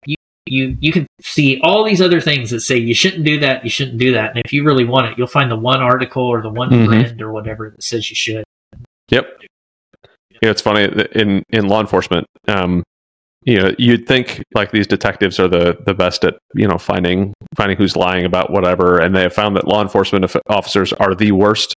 [0.07, 3.65] you you you can see all these other things that say you shouldn't do that,
[3.65, 6.25] you shouldn't do that, and if you really want it, you'll find the one article
[6.25, 6.87] or the one mm-hmm.
[6.87, 8.45] friend or whatever that says you should.
[9.11, 9.43] Yep.
[10.43, 12.27] You know, it's funny in in law enforcement.
[12.49, 12.83] Um,
[13.45, 17.33] you know you'd think like these detectives are the the best at you know finding
[17.57, 21.33] finding who's lying about whatever and they have found that law enforcement officers are the
[21.33, 21.75] worst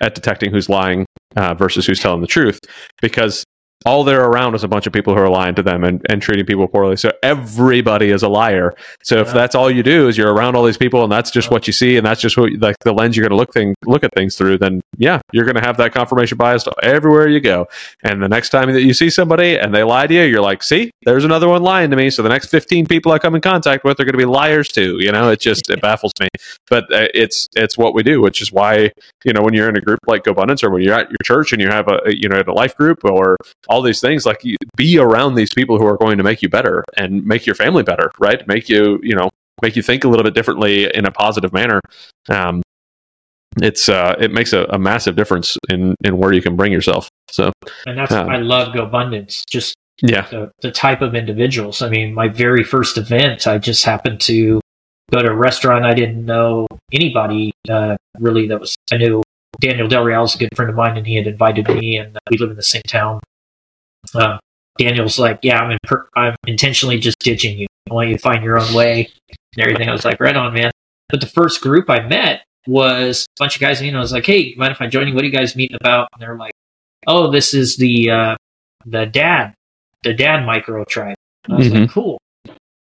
[0.00, 1.06] at detecting who's lying
[1.36, 2.60] uh, versus who's telling the truth
[3.00, 3.44] because
[3.86, 6.20] all they're around is a bunch of people who are lying to them and, and
[6.20, 6.96] treating people poorly.
[6.96, 8.74] So everybody is a liar.
[9.02, 9.22] So yeah.
[9.22, 11.66] if that's all you do is you're around all these people and that's just what
[11.66, 14.02] you see and that's just what like the lens you're going to look thing look
[14.02, 17.66] at things through, then yeah, you're going to have that confirmation bias everywhere you go.
[18.02, 20.62] And the next time that you see somebody and they lie to you, you're like,
[20.62, 22.10] see, there's another one lying to me.
[22.10, 24.68] So the next 15 people I come in contact with are going to be liars
[24.68, 24.98] too.
[25.00, 26.28] You know, it just it baffles me.
[26.68, 28.90] But uh, it's it's what we do, which is why
[29.24, 31.52] you know when you're in a group like GoBundance or when you're at your church
[31.52, 33.36] and you have a you know a life group or
[33.68, 36.48] all these things like you, be around these people who are going to make you
[36.48, 38.46] better and make your family better right?
[38.46, 39.30] Make you you know
[39.62, 41.80] make you think a little bit differently in a positive manner.
[42.28, 42.62] Um,
[43.60, 47.08] it's uh, it makes a, a, massive difference in in where you can bring yourself.
[47.30, 47.52] So
[47.86, 50.26] and that's um, i love GoBundance just yeah.
[50.30, 51.82] the, the type of individuals.
[51.82, 54.60] I mean my very first event i just happened to
[55.12, 59.22] go to a restaurant i didn't know anybody uh, really that was i knew
[59.60, 62.16] Daniel Del Real is a good friend of mine, and he had invited me, and
[62.16, 63.18] uh, we live in the same town
[64.14, 64.38] uh,
[64.78, 67.66] Daniel's like, yeah, I'm, per- I'm intentionally just ditching you.
[67.90, 69.88] I want you to find your own way and everything.
[69.88, 70.70] I was like, right on, man.
[71.08, 74.12] But the first group I met was a bunch of guys, you know, I was
[74.12, 75.14] like, hey, mind if I join you?
[75.14, 76.08] What are you guys meeting about?
[76.12, 76.52] And they're like,
[77.06, 78.36] oh, this is the, uh,
[78.84, 79.54] the dad,
[80.02, 81.16] the dad micro tribe.
[81.48, 81.82] I was mm-hmm.
[81.82, 82.18] like, cool.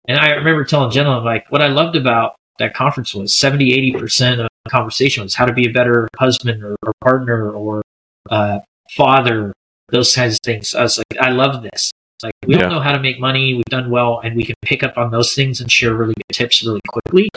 [0.08, 4.40] And I remember telling Jenna, like, what I loved about that conference was 70, 80%
[4.40, 7.82] of the conversation was how to be a better husband or, or partner or
[8.30, 8.60] uh,
[8.92, 9.54] father
[9.90, 10.76] those kinds of things.
[10.76, 11.92] I was like, I love this.
[12.16, 12.64] It's like we yeah.
[12.64, 13.54] all know how to make money.
[13.54, 16.34] We've done well, and we can pick up on those things and share really good
[16.34, 17.30] tips really quickly.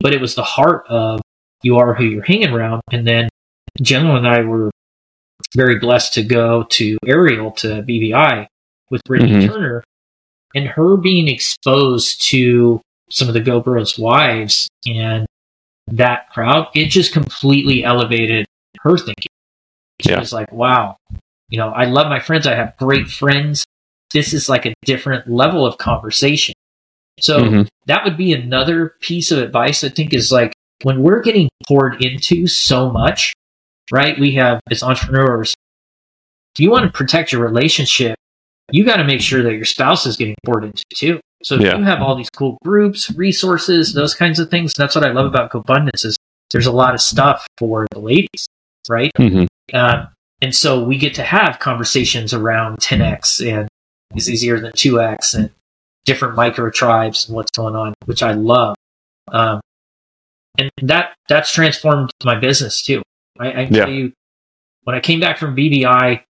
[0.00, 1.20] But it was the heart of
[1.62, 2.82] you are who you're hanging around.
[2.92, 3.28] And then
[3.80, 4.70] Jenna and I were
[5.54, 8.46] very blessed to go to Ariel to BVI
[8.90, 9.52] with Brittany mm-hmm.
[9.52, 9.84] Turner,
[10.54, 12.80] and her being exposed to
[13.10, 15.26] some of the GoBros wives and
[15.88, 18.46] that crowd, it just completely elevated
[18.82, 19.30] her thinking.
[20.00, 20.18] She yeah.
[20.18, 20.96] was like, wow,
[21.48, 22.46] you know, I love my friends.
[22.46, 23.64] I have great friends.
[24.12, 26.54] This is like a different level of conversation.
[27.20, 27.62] So mm-hmm.
[27.86, 30.52] that would be another piece of advice I think is like
[30.82, 33.32] when we're getting poured into so much,
[33.90, 34.18] right?
[34.18, 35.54] We have as entrepreneurs,
[36.54, 38.16] if you want to protect your relationship,
[38.70, 41.20] you got to make sure that your spouse is getting poured into too.
[41.42, 41.76] So if yeah.
[41.76, 45.26] you have all these cool groups, resources, those kinds of things, that's what I love
[45.26, 46.16] about GoBundance is
[46.50, 48.48] there's a lot of stuff for the ladies,
[48.88, 49.12] right?
[49.18, 49.44] Mm-hmm.
[49.72, 50.06] Uh,
[50.42, 53.68] and so we get to have conversations around 10x and
[54.14, 55.50] is easier than 2x and
[56.04, 58.76] different micro tribes and what's going on, which I love.
[59.28, 59.60] Um,
[60.58, 63.02] and that that's transformed my business too.
[63.38, 63.84] I, I yeah.
[63.84, 64.12] tell you,
[64.84, 66.22] when I came back from BVI,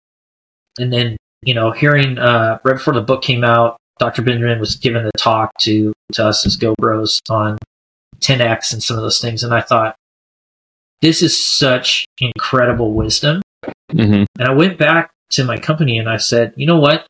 [0.79, 4.23] and then you know, hearing uh, right before the book came out, Dr.
[4.23, 7.59] Benjamin was giving a talk to to us as GoBros on
[8.21, 9.97] 10x and some of those things, and I thought,
[11.03, 13.43] this is such incredible wisdom
[13.95, 14.25] Mm-hmm.
[14.39, 17.07] And I went back to my company and I said, you know what?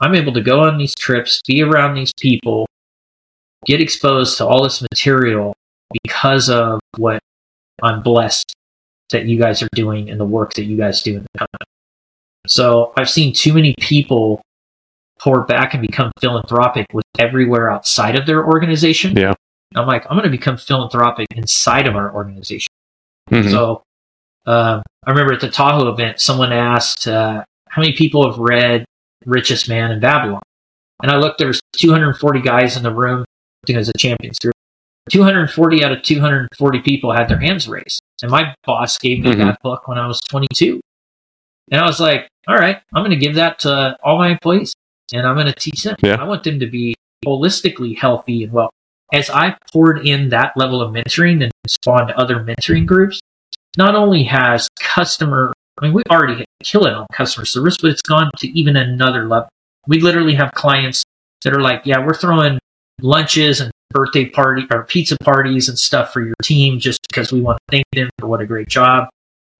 [0.00, 2.66] I'm able to go on these trips, be around these people,
[3.64, 5.54] get exposed to all this material
[6.02, 7.20] because of what
[7.82, 8.54] I'm blessed
[9.10, 11.66] that you guys are doing and the work that you guys do in the company.
[12.46, 14.42] So I've seen too many people
[15.18, 19.16] pour back and become philanthropic with everywhere outside of their organization.
[19.16, 19.32] Yeah.
[19.74, 22.68] I'm like, I'm going to become philanthropic inside of our organization.
[23.30, 23.50] Mhm.
[23.50, 23.82] So
[24.46, 28.84] um, I remember at the Tahoe event, someone asked, uh, how many people have read
[29.24, 30.42] Richest Man in Babylon?
[31.02, 33.20] And I looked, there was 240 guys in the room.
[33.20, 34.54] I think it was a champions group.
[35.10, 38.02] 240 out of 240 people had their hands raised.
[38.22, 39.38] And my boss gave me Mhm.
[39.38, 40.80] that book when I was 22.
[41.70, 44.74] And I was like, all right, I'm going to give that to all my employees
[45.12, 45.96] and I'm going to teach them.
[46.02, 46.16] Yeah.
[46.20, 46.94] I want them to be
[47.24, 48.70] holistically healthy and well.
[49.12, 53.20] As I poured in that level of mentoring and spawned other mentoring groups,
[53.76, 58.02] not only has customer, I mean, we already kill it on customer service, but it's
[58.02, 59.48] gone to even another level.
[59.86, 61.02] We literally have clients
[61.44, 62.58] that are like, yeah, we're throwing
[63.02, 67.40] lunches and birthday party or pizza parties and stuff for your team just because we
[67.40, 69.08] want to thank them for what a great job.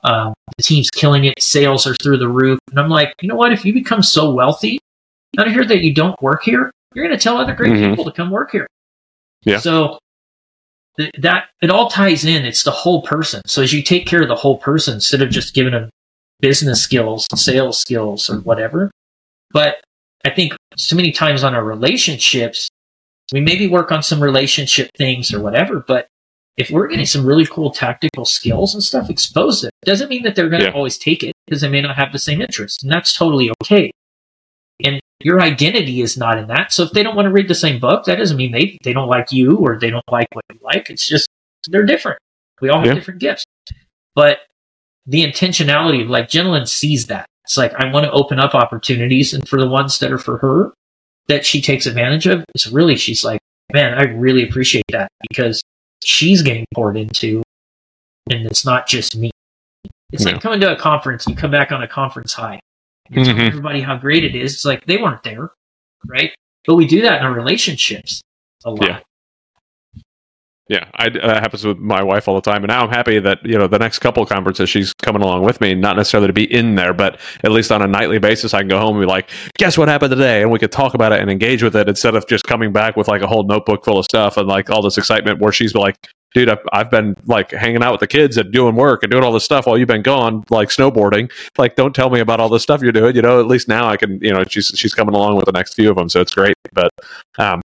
[0.02, 1.34] Um, the team's killing it.
[1.40, 2.59] Sales are through the roof.
[2.70, 3.52] And I'm like, you know what?
[3.52, 4.78] If you become so wealthy,
[5.38, 7.90] out of here that you don't work here, you're going to tell other great Mhm.
[7.90, 8.66] people to come work here.
[9.43, 9.59] Yeah.
[9.59, 9.98] So
[10.98, 12.44] th- that it all ties in.
[12.44, 13.43] It's the whole person.
[13.47, 15.90] So as you take care of the whole person instead of just giving them
[16.40, 18.90] business skills, sales skills, or whatever.
[19.52, 19.77] But
[20.24, 22.68] I think so many times on our relationships,
[23.32, 26.09] we maybe work on some relationship things or whatever, but
[26.56, 29.70] if we're getting some really cool tactical skills and stuff, expose it.
[29.85, 30.74] Doesn't mean that they're going to Yeah.
[30.74, 33.90] always take it because they may not have the same interest, and that's totally okay.
[34.85, 36.72] And your identity is not in that.
[36.72, 38.93] So if they don't want to read the same book, that doesn't mean they they
[38.93, 40.90] don't like you or they don't like what you like.
[40.90, 41.28] It's just
[41.68, 42.18] they're different.
[42.60, 42.94] We all have Yeah.
[42.94, 43.44] different gifts.
[44.14, 44.40] But
[45.06, 47.26] the intentionality of like Jenilyn sees that.
[47.44, 50.38] It's like I want to open up opportunities and for the ones that are for
[50.38, 50.72] her
[51.28, 53.40] that she takes advantage of, it's really she's like,
[53.72, 55.62] Man, I really appreciate that because
[56.05, 57.43] she's getting poured into
[58.30, 59.30] and it's not just me.
[60.12, 60.32] It's Yeah.
[60.32, 62.60] like coming to a conference, you come back on a conference high.
[63.10, 64.54] You're telling everybody how great it is.
[64.54, 65.50] It's like they weren't there,
[66.06, 66.32] right?
[66.66, 68.20] But we do that in our relationships
[68.64, 68.82] a lot.
[68.82, 69.00] Yeah.
[70.68, 73.38] Yeah, I, uh, happens with my wife all the time, and now I'm happy that
[73.44, 75.74] you know the next couple conferences she's coming along with me.
[75.76, 78.68] Not necessarily to be in there, but at least on a nightly basis, I can
[78.68, 81.20] go home and be like, "Guess what happened today?" and we could talk about it
[81.20, 83.96] and engage with it instead of just coming back with like a whole notebook full
[83.96, 85.40] of stuff and like all this excitement.
[85.40, 88.76] Where she's like, "Dude, I've, I've been like hanging out with the kids and doing
[88.76, 91.32] work and doing all this stuff while you've been gone, like snowboarding.
[91.56, 93.16] Like, don't tell me about all this stuff you're doing.
[93.16, 94.20] You know, at least now I can.
[94.20, 96.54] You know, she's she's coming along with the next few of them, so it's great.
[96.74, 96.90] But
[97.38, 97.62] um,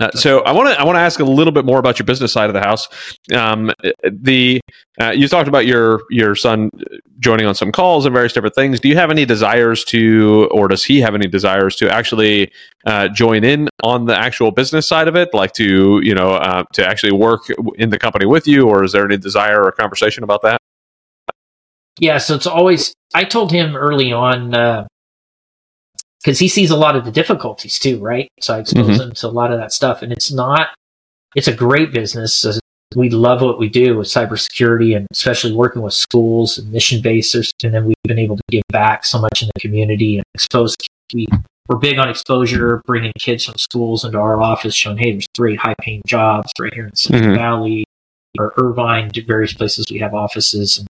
[0.00, 2.04] uh, so I want to I want to ask a little bit more about your
[2.04, 2.88] business side of the house.
[3.34, 3.70] Um,
[4.04, 4.60] the
[5.00, 6.70] uh, you talked about your your son
[7.18, 8.78] joining on some calls and various different things.
[8.78, 12.52] Do you have any desires to, or does he have any desires to actually
[12.84, 16.64] uh, join in on the actual business side of it, like to you know uh,
[16.74, 20.22] to actually work in the company with you, or is there any desire or conversation
[20.22, 20.60] about that?
[21.98, 24.52] Yeah, so it's always I told him early on
[26.26, 28.28] because he sees a lot of the difficulties too, right?
[28.40, 29.00] So I expose Mhm.
[29.00, 30.70] him to a lot of that stuff, and it's not.
[31.36, 32.44] It's a great business.
[32.96, 37.52] We love what we do with cybersecurity, and especially working with schools and mission bases.
[37.62, 40.74] And then we've been able to give back so much in the community and expose.
[41.14, 41.28] We
[41.68, 45.60] we're big on exposure, bringing kids from schools into our office, showing hey, there's great
[45.60, 47.36] high paying jobs right here in Silicon Mhm.
[47.36, 47.84] Valley
[48.36, 50.78] or Irvine, to various places we have offices.
[50.78, 50.88] And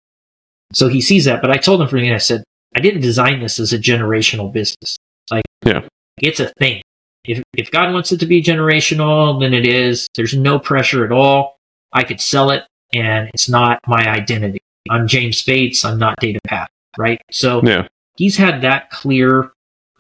[0.73, 1.43] so he sees that.
[1.43, 2.43] But I told him from the beginning, I said,
[2.75, 4.97] I didn't design this as a generational business.
[5.31, 5.83] Like, Yeah.
[6.21, 6.83] it's a thing.
[7.25, 10.09] If, if God wants it to be generational, then it is.
[10.15, 11.57] There's no pressure at all.
[11.93, 12.63] I could sell it,
[12.95, 14.61] and it's not my identity.
[14.89, 15.85] I'm James Bates.
[15.85, 16.69] I'm not Data Path.
[16.99, 17.21] right?
[17.33, 19.51] So Yeah, he's had that clear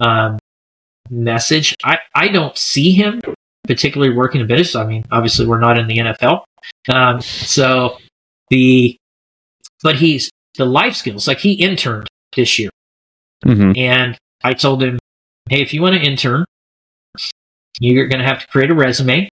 [0.00, 0.38] um,
[1.10, 1.74] message.
[1.84, 3.20] I, I don't see him
[3.64, 4.76] particularly working in business.
[4.76, 6.44] I mean, obviously, we're not in the NFL.
[6.88, 7.98] Um, so
[8.50, 8.96] the,
[9.82, 12.70] but he's the life skills, like he interned this year.
[13.44, 14.98] hmm And I told him,
[15.48, 16.44] hey, if you want to intern,
[17.80, 19.28] you're going to have to create a resume.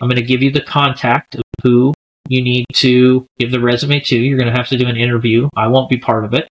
[0.00, 1.92] I'm going to give you the contact of who
[2.28, 4.16] you need to give the resume to.
[4.18, 5.48] You're going to have to do an interview.
[5.56, 6.48] I won't be part of it.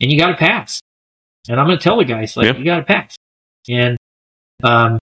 [0.00, 0.80] And you got to pass.
[1.48, 3.14] And I'm going to tell the guys, like, you got to pass.
[3.68, 3.96] And,
[4.62, 4.98] um,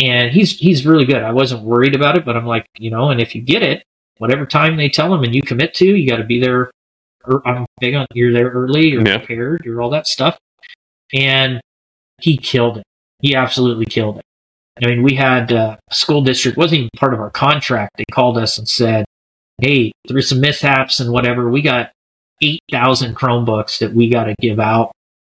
[0.00, 1.22] and he's he's really good.
[1.22, 3.82] I wasn't worried about it, but I'm like, you know, and if you get it,
[4.18, 6.70] whatever time they tell him and you commit to, you got to be there
[7.28, 9.18] er, I'm big on you're there early, you're Yeah.
[9.18, 10.38] prepared, you're all that stuff.
[11.12, 11.60] And
[12.20, 12.84] he killed it.
[13.20, 14.24] He absolutely killed it.
[14.82, 17.92] I mean, we had uh, a school district wasn't even part of our contract.
[17.96, 19.04] They called us and said,
[19.60, 21.92] "Hey, through some mishaps and whatever, we got
[22.42, 24.90] eight thousand Chromebooks that we got to give out,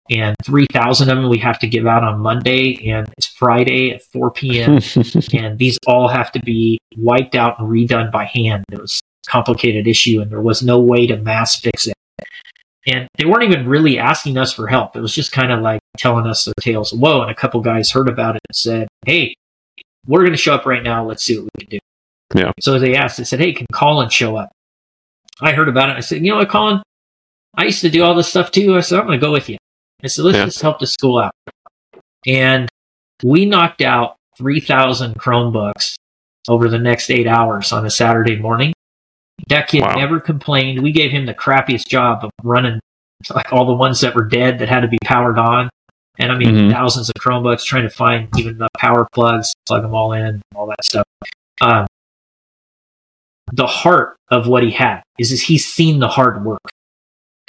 [0.09, 3.91] and three thousand of them we have to give out on Monday, and it's Friday
[3.91, 4.79] at four p.m."
[5.33, 8.65] and these all have to be wiped out and redone by hand.
[8.71, 11.93] It was a complicated issue, and there was no way to mass fix it.
[12.87, 14.95] And they weren't even really asking us for help.
[14.95, 17.21] It was just kind of like telling us their tales Whoa.
[17.21, 19.35] And a couple guys heard about it and said, Hey,
[20.07, 21.05] we're going to show up right now.
[21.05, 21.79] Let's see what we can do.
[22.35, 22.51] Yeah.
[22.61, 24.51] So they asked, they said, Hey, can Colin show up?
[25.41, 25.97] I heard about it.
[25.97, 26.81] I said, You know what, Colin?
[27.55, 28.77] I used to do all this stuff too.
[28.77, 29.57] I said, I'm going to go with you.
[30.03, 30.45] I said, Let's yeah.
[30.45, 31.33] just help the school out.
[32.25, 32.69] And
[33.21, 35.95] we knocked out 3,000 Chromebooks
[36.47, 38.73] over the next eight hours on a Saturday morning.
[39.47, 39.95] That kid wow.
[39.95, 40.83] never complained.
[40.83, 42.79] We gave him the crappiest job of running
[43.33, 45.69] like all the ones that were dead that had to be powered on.
[46.19, 46.71] And I mean, mm-hmm.
[46.71, 50.67] thousands of Chromebooks trying to find even the power plugs, plug them all in, all
[50.67, 51.05] that stuff.
[51.61, 51.87] Um,
[53.53, 56.67] the heart of what he had is, is he's seen the hard work,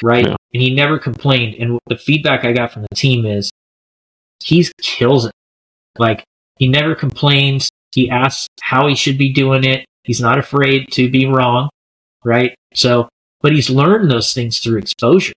[0.02, 0.26] right?
[0.26, 0.36] Yeah.
[0.54, 1.54] And he never complained.
[1.54, 3.50] And the feedback I got from the team is
[4.42, 5.32] he kills it.
[5.98, 6.22] Like
[6.58, 7.70] he never complains.
[7.92, 9.84] He asks how he should be doing it.
[10.04, 11.70] He's not afraid to be wrong
[12.24, 12.54] right?
[12.74, 13.08] So,
[13.40, 15.32] but he's learned those things through exposure.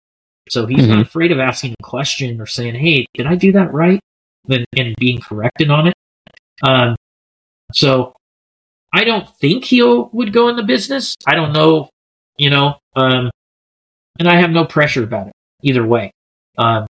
[0.50, 0.90] So he's mm-hmm.
[0.90, 4.00] not afraid of asking a question or saying, "Hey, did I do that right?"
[4.50, 5.94] and, and being corrected on it.
[6.64, 6.96] Um,
[7.74, 8.14] so
[8.94, 11.16] I don't think he would go in the business.
[11.26, 11.90] I don't know,
[12.38, 13.30] you know, um,
[14.20, 15.34] and I have no pressure about it
[15.64, 16.12] either way.
[16.58, 16.86] Um,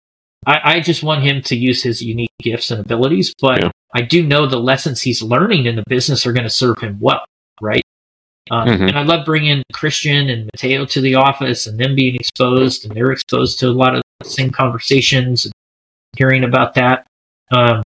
[0.46, 3.72] I, I, just want him to use his unique gifts and abilities, but yeah.
[3.94, 7.00] I do know the lessons he's learning in the business are going to serve him
[7.00, 7.26] well,
[7.60, 7.82] right?
[8.52, 8.88] Um, mm-hmm.
[8.88, 12.96] And I love bringing Christian and Mateo to the office and them being exposed, and
[12.96, 15.54] they're exposed to a lot of the same conversations and
[16.18, 17.06] hearing about that.
[17.52, 17.84] Um,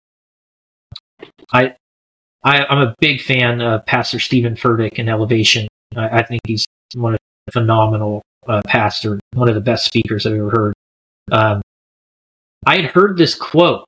[1.52, 1.74] I,
[2.44, 5.68] I, am a big fan of Pastor Steven Furtick in Elevation.
[5.96, 10.26] I, I think he's one of the phenomenal uh, pastor, one of the best speakers
[10.26, 10.74] I've ever heard.
[11.32, 11.62] Um,
[12.66, 13.84] I had heard this quote,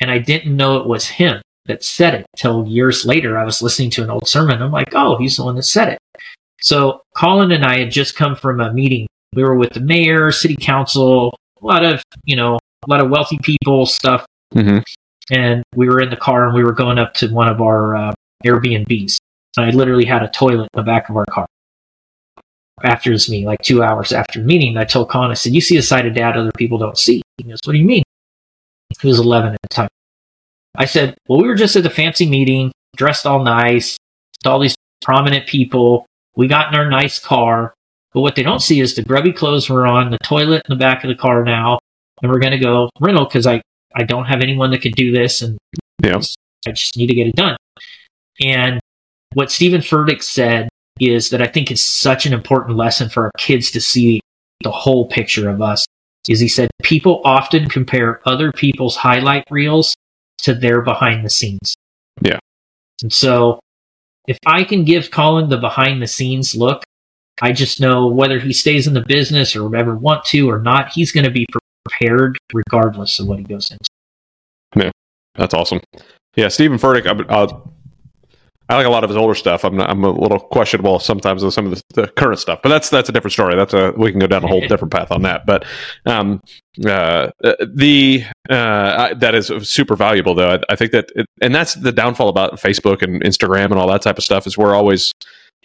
[0.00, 3.38] and I didn't know it was him that said it till years later.
[3.38, 4.62] I was listening to an old sermon.
[4.62, 5.98] I'm like, oh, he's the one that said it.
[6.60, 9.06] So Colin and I had just come from a meeting.
[9.34, 13.10] We were with the mayor, city council, a lot of, you know, a lot of
[13.10, 14.24] wealthy people stuff.
[14.54, 14.78] Mm-hmm.
[15.30, 17.96] And we were in the car and we were going up to one of our
[17.96, 18.12] uh,
[18.44, 19.16] Airbnbs.
[19.56, 21.46] And I literally had a toilet in the back of our car.
[22.82, 25.60] After this meeting, like two hours after the meeting, I told Colin, I said, You
[25.60, 27.22] see a side of dad other people don't see.
[27.38, 28.02] He goes, What do you mean?
[29.00, 29.88] He was 11 at the time.
[30.76, 33.96] I said, Well, we were just at a fancy meeting, dressed all nice,
[34.44, 36.06] all these prominent people.
[36.36, 37.74] We got in our nice car.
[38.12, 40.78] But what they don't see is the grubby clothes we're on, the toilet in the
[40.78, 41.80] back of the car now,
[42.22, 43.60] and we're going to go rental because I,
[43.96, 45.42] I don't have anyone that can do this.
[45.42, 45.58] And
[46.02, 46.20] yeah.
[46.66, 47.56] I just need to get it done.
[48.40, 48.80] And
[49.32, 50.68] what Steven Furtick said
[51.00, 54.20] is that I think is such an important lesson for our kids to see
[54.62, 55.84] the whole picture of us
[56.28, 59.94] is he said people often compare other people's highlight reels
[60.38, 61.74] to their behind the scenes.
[62.22, 62.38] Yeah.
[63.02, 63.60] And so
[64.26, 66.84] if I can give Colin the behind the scenes look,
[67.42, 70.92] I just know whether he stays in the business or ever want to or not,
[70.92, 71.46] he's going to be
[71.84, 73.84] prepared regardless of what he goes into.
[74.76, 74.90] Yeah,
[75.34, 75.80] that's awesome.
[76.36, 77.73] Yeah, Steven Furtick, I, I'll,
[78.68, 79.62] I like a lot of his older stuff.
[79.62, 82.70] I'm not, I'm a little questionable sometimes with some of the, the, current stuff, but
[82.70, 83.54] that's that's a different story.
[83.56, 85.44] That's a we can go down a whole different path on that.
[85.44, 85.66] But
[86.06, 86.40] um,
[86.86, 90.54] uh, the uh, that is super valuable though.
[90.54, 93.88] I, I think that, it, and that's the downfall about Facebook and Instagram and all
[93.88, 95.12] that type of stuff is we're always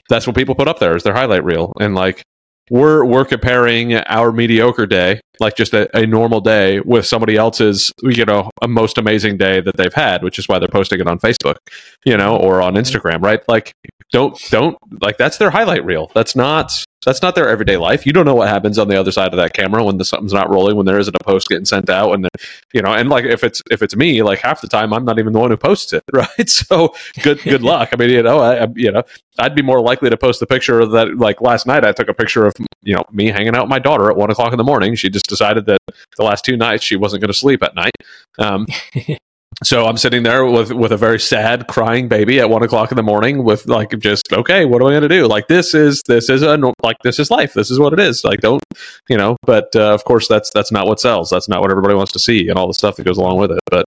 [0.10, 2.24] that's what people put up there is their highlight reel, and like
[2.70, 7.92] we're we're comparing our mediocre day, like just a, a, normal day, with somebody else's,
[8.02, 11.08] you know, a most amazing day that they've had, which is why they're posting it
[11.08, 11.58] on Facebook,
[12.06, 12.82] you know, or on mm-hmm.
[12.82, 13.42] Instagram, right?
[13.48, 13.74] Like,
[14.12, 16.12] don't don't like that's their highlight reel.
[16.16, 18.06] That's not that's not their everyday life.
[18.06, 20.34] You don't know what happens on the other side of that camera when the something's
[20.34, 22.28] not rolling, when there isn't a post getting sent out, and
[22.74, 25.18] you know, and like if it's if it's me, like half the time I'm not
[25.18, 26.50] even the one who posts it, right?
[26.50, 26.94] So
[27.24, 27.90] good good luck.
[27.94, 29.04] I mean, you know, I, you know,
[29.38, 32.10] I'd be more likely to post the picture of that like last night I took
[32.10, 34.58] a picture of you know me hanging out with my daughter at one o'clock in
[34.58, 34.96] the morning.
[34.96, 35.80] She just decided that
[36.18, 37.96] the last two nights she wasn't going to sleep at night.
[38.38, 38.68] Um,
[39.64, 42.98] so I'm sitting there with with a very sad, crying baby at one o'clock in
[42.98, 45.28] the morning, with like just okay, what am I going to do?
[45.28, 47.54] Like this is this is a like this is life.
[47.54, 48.24] This is what it is.
[48.24, 48.64] Like don't
[49.08, 49.38] you know?
[49.44, 51.30] But uh, of course, that's that's not what sells.
[51.30, 53.52] That's not what everybody wants to see, and all the stuff that goes along with
[53.52, 53.60] it.
[53.70, 53.86] But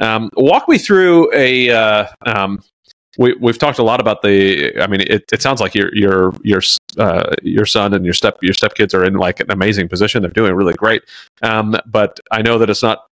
[0.00, 1.70] um, walk me through a.
[1.70, 2.62] Uh, um,
[3.18, 4.80] we, we've talked a lot about the.
[4.80, 6.62] I mean, it, it sounds like your your your
[6.96, 10.22] uh, your son and your step your stepkids are in like an amazing position.
[10.22, 11.02] They're doing really great.
[11.42, 13.06] Um, but I know that it's not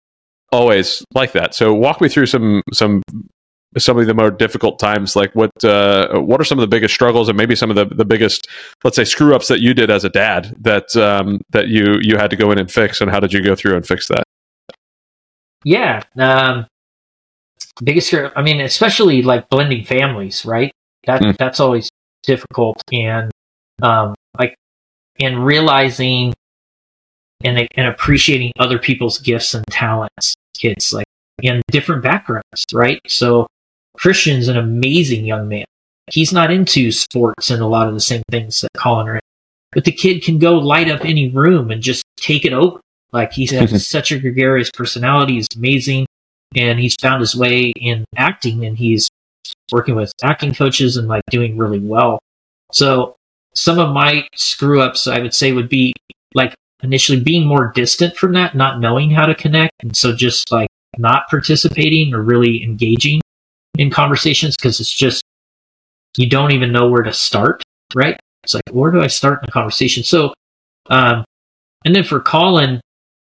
[0.52, 1.54] always like that.
[1.54, 3.02] So walk me through some some
[3.78, 5.16] some of the more difficult times.
[5.16, 7.86] Like what uh, what are some of the biggest struggles and maybe some of the,
[7.86, 8.46] the biggest
[8.84, 12.18] let's say screw ups that you did as a dad that um, that you you
[12.18, 14.24] had to go in and fix and how did you go through and fix that?
[15.64, 16.02] Yeah.
[16.18, 16.66] Um,
[17.82, 20.72] biggest I mean, especially like blending families, right?
[21.06, 21.36] That mm.
[21.36, 21.90] that's always
[22.22, 23.30] difficult and
[23.82, 24.54] um, like
[25.20, 26.34] and realizing
[27.42, 30.34] and and appreciating other people's gifts and talents.
[30.56, 31.06] Kids like
[31.42, 33.00] in different backgrounds, right?
[33.06, 33.46] So
[33.96, 35.64] Christian's an amazing young man.
[36.10, 39.20] He's not into sports and a lot of the same things that Colin are.
[39.72, 42.80] But the kid can go light up any room and just take it over.
[43.12, 46.06] Like he has such a gregarious personality, he's amazing,
[46.56, 49.08] and he's found his way in acting and he's
[49.72, 52.18] working with acting coaches and like doing really well.
[52.72, 53.16] So
[53.54, 55.92] some of my screw ups I would say would be
[56.34, 59.72] like initially being more distant from that, not knowing how to connect.
[59.82, 60.68] And so just like
[60.98, 63.20] not participating or really engaging
[63.78, 65.24] in conversations because it's just,
[66.16, 67.62] you don't even know where to start,
[67.94, 68.18] right?
[68.44, 70.04] It's like, where do I start in a conversation?
[70.04, 70.34] So,
[70.90, 71.24] um,
[71.84, 72.80] and then for Colin,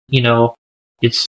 [0.07, 0.55] you know,
[1.01, 1.25] it's,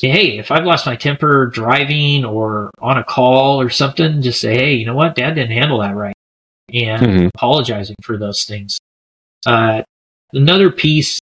[0.00, 4.54] hey, if I've lost my temper driving or on a call or something, just say,
[4.54, 5.14] hey, you know what?
[5.14, 6.14] Dad didn't handle that right.
[6.72, 7.26] And mm-hmm.
[7.34, 8.78] apologizing for those things.
[9.46, 9.82] Uh,
[10.32, 11.18] another piece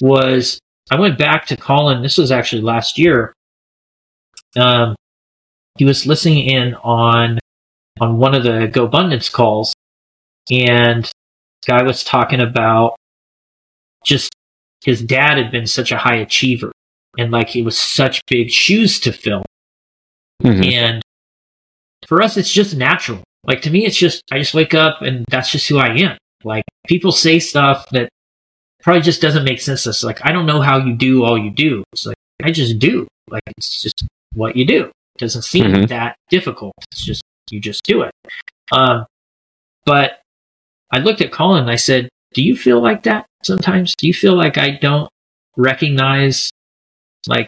[0.00, 0.58] was
[0.90, 2.02] I went back to Colin.
[2.02, 3.32] This was actually last year.
[4.56, 4.96] Um,
[5.76, 7.38] he was listening in on
[8.00, 9.74] on one of the GoBundance calls,
[10.50, 11.12] and this
[11.66, 12.96] guy was talking about
[14.04, 14.30] just
[14.84, 16.72] his dad had been such a high achiever,
[17.20, 19.44] and like it was such big shoes to fill.
[20.42, 20.62] Mm-hmm.
[20.64, 21.02] And
[22.06, 23.22] for us, it's just natural.
[23.44, 26.16] Like to me, it's just I just wake up and that's just who I am.
[26.44, 28.08] Like people say stuff that
[28.82, 29.86] probably just doesn't make sense.
[29.86, 31.84] It's like, I don't know how you do all you do.
[31.92, 33.06] It's like, I just do.
[33.28, 34.86] Like, it's just what you do.
[34.86, 35.84] It doesn't seem mm-hmm.
[35.86, 36.72] that difficult.
[36.90, 38.12] It's just, you just do it.
[38.72, 39.04] Um,
[39.84, 40.20] but
[40.90, 43.94] I looked at Colin and I said, do you feel like that sometimes?
[43.96, 45.10] Do you feel like I don't
[45.56, 46.50] recognize
[47.26, 47.46] like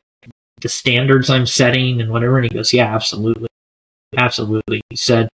[0.60, 2.38] the standards I'm setting and whatever?
[2.38, 3.48] And he goes, yeah, absolutely.
[4.16, 4.82] Absolutely.
[4.90, 5.28] He said,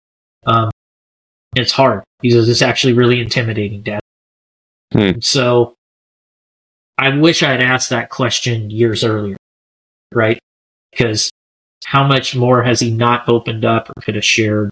[0.46, 0.70] um,
[1.56, 2.04] it's hard.
[2.22, 4.00] He says, it's actually really intimidating, Dad.
[4.92, 5.20] Hmm.
[5.20, 5.74] So
[6.96, 9.36] I wish I had asked that question years earlier,
[10.14, 10.38] right?
[10.90, 11.30] Because
[11.84, 14.70] how much more has he not opened up or could have shared?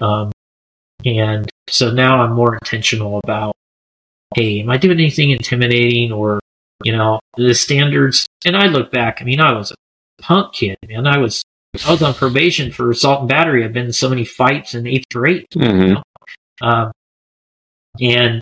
[0.00, 0.32] Um,
[1.04, 3.54] and so now I'm more intentional about,
[4.34, 6.40] hey, am I doing anything intimidating or,
[6.84, 8.26] you know, the standards?
[8.44, 9.74] And I look back, I mean, I was a
[10.22, 11.06] punk kid, man.
[11.06, 11.42] I was,
[11.86, 13.64] I was on probation for assault and battery.
[13.64, 15.80] I've been in so many fights in eighth grade, mm-hmm.
[15.80, 16.02] you know?
[16.62, 16.92] um,
[18.00, 18.40] and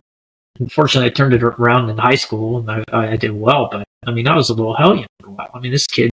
[0.59, 4.11] unfortunately, I turned it around in high school and I, I did well, but I
[4.11, 5.51] mean, I was a little hellion for a while.
[5.53, 6.11] I mean, this kid,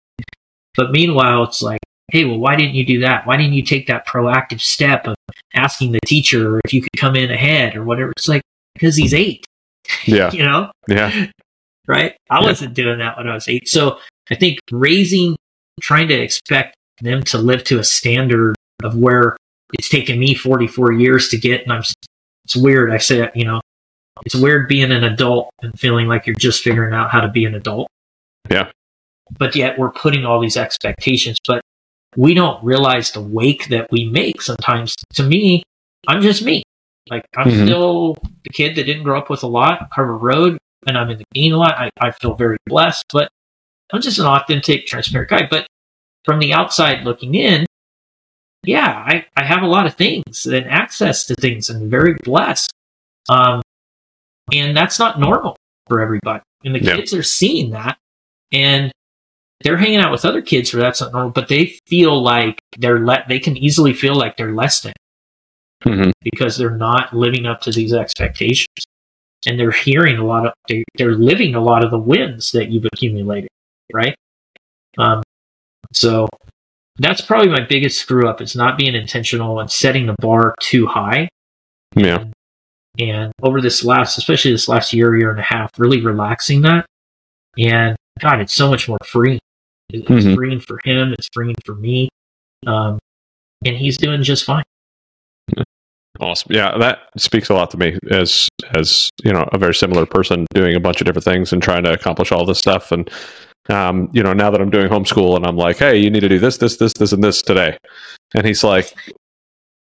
[0.76, 1.82] but meanwhile, it's like,
[2.12, 3.26] hey, well, why didn't you do that?
[3.26, 5.16] Why didn't you take that proactive step of
[5.54, 8.12] asking the teacher if you could come in ahead or whatever?
[8.12, 8.42] It's like,
[8.74, 9.46] because he's eight.
[10.06, 10.32] Yeah.
[10.34, 10.72] you know?
[10.88, 11.28] Yeah.
[11.88, 12.16] Right?
[12.30, 12.46] I yeah.
[12.46, 13.68] wasn't doing that when I was eight.
[13.68, 14.00] So
[14.32, 15.36] I think raising,
[15.82, 19.36] trying to expect them to live to a standard of where
[19.74, 21.84] it's taken me 44 years to get, and I'm,
[22.46, 22.92] it's weird.
[22.92, 23.62] I say, you know,
[24.26, 27.46] it's weird being an adult and feeling like you're just figuring out how to be
[27.46, 27.88] an adult.
[28.50, 28.70] Yeah.
[29.38, 31.62] But yet we're putting all these expectations, but
[32.16, 34.96] we don't realize the wake that we make sometimes.
[35.16, 35.64] To me,
[36.08, 36.64] I'm just me.
[37.10, 37.66] Like I'm mm-hmm.
[37.66, 40.58] still the kid that didn't grow up with a lot, Carver Road,
[40.88, 41.76] and I'm in the game a lot.
[41.78, 43.30] I, I feel very blessed, but
[43.92, 45.48] I'm just an authentic, transparent guy.
[45.50, 45.68] But
[46.26, 47.66] from the outside looking in,
[48.66, 52.72] yeah, I, I have a lot of things and access to things and very blessed.
[53.30, 53.62] Um,
[54.54, 55.56] and that's not normal
[55.88, 56.42] for everybody.
[56.64, 56.96] And the yeah.
[56.96, 57.98] kids are seeing that
[58.52, 58.92] and
[59.64, 63.00] they're hanging out with other kids where that's not normal, but they feel like they're
[63.00, 64.94] let, they can easily feel like they're less than
[65.86, 66.12] mm-hmm.
[66.22, 68.86] because they're not living up to these expectations.
[69.46, 72.70] And they're hearing a lot of, they, they're living a lot of the wins that
[72.70, 73.50] you've accumulated,
[73.94, 74.16] right?
[74.98, 75.22] Um,
[75.92, 76.28] so
[76.98, 80.86] that's probably my biggest screw up is not being intentional and setting the bar too
[80.86, 81.28] high.
[81.96, 82.26] Yeah.
[83.00, 86.86] And over this last, especially this last year, year and a half, really relaxing that.
[87.58, 89.40] And God, it's so much more free.
[89.90, 90.36] It's mm-hmm.
[90.36, 91.14] freeing for him.
[91.14, 92.10] It's freeing for me.
[92.66, 93.00] Um,
[93.66, 94.64] and he's doing just fine.
[96.20, 96.54] Awesome.
[96.54, 100.46] Yeah, that speaks a lot to me as as you know a very similar person
[100.54, 102.92] doing a bunch of different things and trying to accomplish all this stuff.
[102.92, 103.10] And
[103.70, 106.30] um, you know, now that I'm doing homeschool and I'm like, hey, you need to
[106.30, 107.78] do this, this, this, this, and this today,
[108.36, 108.94] and he's like,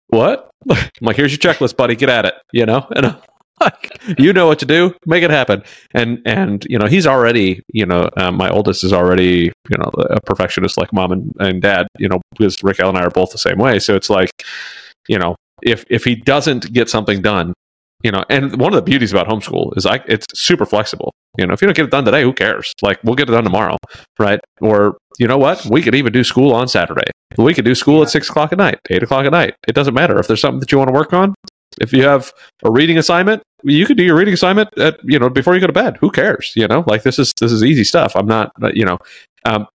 [0.08, 0.50] what?
[0.72, 1.96] I'm like, here's your checklist, buddy.
[1.96, 2.34] Get at it.
[2.52, 3.18] You know, and I'm
[3.62, 4.96] like, you know what to do.
[5.06, 5.62] Make it happen.
[5.94, 9.92] And and you know, he's already, you know, um, my oldest is already, you know,
[10.10, 11.88] a perfectionist like mom and, and dad.
[12.00, 13.78] You know, because Rick L and I are both the same way.
[13.78, 14.32] So it's like,
[15.08, 17.54] you know, if if he doesn't get something done,
[18.04, 21.14] you know, and one of the beauties about homeschool is like it's super flexible.
[21.38, 22.74] You know, if you don't get it done today, who cares?
[22.82, 23.78] Like we'll get it done tomorrow,
[24.20, 24.40] right?
[24.62, 25.66] Or you know what?
[25.66, 27.10] We could even do school on Saturday.
[27.38, 29.56] We could do school at six o'clock at night, eight o'clock at night.
[29.68, 31.34] It doesn't matter if there's something that you want to work on.
[31.82, 32.32] If you have
[32.64, 35.68] a reading assignment, you could do your reading assignment at you know before you go
[35.68, 35.98] to bed.
[36.02, 36.52] Who cares?
[36.56, 38.16] You know, like this is this is easy stuff.
[38.16, 39.00] I'm not you know.
[39.46, 39.68] Um,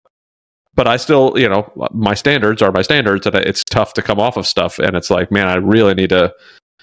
[0.76, 4.20] but I still, you know, my standards are my standards, and it's tough to come
[4.20, 4.78] off of stuff.
[4.78, 6.32] And it's like, man, I really need to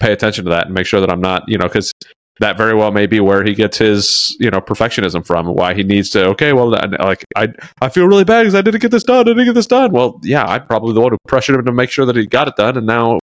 [0.00, 1.92] pay attention to that and make sure that I'm not, you know, because
[2.40, 5.84] that very well may be where he gets his you know perfectionism from why he
[5.84, 7.48] needs to okay well like i
[7.80, 9.92] i feel really bad because i didn't get this done i didn't get this done.
[9.92, 12.48] Well yeah i'm probably the one who pressured him to make sure that he got
[12.48, 13.20] it done and now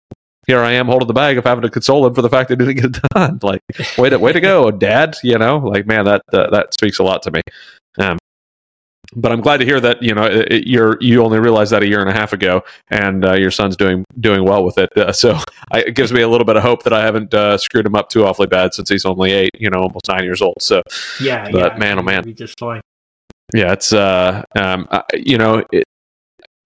[0.46, 2.60] here i am holding the bag of having to console him for the fact that
[2.60, 3.40] he didn't get it done.
[3.42, 3.62] Like
[3.98, 5.58] way to way to go dad you know?
[5.60, 7.42] Like man that uh, that speaks a lot to me
[9.18, 11.88] but I'm glad to hear that you know it, you're you only realized that a
[11.88, 14.96] year and a half ago, and uh, your son's doing doing well with it.
[14.96, 15.40] Uh, so
[15.72, 17.96] I, it gives me a little bit of hope that I haven't uh, screwed him
[17.96, 20.58] up too awfully bad since he's only eight, you know, almost nine years old.
[20.62, 20.84] So
[21.20, 22.82] yeah, but yeah, man, oh man, just fine.
[23.54, 25.84] Yeah, it's uh, um, you know, it,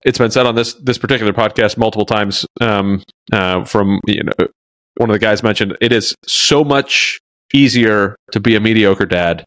[0.06, 3.02] has been said on this this particular podcast multiple times um,
[3.32, 4.48] uh, from you know
[4.98, 7.20] one of the guys mentioned it is so much
[7.54, 9.46] easier to be a mediocre dad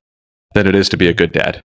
[0.55, 1.61] than it is to be a good dad.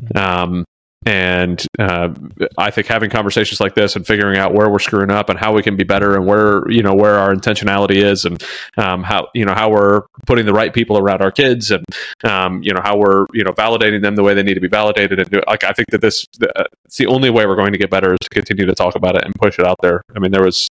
[0.00, 0.18] Mm-hmm.
[0.18, 0.64] Um,
[1.04, 2.10] and uh,
[2.58, 5.52] I think having conversations like this and figuring out where we're screwing up and how
[5.52, 8.42] we can be better and where you know where our intentionality is and
[8.76, 11.84] um, how you know how we're putting the right people around our kids and
[12.24, 14.68] um, you know how we're you know validating them the way they need to be
[14.68, 17.72] validated and do, like I think that this uh, it's the only way we're going
[17.72, 20.02] to get better is to continue to talk about it and push it out there.
[20.14, 20.68] I mean, there was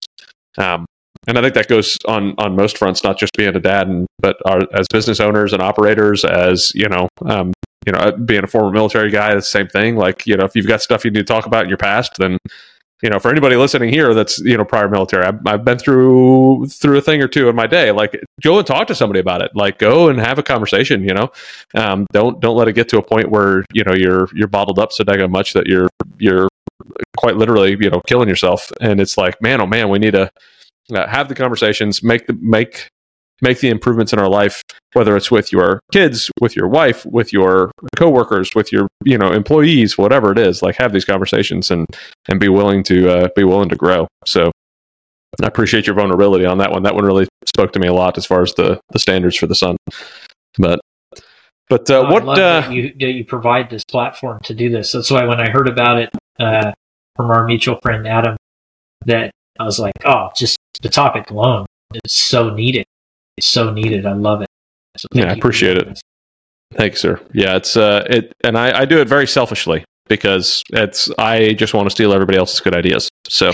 [0.58, 0.84] um,
[1.26, 4.06] and I think that goes on on most fronts, not just being a dad, and
[4.18, 7.52] but our, as business owners and operators, as you know, um,
[7.88, 9.96] you know, being a former military guy, the same thing.
[9.96, 12.18] Like, you know, if you've got stuff you need to talk about in your past,
[12.18, 12.36] then,
[13.02, 16.66] you know, for anybody listening here that's, you know, prior military, I've, I've been through,
[16.66, 17.90] through a thing or two in my day.
[17.90, 19.52] Like, go and talk to somebody about it.
[19.54, 21.30] Like, go and have a conversation, you know,
[21.74, 24.78] um, don't, don't let it get to a point where, you know, you're, you're bottled
[24.78, 25.88] up so daggone much that you're,
[26.18, 26.48] you're
[27.16, 28.70] quite literally, you know, killing yourself.
[28.82, 30.30] And it's like, man, oh man, we need to,
[30.92, 32.90] uh, have the conversations, make the, make,
[33.40, 34.62] make the improvements in our life
[34.94, 39.32] whether it's with your kids with your wife with your coworkers with your you know
[39.32, 41.86] employees whatever it is like have these conversations and
[42.28, 44.06] and be willing to uh, be willing to grow.
[44.26, 44.50] So
[45.42, 46.82] i appreciate your vulnerability on that one.
[46.82, 49.46] That one really spoke to me a lot as far as the the standards for
[49.46, 49.76] the son
[50.58, 50.80] but
[51.68, 54.92] but uh, what uh, that you that you provide this platform to do this.
[54.92, 56.72] That's why when i heard about it uh,
[57.16, 58.36] from our mutual friend adam
[59.06, 61.66] that i was like oh just the topic alone
[62.04, 62.86] is so needed
[63.40, 64.06] so needed.
[64.06, 64.48] I love it.
[64.96, 66.00] So yeah, I appreciate it.
[66.74, 67.20] Thanks, sir.
[67.32, 71.74] Yeah, it's uh, it, and I, I do it very selfishly because it's I just
[71.74, 73.08] want to steal everybody else's good ideas.
[73.28, 73.52] So,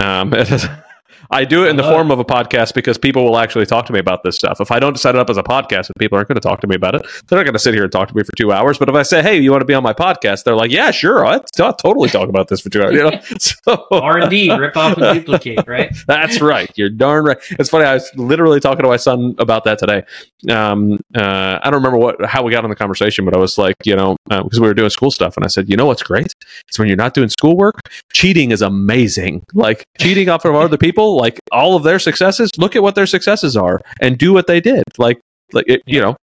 [0.00, 0.32] um,
[1.30, 3.92] I do it in the form of a podcast because people will actually talk to
[3.92, 4.60] me about this stuff.
[4.60, 6.60] If I don't set it up as a podcast, and people aren't going to talk
[6.60, 8.32] to me about it, they're not going to sit here and talk to me for
[8.36, 8.78] two hours.
[8.78, 10.90] But if I say, "Hey, you want to be on my podcast?" They're like, "Yeah,
[10.90, 14.30] sure, I'll, I'll totally talk about this for two hours." You know, so, R and
[14.30, 15.94] D, rip off and duplicate, right?
[16.06, 16.70] That's right.
[16.76, 17.38] You're darn right.
[17.52, 17.84] It's funny.
[17.84, 20.04] I was literally talking to my son about that today.
[20.50, 23.58] Um, uh, I don't remember what how we got on the conversation, but I was
[23.58, 25.86] like, you know, because uh, we were doing school stuff, and I said, you know,
[25.86, 26.32] what's great?
[26.68, 27.80] It's when you're not doing schoolwork.
[28.12, 29.44] Cheating is amazing.
[29.54, 33.06] Like cheating off of other people, like all of their successes, look at what their
[33.06, 34.84] successes are and do what they did.
[34.98, 35.20] Like,
[35.52, 36.16] like it, you know,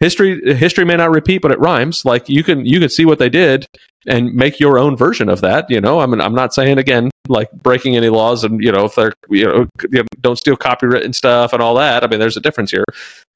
[0.00, 2.04] history history may not repeat, but it rhymes.
[2.04, 3.66] Like you can you can see what they did
[4.06, 5.68] and make your own version of that.
[5.68, 8.84] You know, I mean, I'm not saying again like breaking any laws and you know
[8.84, 12.04] if they're you know, you know don't steal copyright and stuff and all that.
[12.04, 12.84] I mean, there's a difference here.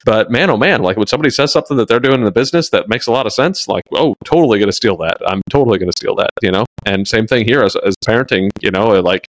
[0.05, 2.69] But man, oh man, like when somebody says something that they're doing in the business
[2.69, 5.17] that makes a lot of sense, like oh, totally going to steal that.
[5.25, 6.29] I'm totally going to steal that.
[6.41, 8.49] You know, and same thing here as as parenting.
[8.61, 9.27] You know, like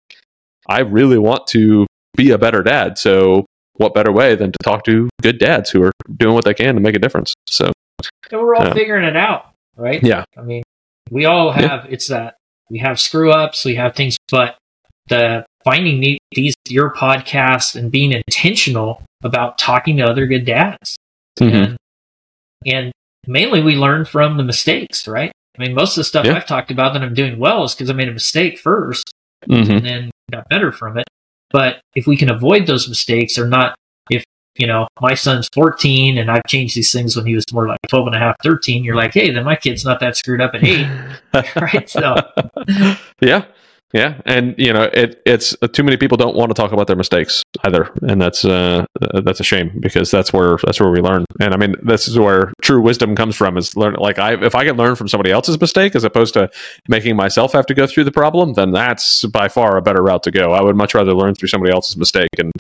[0.72, 1.86] I really want to
[2.16, 2.98] be a better dad.
[2.98, 6.54] So what better way than to talk to good dads who are doing what they
[6.54, 7.34] can to make a difference?
[7.48, 7.72] So
[8.32, 10.02] and we're all uh, figuring it out, right?
[10.02, 10.24] Yeah.
[10.38, 10.64] I mean,
[11.10, 11.86] we all have.
[11.86, 11.92] Yeah.
[11.92, 12.38] It's that
[12.70, 14.56] we have screw ups, we have things, but
[15.10, 20.98] the finding these your podcast and being intentional about talking to other good dads,
[21.38, 21.56] mm-hmm.
[21.56, 21.78] and,
[22.66, 22.92] and
[23.28, 25.34] mainly we learn from the mistakes, right?
[25.58, 26.36] I mean, most of the stuff yeah.
[26.36, 29.04] I've talked about that I'm doing well is because I made a mistake 1st
[29.50, 29.72] mm-hmm.
[29.72, 31.06] and then got better from it.
[31.52, 33.76] But if we can avoid those mistakes or not,
[34.10, 34.24] if,
[34.58, 37.80] you know, my son's 14 and I've changed these things when he was more like
[37.90, 40.54] 12 and a half, 13, you're like, hey, then my kid's not that screwed up
[40.54, 40.88] at eight.
[41.62, 41.90] right.
[41.90, 42.16] So,
[43.22, 43.46] yeah.
[43.94, 46.88] Yeah, and you know it, it's uh, too many people don't want to talk about
[46.88, 48.86] their mistakes either, and that's uh,
[49.24, 51.26] that's a shame because that's where that's where we learn.
[51.42, 53.96] And I mean, this is where true wisdom comes from is learn.
[53.96, 56.50] Like I, if I can learn from somebody else's mistake as opposed to
[56.88, 60.24] making myself have to go through the problem, then that's by far a better route
[60.24, 60.54] to go.
[60.54, 62.52] I would much rather learn through somebody else's mistake and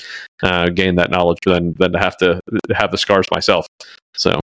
[0.44, 2.42] uh, gain that knowledge than than to have to
[2.76, 3.68] have the scars myself.
[4.16, 4.38] So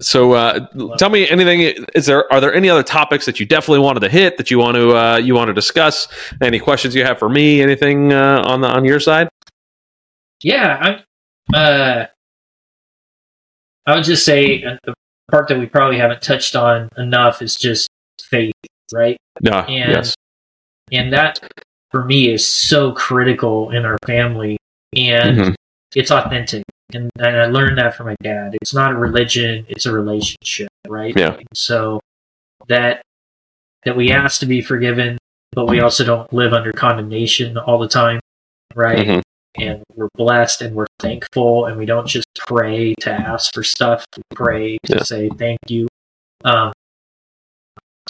[0.00, 0.66] so, uh,
[0.98, 1.84] tell me anything.
[1.94, 4.58] Is there are there any other topics that you definitely wanted to hit that you
[4.58, 6.08] want to uh, you want to discuss?
[6.42, 7.60] Any questions you have for me?
[7.62, 9.28] Anything uh, on the on your side?
[10.42, 11.00] Yeah, I'm.
[11.54, 12.06] Uh,
[13.86, 14.94] I would just say uh, the
[15.30, 17.88] part that we probably haven't touched on enough is just
[18.22, 18.54] faith,
[18.92, 19.16] right?
[19.40, 19.64] Yeah.
[19.66, 20.14] And yes.
[20.92, 21.40] and that
[21.90, 24.56] for me is so critical in our family,
[24.96, 25.54] and Mhm.
[25.94, 26.62] it's authentic.
[26.92, 28.56] And, and I learned that from my dad.
[28.60, 31.16] It's not a religion; it's a relationship, right?
[31.16, 31.36] Yeah.
[31.54, 32.00] So
[32.68, 33.02] that
[33.84, 35.18] that we ask to be forgiven,
[35.52, 38.20] but we also don't live under condemnation all the time,
[38.74, 39.06] right?
[39.06, 39.22] Mhm.
[39.56, 44.04] and we're blessed and we're thankful and we don't just pray to ask for stuff
[44.16, 45.02] we pray to Yeah.
[45.04, 45.86] say thank you
[46.44, 46.72] um,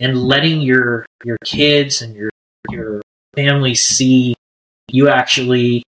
[0.01, 2.31] and letting your your kids and your
[2.71, 3.03] your
[3.37, 4.35] family see
[4.91, 5.83] you actually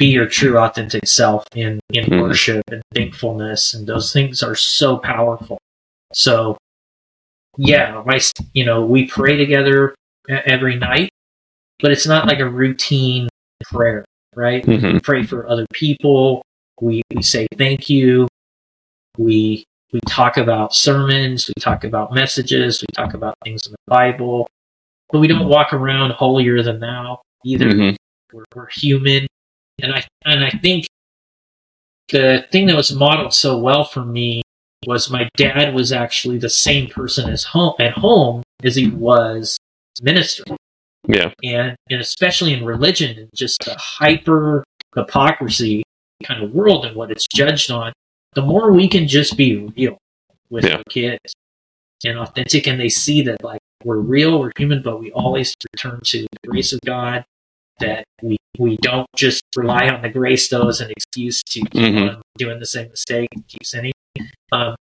[0.00, 2.22] be your true authentic self in in Mhm.
[2.22, 5.58] worship and thankfulness and those things are so powerful.
[6.14, 6.56] So
[7.58, 8.18] yeah my
[8.54, 9.94] you know we pray together
[10.28, 11.10] every night
[11.80, 13.28] but it's not like a routine
[13.64, 14.04] prayer
[14.36, 14.64] right?
[14.64, 14.94] Mhm.
[14.94, 16.42] we pray for other people.
[16.80, 18.26] We we say thank you.
[19.18, 21.48] We we talk about sermons.
[21.48, 22.80] We talk about messages.
[22.80, 24.48] We talk about things in the bible.
[25.10, 27.66] But we don't walk around holier than thou either.
[27.70, 27.96] Mhm.
[28.32, 29.26] we're, we're human
[29.82, 30.86] and i and i think
[32.08, 34.42] the thing that was modeled so well for me
[34.86, 39.58] was my dad was actually the same person as home at home as he was
[40.02, 40.56] ministering
[41.06, 41.32] Yeah.
[41.44, 45.82] and and especially in religion and just the hyper hypocrisy
[46.24, 47.92] kind of world and what it's judged on,
[48.34, 49.96] the more we can just be real
[50.50, 50.76] with Yeah.
[50.76, 51.32] our kids
[52.04, 56.00] and authentic, and they see that like we're real, we're human, but we always return
[56.04, 57.24] to the grace of God.
[57.80, 61.70] That we we don't just rely on the grace though as an excuse to keep
[61.72, 62.16] Mhm.
[62.16, 63.92] on doing the same mistake and keep sinning.
[64.52, 64.74] Um,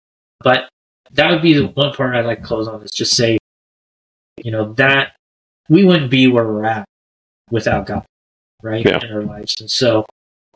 [0.42, 0.68] but
[1.12, 3.38] that would be the one part I'd like to close on is just say,
[4.42, 5.12] you know, that
[5.68, 6.84] we wouldn't be where we're at
[7.50, 8.04] without God,
[8.62, 8.84] right?
[8.84, 9.00] Yeah.
[9.04, 9.54] In our lives.
[9.60, 10.06] And so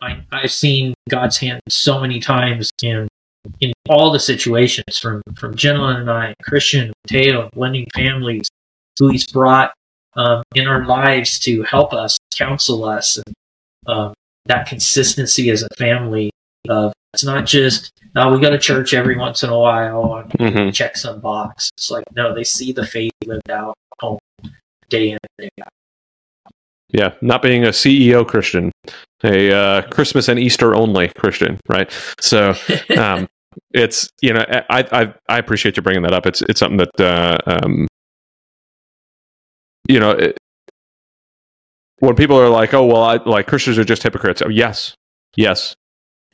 [0.00, 3.08] I, I've seen God's hand so many times in
[3.60, 8.48] in all the situations from from Jenna and I, Christian, Mateo, blending families,
[8.98, 9.72] who he's brought
[10.16, 13.34] um, in our lives to help us, counsel us, and
[13.86, 14.14] um,
[14.46, 16.30] that consistency as a family
[16.68, 20.30] of it's not just now we go to church every once in a while and
[20.32, 20.74] Mhm.
[20.74, 21.70] check some box.
[21.76, 24.18] It's like no, they see the faith lived out home
[24.88, 25.68] day in and day out.
[26.88, 28.70] Yeah, not being a CEO Christian,
[29.24, 31.90] a uh, Christmas and Easter only Christian, right?
[32.20, 32.54] So
[32.98, 33.28] um,
[33.74, 36.26] it's you know I, I I appreciate you bringing that up.
[36.26, 37.86] It's it's something that uh, um,
[39.92, 40.38] you know it,
[41.98, 44.42] when people are like, oh well, I, like Christians are just hypocrites.
[44.42, 44.94] Oh yes,
[45.36, 45.74] yes,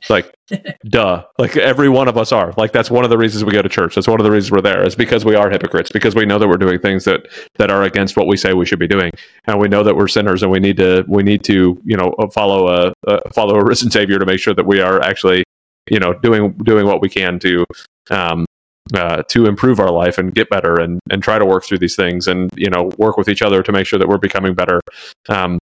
[0.09, 0.33] like
[0.89, 2.53] duh, like every one of us are.
[2.57, 3.95] Like that's one of the reasons we go to church.
[3.95, 6.39] That's one of the reasons we're there is because we are hypocrites because we know
[6.39, 7.27] that we're doing things that
[7.57, 9.11] that are against what we say we should be doing
[9.45, 12.15] and we know that we're sinners and we need to we need to you know
[12.33, 15.43] follow a, a follow a risen savior to make sure that we are actually
[15.89, 17.65] you know doing doing what we can to
[18.09, 18.45] um
[18.93, 21.95] uh, to improve our life and get better and and try to work through these
[21.95, 24.79] things and you know work with each other to make sure that we're becoming better.
[25.27, 25.59] Um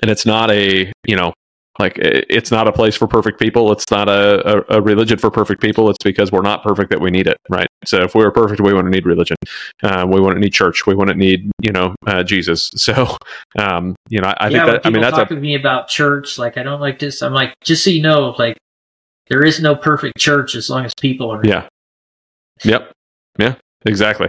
[0.00, 1.32] and it's not a you know
[1.78, 3.72] like it's not a place for perfect people.
[3.72, 5.88] It's not a, a, a religion for perfect people.
[5.88, 7.66] It's because we're not perfect that we need it right?
[7.86, 9.36] So if we were perfect we wouldn't need religion.
[9.82, 10.86] Um, we wouldn't need church.
[10.86, 12.70] We wouldn't need you know uh, jesus.
[12.76, 13.16] So
[13.58, 15.54] um, you know i, I yeah, think that i mean that's talk a with me
[15.54, 17.22] about church, like I don't like this.
[17.22, 18.56] I'm like, just so you know, like
[19.28, 21.40] there is no perfect church as long as people are.
[21.44, 21.68] yeah
[22.64, 22.92] yep.
[23.38, 23.56] Yeah
[23.86, 24.28] exactly.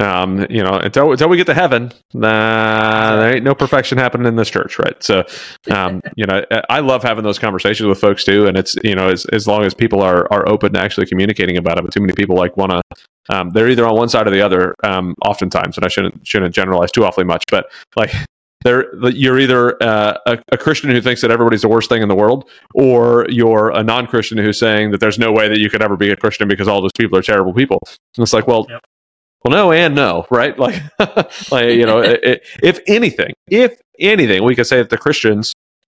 [0.00, 4.28] Um, you know until, until we get to heaven uh, there ain't no perfection happening
[4.28, 5.02] in this church right?
[5.02, 5.24] So
[5.70, 9.08] um, you know I- love having those conversations with folks too and it's you know
[9.08, 12.00] as, as long as people are are open to actually communicating about it but too
[12.00, 12.82] many people like want to
[13.30, 16.54] um, they're either on one side or the other um, oftentimes and i shouldn't shouldn't
[16.54, 18.12] generalize too awfully much but like
[18.64, 22.14] you're either uh, a, a Christian who thinks that everybody's the worst thing in the
[22.14, 25.96] world, or you're a non-Christian who's saying that there's no way that you could ever
[25.96, 27.78] be a Christian because all those people are terrible people.
[28.16, 28.80] And it's like, well, Yep.
[29.44, 30.54] well, no and no, right?
[30.58, 30.82] Like,
[31.50, 35.54] like you know, i i if anything, if anything, we could say that the Christians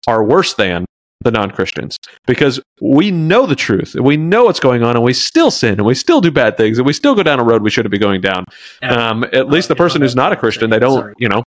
[0.08, 0.86] are worse than
[1.22, 5.52] the non-Christians because we know the truth, we know what's going on, and we still
[5.52, 7.70] sin, and we still do bad things, and we still go down a road we
[7.70, 8.46] shouldn't be going down.
[8.82, 9.10] Yeah.
[9.10, 11.14] Um, at least the person who's not a Christian, they don't, Sorry.
[11.18, 11.44] you know,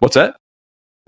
[0.00, 0.36] what's that?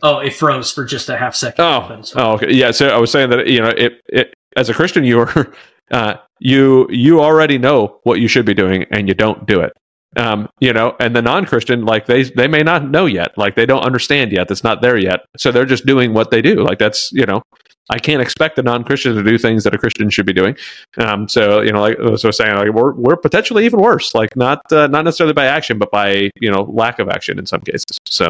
[0.03, 1.65] Oh, it froze for just a half second.
[1.65, 2.53] Oh, oh, okay.
[2.53, 2.71] Yeah.
[2.71, 5.53] So I was saying that you know, it, it as a Christian, you're
[5.91, 9.73] uh, you you already know what you should be doing, and you don't do it.
[10.17, 13.67] Um, you know, and the non-Christian, like they they may not know yet, like they
[13.67, 14.49] don't understand yet.
[14.49, 16.63] That's not there yet, so they're just doing what they do.
[16.63, 17.43] Like that's you know,
[17.91, 20.57] I can't expect a non-Christian to do things that a Christian should be doing.
[20.97, 24.15] Um, so you know, like so I was saying, like we're we're potentially even worse.
[24.15, 27.47] Like not uh, not necessarily by action, but by you know lack of action in
[27.47, 27.99] some cases.
[28.07, 28.29] So.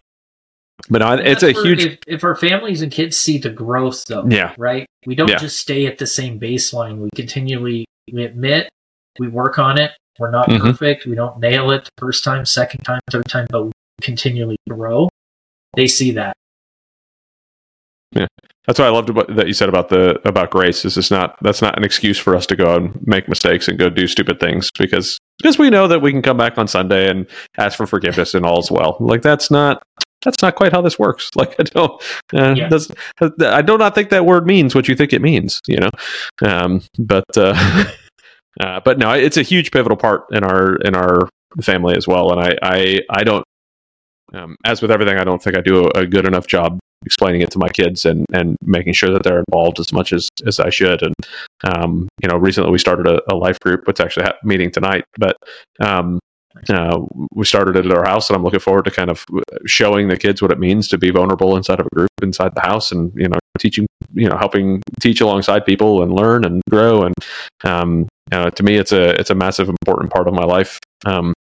[0.91, 1.85] But no, it's a huge.
[1.85, 4.87] If, if, our families and kids see the growth, though, yeah, right.
[5.07, 5.39] We don't yeah.
[5.39, 6.99] just stay at the same baseline.
[6.99, 8.69] We continually we admit
[9.19, 9.93] we work on it.
[10.19, 10.67] We're not mm-hmm.
[10.67, 11.07] perfect.
[11.07, 15.09] We don't nail it the first time, second time, third time, but we continually grow.
[15.77, 16.35] They see that.
[18.13, 18.27] Yeah,
[18.67, 20.85] that's what I loved about, that you said about the about grace.
[20.85, 23.79] Is just not that's not an excuse for us to go and make mistakes and
[23.79, 27.09] go do stupid things because because we know that we can come back on Sunday
[27.09, 27.27] and
[27.57, 28.97] ask for forgiveness and all is well.
[29.01, 29.83] Like that's not
[30.25, 31.31] that's not quite how this works.
[31.37, 32.03] Like I don't,
[32.35, 32.69] uh, yeah.
[33.53, 35.61] I do not think that word means what you think it means.
[35.69, 35.91] You know,
[36.45, 37.85] um, but uh,
[38.61, 41.29] uh, but no, it's a huge pivotal part in our in our
[41.63, 42.33] family as well.
[42.33, 43.45] And I I I don't,
[44.35, 47.51] um, as with everything, I don't think I do a, good enough job explaining it
[47.53, 50.71] to my kids and and making sure that they're involved as much as as I
[50.71, 51.03] should.
[51.03, 51.15] And
[51.65, 55.05] um, you know, recently we started a, a life group, which actually ha- meeting tonight,
[55.17, 55.37] but
[55.81, 56.19] um,
[56.69, 56.99] uh,
[57.33, 59.25] we started it at our house, and I'm looking forward to kind of
[59.67, 62.63] showing the kids what it means to be vulnerable inside of a group inside the
[62.63, 67.03] house, and you know, teaching, you know, helping teach alongside people and learn and grow.
[67.03, 67.15] And
[67.65, 70.79] um, know, to me, it's a it's a massive important part of my life.
[71.05, 71.33] Um,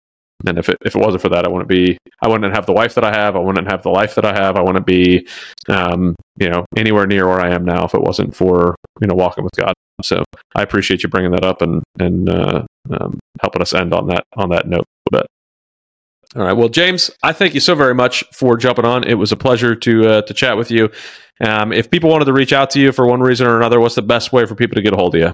[0.47, 2.73] and if it if it wasn't for that, I wouldn't be I wouldn't have the
[2.73, 3.35] wife that I have.
[3.37, 4.57] I wouldn't have the life that I have.
[4.57, 5.27] I wouldn't be,
[5.69, 9.15] um, you know, anywhere near where I am now if it wasn't for you know
[9.15, 9.75] walking with God.
[10.03, 10.23] So
[10.55, 14.25] I appreciate you bringing that up and and uh, um, helping us end on that
[14.37, 14.85] on that note.
[15.11, 15.27] But
[16.37, 19.03] all right, well, James, I thank you so very much for jumping on.
[19.05, 20.91] It was a pleasure to uh, to chat with you.
[21.41, 23.95] Um, if people wanted to reach out to you for one reason or another, what's
[23.95, 25.33] the best way for people to get a hold of you?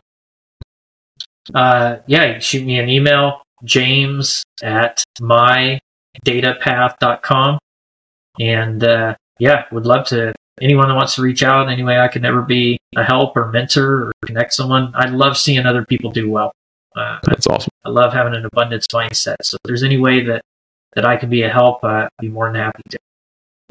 [1.54, 7.58] Uh, yeah, shoot me an email, james at mydatapath.com.
[8.40, 12.08] And uh, yeah, would love to anyone that wants to reach out any way I
[12.08, 14.92] can ever be a help or mentor or connect someone.
[14.94, 16.52] I love seeing other people do well.
[16.96, 17.70] Uh, That's awesome.
[17.84, 19.36] I love having an abundance mindset.
[19.42, 20.42] So if there's any way that
[20.94, 22.98] that I can be a help, uh, I'd be more than happy to.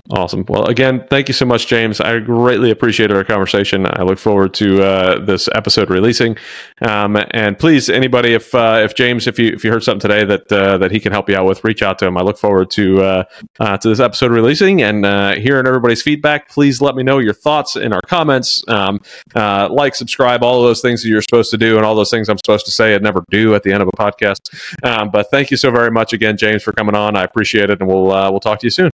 [0.09, 0.43] Awesome.
[0.49, 2.01] Well, again, thank you so much, James.
[2.01, 3.87] I greatly appreciated our conversation.
[3.89, 6.35] I look forward to uh, this episode releasing.
[6.81, 10.25] Um, and please, anybody, if uh, if James, if you if you heard something today
[10.25, 12.17] that uh, that he can help you out with, reach out to him.
[12.17, 13.23] I look forward to uh,
[13.61, 16.49] uh, to this episode releasing and uh, hearing everybody's feedback.
[16.49, 18.61] Please let me know your thoughts in our comments.
[18.67, 18.99] Um,
[19.33, 22.27] like, subscribe, all of those things that you're supposed to do, and all those things
[22.27, 24.53] I'm supposed to say and never do at the end of a podcast.
[24.83, 27.15] Um, but thank you so very much again, James, for coming on.
[27.15, 28.92] I appreciate it, and we'll we'll talk to you soon.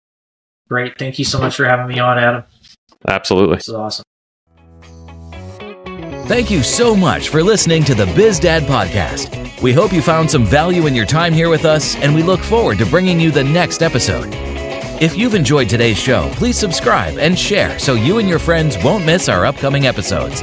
[0.68, 0.98] Great.
[0.98, 2.44] Thank you so much for having me on, Adam.
[3.08, 3.58] Absolutely.
[3.58, 4.04] This is awesome.
[6.28, 9.62] Thank you so much for listening to the Biz Dad podcast.
[9.62, 12.40] We hope you found some value in your time here with us, and we look
[12.40, 14.30] forward to bringing you the next episode.
[15.02, 19.06] If you've enjoyed today's show, please subscribe and share so you and your friends won't
[19.06, 20.42] miss our upcoming episodes.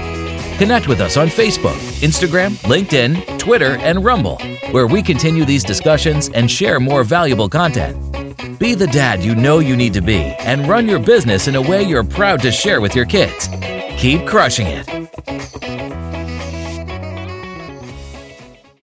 [0.62, 4.38] Connect with us on Facebook, Instagram, LinkedIn, Twitter, and Rumble,
[4.70, 7.98] where we continue these discussions and share more valuable content.
[8.60, 11.60] Be the dad you know you need to be and run your business in a
[11.60, 13.48] way you're proud to share with your kids.
[13.96, 16.01] Keep crushing it.